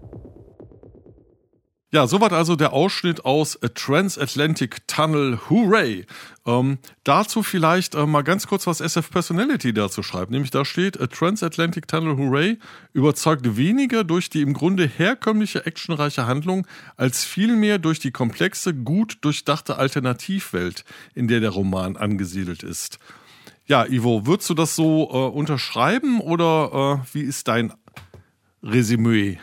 Ja, 1.93 2.09
soweit 2.09 2.33
also 2.33 2.57
der 2.57 2.73
Ausschnitt 2.73 3.25
aus 3.25 3.63
A 3.63 3.69
Transatlantic 3.69 4.89
Tunnel. 4.89 5.39
Hooray! 5.49 6.05
Ähm, 6.45 6.79
dazu 7.05 7.45
vielleicht 7.45 7.95
äh, 7.95 8.07
mal 8.07 8.23
ganz 8.23 8.49
kurz, 8.49 8.67
was 8.67 8.81
SF 8.81 9.09
Personality 9.09 9.73
dazu 9.73 10.03
schreibt. 10.03 10.33
Nämlich 10.33 10.51
da 10.51 10.65
steht, 10.65 11.01
A 11.01 11.07
Transatlantic 11.07 11.87
Tunnel 11.87 12.17
Hooray 12.17 12.59
überzeugt 12.93 13.57
weniger 13.57 14.03
durch 14.03 14.29
die 14.29 14.43
im 14.43 14.53
Grunde 14.53 14.85
herkömmliche 14.85 15.65
actionreiche 15.65 16.27
Handlung, 16.27 16.67
als 16.97 17.25
vielmehr 17.25 17.79
durch 17.79 18.01
die 18.01 18.11
komplexe, 18.11 18.75
gut 18.75 19.19
durchdachte 19.21 19.77
Alternativwelt, 19.77 20.85
in 21.15 21.29
der 21.29 21.39
der 21.39 21.51
Roman 21.51 21.97
angesiedelt 21.97 22.65
ist. 22.65 22.99
Ja, 23.67 23.87
Ivo, 23.87 24.27
würdest 24.27 24.51
du 24.51 24.55
das 24.55 24.75
so 24.75 25.09
äh, 25.13 25.17
unterschreiben 25.37 26.21
oder 26.21 27.03
äh, 27.05 27.15
wie 27.15 27.23
ist 27.23 27.47
dein 27.47 27.73
Resümee? 28.65 29.39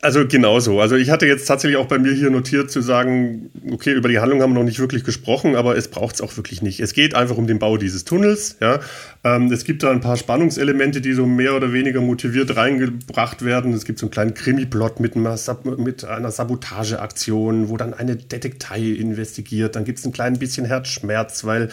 Also 0.00 0.26
genauso. 0.26 0.80
Also 0.80 0.96
ich 0.96 1.10
hatte 1.10 1.26
jetzt 1.26 1.44
tatsächlich 1.44 1.76
auch 1.76 1.86
bei 1.86 1.98
mir 1.98 2.12
hier 2.12 2.30
notiert 2.30 2.70
zu 2.70 2.80
sagen, 2.80 3.50
okay, 3.70 3.92
über 3.92 4.08
die 4.08 4.18
Handlung 4.18 4.40
haben 4.40 4.52
wir 4.52 4.60
noch 4.60 4.64
nicht 4.64 4.78
wirklich 4.78 5.04
gesprochen, 5.04 5.56
aber 5.56 5.76
es 5.76 5.88
braucht 5.88 6.14
es 6.14 6.20
auch 6.22 6.34
wirklich 6.38 6.62
nicht. 6.62 6.80
Es 6.80 6.94
geht 6.94 7.14
einfach 7.14 7.36
um 7.36 7.46
den 7.46 7.58
Bau 7.58 7.76
dieses 7.76 8.04
Tunnels. 8.04 8.56
Ja. 8.60 8.80
Ähm, 9.24 9.52
es 9.52 9.64
gibt 9.64 9.82
da 9.82 9.90
ein 9.90 10.00
paar 10.00 10.16
Spannungselemente, 10.16 11.02
die 11.02 11.12
so 11.12 11.26
mehr 11.26 11.54
oder 11.54 11.74
weniger 11.74 12.00
motiviert 12.00 12.56
reingebracht 12.56 13.44
werden. 13.44 13.74
Es 13.74 13.84
gibt 13.84 13.98
so 13.98 14.06
einen 14.06 14.10
kleinen 14.10 14.32
Krimi-Plot 14.32 15.00
mit, 15.00 15.16
mit, 15.16 16.04
einer 16.04 16.30
Sabotageaktion, 16.30 17.68
wo 17.68 17.76
dann 17.76 17.92
eine 17.92 18.16
Detektei 18.16 18.80
investigiert. 18.80 19.76
Dann 19.76 19.84
gibt 19.84 19.98
es 19.98 20.06
ein 20.06 20.12
klein 20.12 20.38
bisschen 20.38 20.64
Herzschmerz, 20.64 21.44
weil 21.44 21.68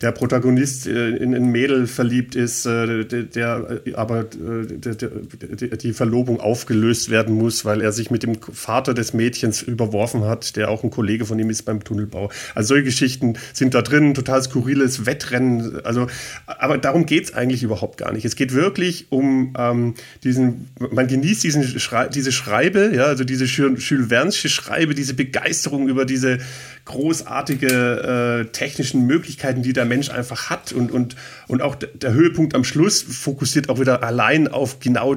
der 0.00 0.12
Protagonist 0.12 0.86
äh, 0.86 1.10
in 1.10 1.34
ein 1.34 1.50
Mädel 1.50 1.86
verliebt 1.86 2.34
ist, 2.34 2.64
äh, 2.64 3.04
der, 3.04 3.22
der 3.24 3.80
aber 3.96 4.20
äh, 4.20 4.66
der, 4.66 5.76
die 5.76 5.92
Verlobung 5.92 6.40
aufgelöst 6.40 7.10
wird 7.10 7.17
werden 7.18 7.34
muss, 7.34 7.64
weil 7.64 7.80
er 7.80 7.90
sich 7.90 8.12
mit 8.12 8.22
dem 8.22 8.36
Vater 8.40 8.94
des 8.94 9.12
Mädchens 9.12 9.60
überworfen 9.60 10.24
hat, 10.24 10.54
der 10.54 10.70
auch 10.70 10.84
ein 10.84 10.90
Kollege 10.90 11.26
von 11.26 11.36
ihm 11.36 11.50
ist 11.50 11.62
beim 11.62 11.82
Tunnelbau. 11.82 12.30
Also 12.54 12.68
solche 12.68 12.84
Geschichten 12.84 13.34
sind 13.52 13.74
da 13.74 13.82
drin, 13.82 14.14
total 14.14 14.40
skurriles 14.40 15.04
Wettrennen. 15.04 15.84
Also, 15.84 16.06
aber 16.46 16.78
darum 16.78 17.06
geht 17.06 17.24
es 17.24 17.34
eigentlich 17.34 17.64
überhaupt 17.64 17.96
gar 17.98 18.12
nicht. 18.12 18.24
Es 18.24 18.36
geht 18.36 18.54
wirklich 18.54 19.10
um 19.10 19.52
ähm, 19.58 19.94
diesen, 20.22 20.68
man 20.78 21.08
genießt 21.08 21.42
diesen 21.42 21.64
Schrei 21.80 22.06
diese 22.06 22.30
Schreibe, 22.30 22.92
ja, 22.94 23.06
also 23.06 23.24
diese 23.24 23.46
Jules 23.46 23.82
Verne'sche 23.82 24.48
Schreibe, 24.48 24.94
diese 24.94 25.14
Begeisterung 25.14 25.88
über 25.88 26.04
diese 26.04 26.38
großartige 26.84 28.46
äh, 28.46 28.52
technischen 28.52 29.06
Möglichkeiten, 29.06 29.62
die 29.62 29.72
der 29.72 29.84
Mensch 29.84 30.10
einfach 30.10 30.50
hat 30.50 30.72
und, 30.72 30.92
und, 30.92 31.16
und 31.48 31.62
auch 31.62 31.74
der 31.74 32.12
Höhepunkt 32.12 32.54
am 32.54 32.64
Schluss 32.64 33.02
fokussiert 33.02 33.68
auch 33.68 33.80
wieder 33.80 34.02
allein 34.04 34.46
auf 34.48 34.78
genau 34.78 35.16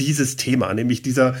dieses 0.00 0.36
Thema, 0.36 0.72
nämlich 0.74 1.02
dieser 1.02 1.36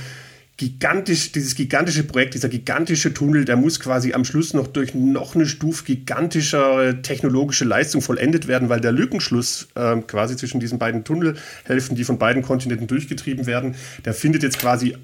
gigantisch, 0.60 1.32
dieses 1.32 1.54
gigantische 1.54 2.04
Projekt, 2.04 2.34
dieser 2.34 2.50
gigantische 2.50 3.14
Tunnel, 3.14 3.46
der 3.46 3.56
muss 3.56 3.80
quasi 3.80 4.12
am 4.12 4.26
Schluss 4.26 4.52
noch 4.52 4.66
durch 4.66 4.94
noch 4.94 5.34
eine 5.34 5.46
Stufe 5.46 5.84
gigantischer 5.84 7.00
technologische 7.00 7.64
Leistung 7.64 8.02
vollendet 8.02 8.46
werden, 8.46 8.68
weil 8.68 8.82
der 8.82 8.92
Lückenschluss 8.92 9.68
äh, 9.74 9.96
quasi 10.02 10.36
zwischen 10.36 10.60
diesen 10.60 10.78
beiden 10.78 11.02
Tunnelhälften, 11.02 11.96
die 11.96 12.04
von 12.04 12.18
beiden 12.18 12.42
Kontinenten 12.42 12.86
durchgetrieben 12.86 13.46
werden, 13.46 13.74
der 14.04 14.12
findet 14.12 14.42
jetzt 14.42 14.58
quasi 14.58 14.98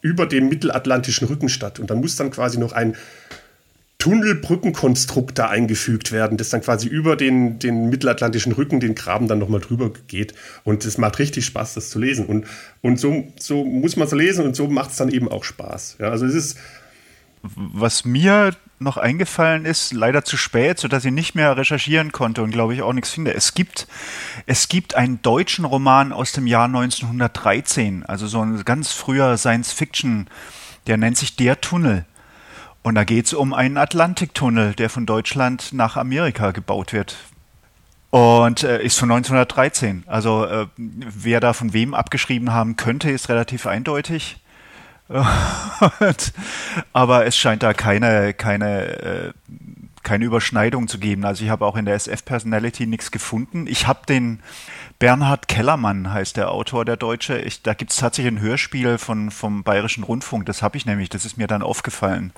über 0.00 0.24
dem 0.24 0.48
mittelatlantischen 0.48 1.28
Rücken 1.28 1.50
statt. 1.50 1.78
Und 1.78 1.90
dann 1.90 2.00
muss 2.00 2.16
dann 2.16 2.30
quasi 2.30 2.58
noch 2.58 2.72
ein 2.72 2.96
Tunnelbrückenkonstrukt 4.02 5.38
da 5.38 5.48
eingefügt 5.48 6.10
werden, 6.10 6.36
das 6.36 6.48
dann 6.48 6.60
quasi 6.60 6.88
über 6.88 7.14
den, 7.14 7.60
den 7.60 7.88
mittelatlantischen 7.88 8.50
Rücken, 8.50 8.80
den 8.80 8.96
Graben 8.96 9.28
dann 9.28 9.38
nochmal 9.38 9.60
drüber 9.60 9.92
geht. 10.08 10.34
Und 10.64 10.84
es 10.84 10.98
macht 10.98 11.20
richtig 11.20 11.46
Spaß, 11.46 11.74
das 11.74 11.90
zu 11.90 12.00
lesen. 12.00 12.26
Und, 12.26 12.46
und 12.80 12.98
so, 12.98 13.32
so 13.38 13.64
muss 13.64 13.94
man 13.94 14.08
es 14.08 14.12
lesen 14.12 14.44
und 14.44 14.56
so 14.56 14.66
macht 14.66 14.90
es 14.90 14.96
dann 14.96 15.08
eben 15.08 15.28
auch 15.28 15.44
Spaß. 15.44 15.98
Ja, 16.00 16.08
also 16.10 16.26
es 16.26 16.34
ist. 16.34 16.58
Was 17.44 18.04
mir 18.04 18.56
noch 18.80 18.96
eingefallen 18.96 19.64
ist, 19.64 19.92
leider 19.92 20.24
zu 20.24 20.36
spät, 20.36 20.80
sodass 20.80 21.04
ich 21.04 21.12
nicht 21.12 21.36
mehr 21.36 21.56
recherchieren 21.56 22.10
konnte 22.10 22.42
und 22.42 22.50
glaube 22.50 22.74
ich 22.74 22.82
auch 22.82 22.92
nichts 22.92 23.10
finde. 23.10 23.32
Es 23.34 23.54
gibt, 23.54 23.86
es 24.46 24.66
gibt 24.66 24.96
einen 24.96 25.22
deutschen 25.22 25.64
Roman 25.64 26.10
aus 26.10 26.32
dem 26.32 26.48
Jahr 26.48 26.64
1913, 26.64 28.04
also 28.04 28.26
so 28.26 28.40
ein 28.40 28.64
ganz 28.64 28.90
früher 28.90 29.36
Science 29.36 29.72
Fiction, 29.72 30.26
der 30.88 30.96
nennt 30.96 31.18
sich 31.18 31.36
Der 31.36 31.60
Tunnel. 31.60 32.04
Und 32.82 32.96
da 32.96 33.04
geht 33.04 33.26
es 33.26 33.34
um 33.34 33.54
einen 33.54 33.76
Atlantiktunnel, 33.76 34.74
der 34.74 34.90
von 34.90 35.06
Deutschland 35.06 35.72
nach 35.72 35.96
Amerika 35.96 36.50
gebaut 36.50 36.92
wird. 36.92 37.16
Und 38.10 38.62
äh, 38.62 38.82
ist 38.82 38.98
von 38.98 39.10
1913. 39.10 40.04
Also 40.06 40.44
äh, 40.44 40.66
wer 40.76 41.40
da 41.40 41.52
von 41.52 41.72
wem 41.72 41.94
abgeschrieben 41.94 42.52
haben 42.52 42.76
könnte, 42.76 43.10
ist 43.10 43.28
relativ 43.28 43.66
eindeutig. 43.66 44.38
aber 46.92 47.26
es 47.26 47.36
scheint 47.36 47.62
da 47.62 47.72
keine, 47.74 48.34
keine, 48.34 48.86
äh, 48.86 49.32
keine 50.02 50.24
Überschneidung 50.24 50.88
zu 50.88 50.98
geben. 50.98 51.24
Also 51.24 51.44
ich 51.44 51.50
habe 51.50 51.64
auch 51.64 51.76
in 51.76 51.84
der 51.84 51.94
SF-Personality 51.94 52.86
nichts 52.86 53.10
gefunden. 53.10 53.66
Ich 53.66 53.86
habe 53.86 54.06
den 54.06 54.40
Bernhard 55.02 55.48
Kellermann 55.48 56.12
heißt 56.12 56.36
der 56.36 56.52
Autor, 56.52 56.84
der 56.84 56.96
Deutsche. 56.96 57.36
Ich, 57.36 57.62
da 57.62 57.74
gibt 57.74 57.90
es 57.90 57.96
tatsächlich 57.96 58.32
ein 58.32 58.40
Hörspiel 58.40 58.98
von, 58.98 59.32
vom 59.32 59.64
Bayerischen 59.64 60.04
Rundfunk. 60.04 60.46
Das 60.46 60.62
habe 60.62 60.76
ich 60.76 60.86
nämlich, 60.86 61.08
das 61.08 61.24
ist 61.24 61.36
mir 61.36 61.48
dann 61.48 61.60
aufgefallen, 61.60 62.32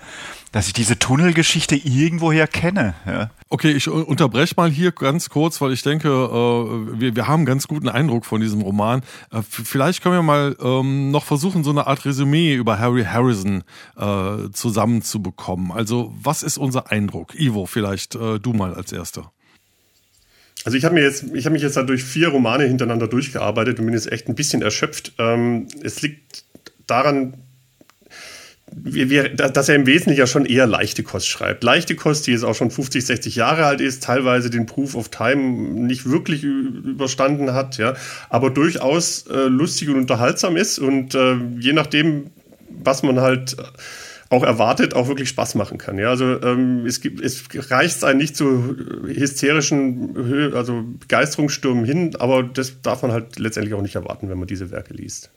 dass 0.50 0.68
ich 0.68 0.72
diese 0.72 0.98
Tunnelgeschichte 0.98 1.76
irgendwoher 1.76 2.46
kenne. 2.46 2.94
Ja. 3.04 3.28
Okay, 3.50 3.72
ich 3.72 3.86
unterbreche 3.86 4.54
mal 4.56 4.70
hier 4.70 4.92
ganz 4.92 5.28
kurz, 5.28 5.60
weil 5.60 5.74
ich 5.74 5.82
denke, 5.82 6.08
äh, 6.08 7.00
wir, 7.00 7.14
wir 7.14 7.28
haben 7.28 7.40
einen 7.40 7.44
ganz 7.44 7.68
guten 7.68 7.90
Eindruck 7.90 8.24
von 8.24 8.40
diesem 8.40 8.62
Roman. 8.62 9.02
Äh, 9.30 9.42
vielleicht 9.42 10.02
können 10.02 10.14
wir 10.14 10.22
mal 10.22 10.56
ähm, 10.58 11.10
noch 11.10 11.24
versuchen, 11.24 11.64
so 11.64 11.70
eine 11.70 11.86
Art 11.86 12.06
Resümee 12.06 12.54
über 12.54 12.78
Harry 12.78 13.04
Harrison 13.04 13.62
äh, 13.98 14.50
zusammenzubekommen. 14.54 15.70
Also, 15.70 16.14
was 16.18 16.42
ist 16.42 16.56
unser 16.56 16.90
Eindruck? 16.90 17.34
Ivo, 17.38 17.66
vielleicht 17.66 18.14
du 18.14 18.52
mal 18.54 18.72
als 18.72 18.90
Erster. 18.90 19.32
Also 20.64 20.78
ich 20.78 20.84
habe 20.84 20.94
mir 20.94 21.02
jetzt, 21.02 21.24
ich 21.34 21.44
habe 21.44 21.52
mich 21.52 21.62
jetzt 21.62 21.76
durch 21.76 22.02
vier 22.02 22.28
Romane 22.28 22.64
hintereinander 22.64 23.06
durchgearbeitet 23.06 23.78
und 23.78 23.84
bin 23.84 23.94
jetzt 23.94 24.10
echt 24.10 24.28
ein 24.28 24.34
bisschen 24.34 24.62
erschöpft. 24.62 25.12
Ähm, 25.18 25.68
es 25.82 26.00
liegt 26.00 26.44
daran, 26.86 27.34
wir, 28.72 29.10
wir, 29.10 29.28
dass 29.28 29.68
er 29.68 29.76
im 29.76 29.86
Wesentlichen 29.86 30.18
ja 30.18 30.26
schon 30.26 30.46
eher 30.46 30.66
leichte 30.66 31.02
Kost 31.02 31.28
schreibt. 31.28 31.62
Leichte 31.62 31.94
Kost, 31.94 32.26
die 32.26 32.32
jetzt 32.32 32.44
auch 32.44 32.54
schon 32.54 32.70
50, 32.70 33.04
60 33.04 33.36
Jahre 33.36 33.66
alt 33.66 33.80
ist, 33.80 34.02
teilweise 34.02 34.50
den 34.50 34.66
Proof 34.66 34.94
of 34.94 35.10
Time 35.10 35.36
nicht 35.86 36.08
wirklich 36.10 36.42
überstanden 36.42 37.52
hat, 37.52 37.76
ja, 37.76 37.94
aber 38.30 38.50
durchaus 38.50 39.26
äh, 39.26 39.44
lustig 39.44 39.90
und 39.90 39.96
unterhaltsam 39.96 40.56
ist 40.56 40.78
und 40.78 41.14
äh, 41.14 41.36
je 41.58 41.72
nachdem, 41.72 42.30
was 42.82 43.02
man 43.02 43.20
halt 43.20 43.56
auch 44.34 44.42
erwartet, 44.42 44.94
auch 44.94 45.08
wirklich 45.08 45.28
Spaß 45.28 45.54
machen 45.54 45.78
kann. 45.78 45.98
Ja, 45.98 46.10
also 46.10 46.42
ähm, 46.42 46.84
es 46.86 47.00
gibt, 47.00 47.20
es 47.20 47.44
reicht 47.70 48.04
einen 48.04 48.18
nicht 48.18 48.36
zu 48.36 48.76
hysterischen, 49.06 50.52
also 50.54 50.84
Begeisterungsstürmen 51.00 51.84
hin, 51.84 52.16
aber 52.18 52.42
das 52.42 52.82
darf 52.82 53.02
man 53.02 53.12
halt 53.12 53.38
letztendlich 53.38 53.74
auch 53.74 53.82
nicht 53.82 53.94
erwarten, 53.94 54.28
wenn 54.28 54.38
man 54.38 54.48
diese 54.48 54.70
Werke 54.70 54.92
liest. 54.94 55.30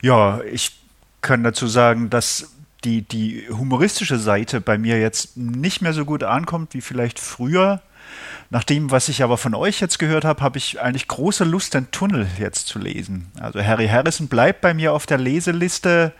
Ja, 0.00 0.40
ich 0.50 0.78
kann 1.20 1.42
dazu 1.42 1.66
sagen, 1.66 2.10
dass 2.10 2.54
die, 2.84 3.02
die 3.02 3.48
humoristische 3.50 4.18
Seite 4.18 4.60
bei 4.60 4.78
mir 4.78 5.00
jetzt 5.00 5.36
nicht 5.36 5.82
mehr 5.82 5.92
so 5.92 6.04
gut 6.04 6.22
ankommt 6.22 6.74
wie 6.74 6.80
vielleicht 6.80 7.18
früher. 7.18 7.82
Nach 8.50 8.64
dem, 8.64 8.90
was 8.90 9.08
ich 9.08 9.22
aber 9.22 9.36
von 9.36 9.54
euch 9.54 9.80
jetzt 9.80 9.98
gehört 9.98 10.24
habe, 10.24 10.40
habe 10.42 10.58
ich 10.58 10.80
eigentlich 10.80 11.08
große 11.08 11.44
Lust, 11.44 11.74
den 11.74 11.90
Tunnel 11.90 12.26
jetzt 12.38 12.68
zu 12.68 12.78
lesen. 12.78 13.26
Also 13.38 13.62
Harry 13.62 13.88
Harrison 13.88 14.28
bleibt 14.28 14.60
bei 14.60 14.72
mir 14.72 14.92
auf 14.92 15.06
der 15.06 15.18
Leseliste. 15.18 16.12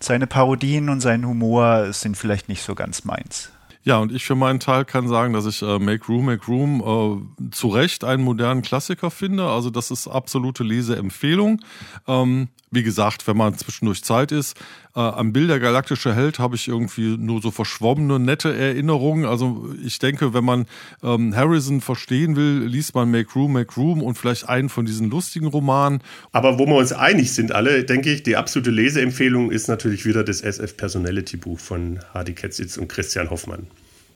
Seine 0.00 0.26
Parodien 0.26 0.88
und 0.88 1.00
sein 1.00 1.26
Humor 1.26 1.92
sind 1.92 2.16
vielleicht 2.16 2.48
nicht 2.48 2.62
so 2.62 2.74
ganz 2.74 3.04
meins. 3.04 3.50
Ja, 3.84 3.98
und 3.98 4.12
ich 4.12 4.24
für 4.24 4.34
meinen 4.34 4.60
Teil 4.60 4.86
kann 4.86 5.08
sagen, 5.08 5.34
dass 5.34 5.44
ich 5.44 5.60
äh, 5.60 5.78
Make 5.78 6.06
Room, 6.06 6.24
Make 6.24 6.46
Room 6.46 7.28
äh, 7.40 7.50
zu 7.50 7.68
Recht 7.68 8.02
einen 8.02 8.22
modernen 8.22 8.62
Klassiker 8.62 9.10
finde. 9.10 9.46
Also 9.46 9.68
das 9.68 9.90
ist 9.90 10.08
absolute 10.08 10.64
Leseempfehlung. 10.64 11.60
Ähm, 12.08 12.48
wie 12.70 12.82
gesagt, 12.82 13.26
wenn 13.26 13.36
man 13.36 13.58
zwischendurch 13.58 14.02
Zeit 14.02 14.32
ist. 14.32 14.56
Äh, 14.96 15.00
am 15.00 15.32
Bild 15.32 15.50
der 15.50 15.58
galaktische 15.58 16.14
Held 16.14 16.38
habe 16.38 16.54
ich 16.54 16.68
irgendwie 16.68 17.16
nur 17.16 17.42
so 17.42 17.50
verschwommene, 17.50 18.20
nette 18.20 18.54
Erinnerungen. 18.54 19.24
Also 19.24 19.68
ich 19.84 19.98
denke, 19.98 20.34
wenn 20.34 20.44
man 20.44 20.66
ähm, 21.02 21.34
Harrison 21.34 21.80
verstehen 21.80 22.36
will, 22.36 22.64
liest 22.64 22.94
man 22.94 23.10
Make 23.10 23.32
Room, 23.34 23.52
Make 23.54 23.74
Room 23.76 24.02
und 24.02 24.16
vielleicht 24.16 24.48
einen 24.48 24.68
von 24.68 24.86
diesen 24.86 25.10
lustigen 25.10 25.46
Romanen. 25.46 26.00
Aber 26.32 26.58
wo 26.58 26.66
wir 26.66 26.76
uns 26.76 26.92
einig 26.92 27.32
sind 27.32 27.52
alle, 27.52 27.84
denke 27.84 28.12
ich, 28.12 28.22
die 28.22 28.36
absolute 28.36 28.70
Leseempfehlung 28.70 29.50
ist 29.50 29.68
natürlich 29.68 30.06
wieder 30.06 30.22
das 30.22 30.40
SF 30.42 30.76
Personality 30.76 31.36
Buch 31.36 31.58
von 31.58 31.98
Hardy 32.12 32.34
Ketzitz 32.34 32.76
und 32.76 32.88
Christian 32.88 33.30
Hoffmann. 33.30 33.66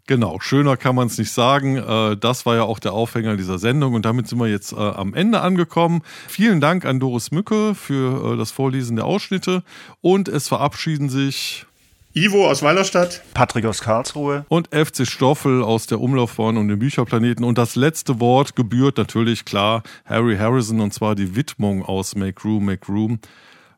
Genau, 0.09 0.41
schöner 0.41 0.79
kann 0.79 0.95
man 0.95 1.09
es 1.09 1.19
nicht 1.19 1.31
sagen. 1.31 1.77
Äh, 1.77 2.17
das 2.17 2.47
war 2.47 2.57
ja 2.57 2.63
auch 2.63 2.79
der 2.79 2.95
Aufhänger 2.95 3.37
dieser 3.37 3.59
Sendung 3.59 3.93
und 3.93 4.07
damit 4.07 4.27
sind 4.27 4.39
wir 4.39 4.49
jetzt 4.49 4.73
äh, 4.73 4.77
am 4.77 5.13
Ende 5.13 5.43
angekommen. 5.43 6.01
Vielen 6.27 6.63
Dank 6.63 6.87
an 6.87 6.99
Doris 6.99 7.31
Mücke 7.31 7.75
für 7.75 8.33
äh, 8.33 8.37
das 8.39 8.51
Vorlesen 8.51 8.97
der 8.97 9.05
Ausschnitte 9.05 9.63
und 10.01 10.29
es 10.29 10.49
verabschieden 10.49 11.11
sich 11.11 11.67
Ivo 12.15 12.49
aus 12.49 12.63
Weilerstadt, 12.63 13.23
Patrick 13.35 13.67
aus 13.67 13.83
Karlsruhe 13.83 14.47
und 14.49 14.69
FC 14.69 15.07
Stoffel 15.07 15.63
aus 15.63 15.87
der 15.87 16.01
Umlaufbahn 16.01 16.57
und 16.57 16.69
dem 16.69 16.79
Bücherplaneten. 16.79 17.45
Und 17.45 17.59
das 17.59 17.77
letzte 17.77 18.19
Wort 18.19 18.57
gebührt 18.57 18.97
natürlich 18.97 19.45
klar 19.45 19.83
Harry 20.07 20.39
Harrison 20.39 20.81
und 20.81 20.95
zwar 20.95 21.17
die 21.17 21.37
Widmung 21.37 21.85
aus 21.85 22.17
Make 22.17 22.45
Room, 22.45 22.65
Make 22.65 22.91
Room. 22.91 23.19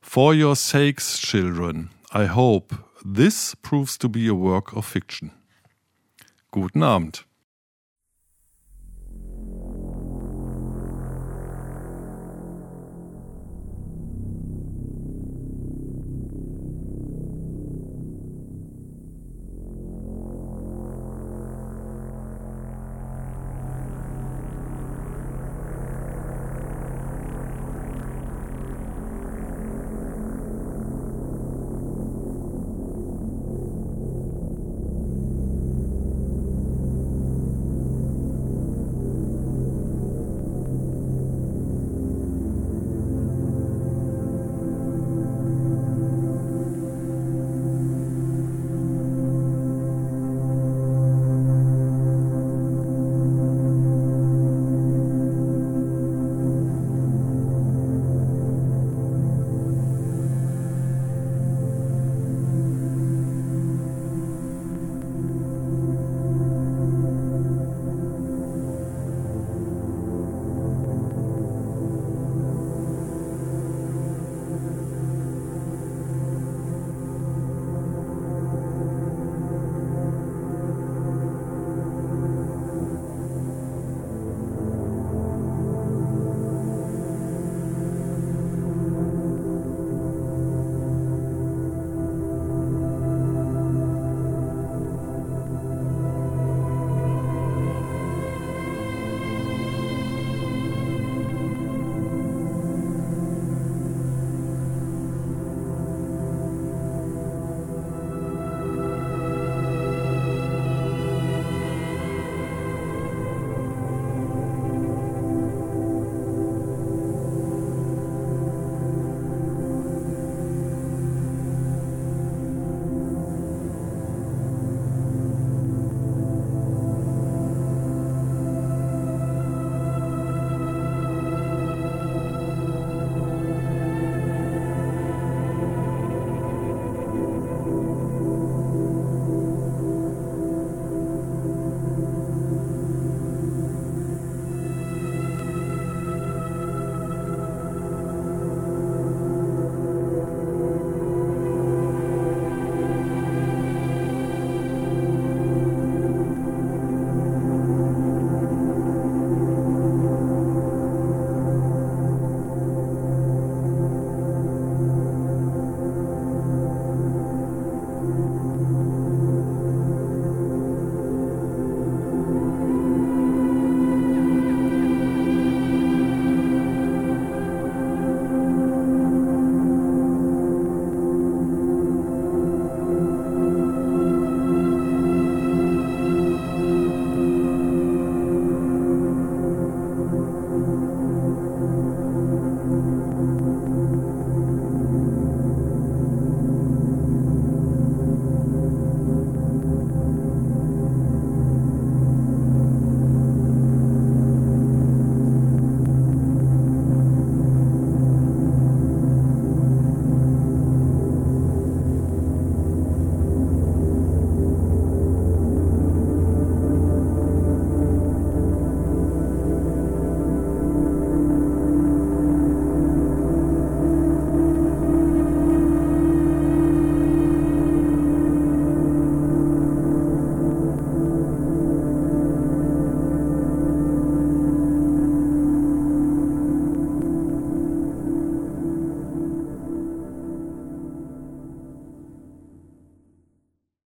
For 0.01 0.33
your 0.33 0.55
sakes, 0.55 1.19
children, 1.21 1.91
I 2.15 2.29
hope 2.29 2.77
this 3.05 3.57
proves 3.63 3.99
to 3.99 4.09
be 4.09 4.29
a 4.29 4.33
work 4.33 4.73
of 4.77 4.87
fiction. 4.87 5.33
Guten 6.53 6.83
Abend. 6.83 7.27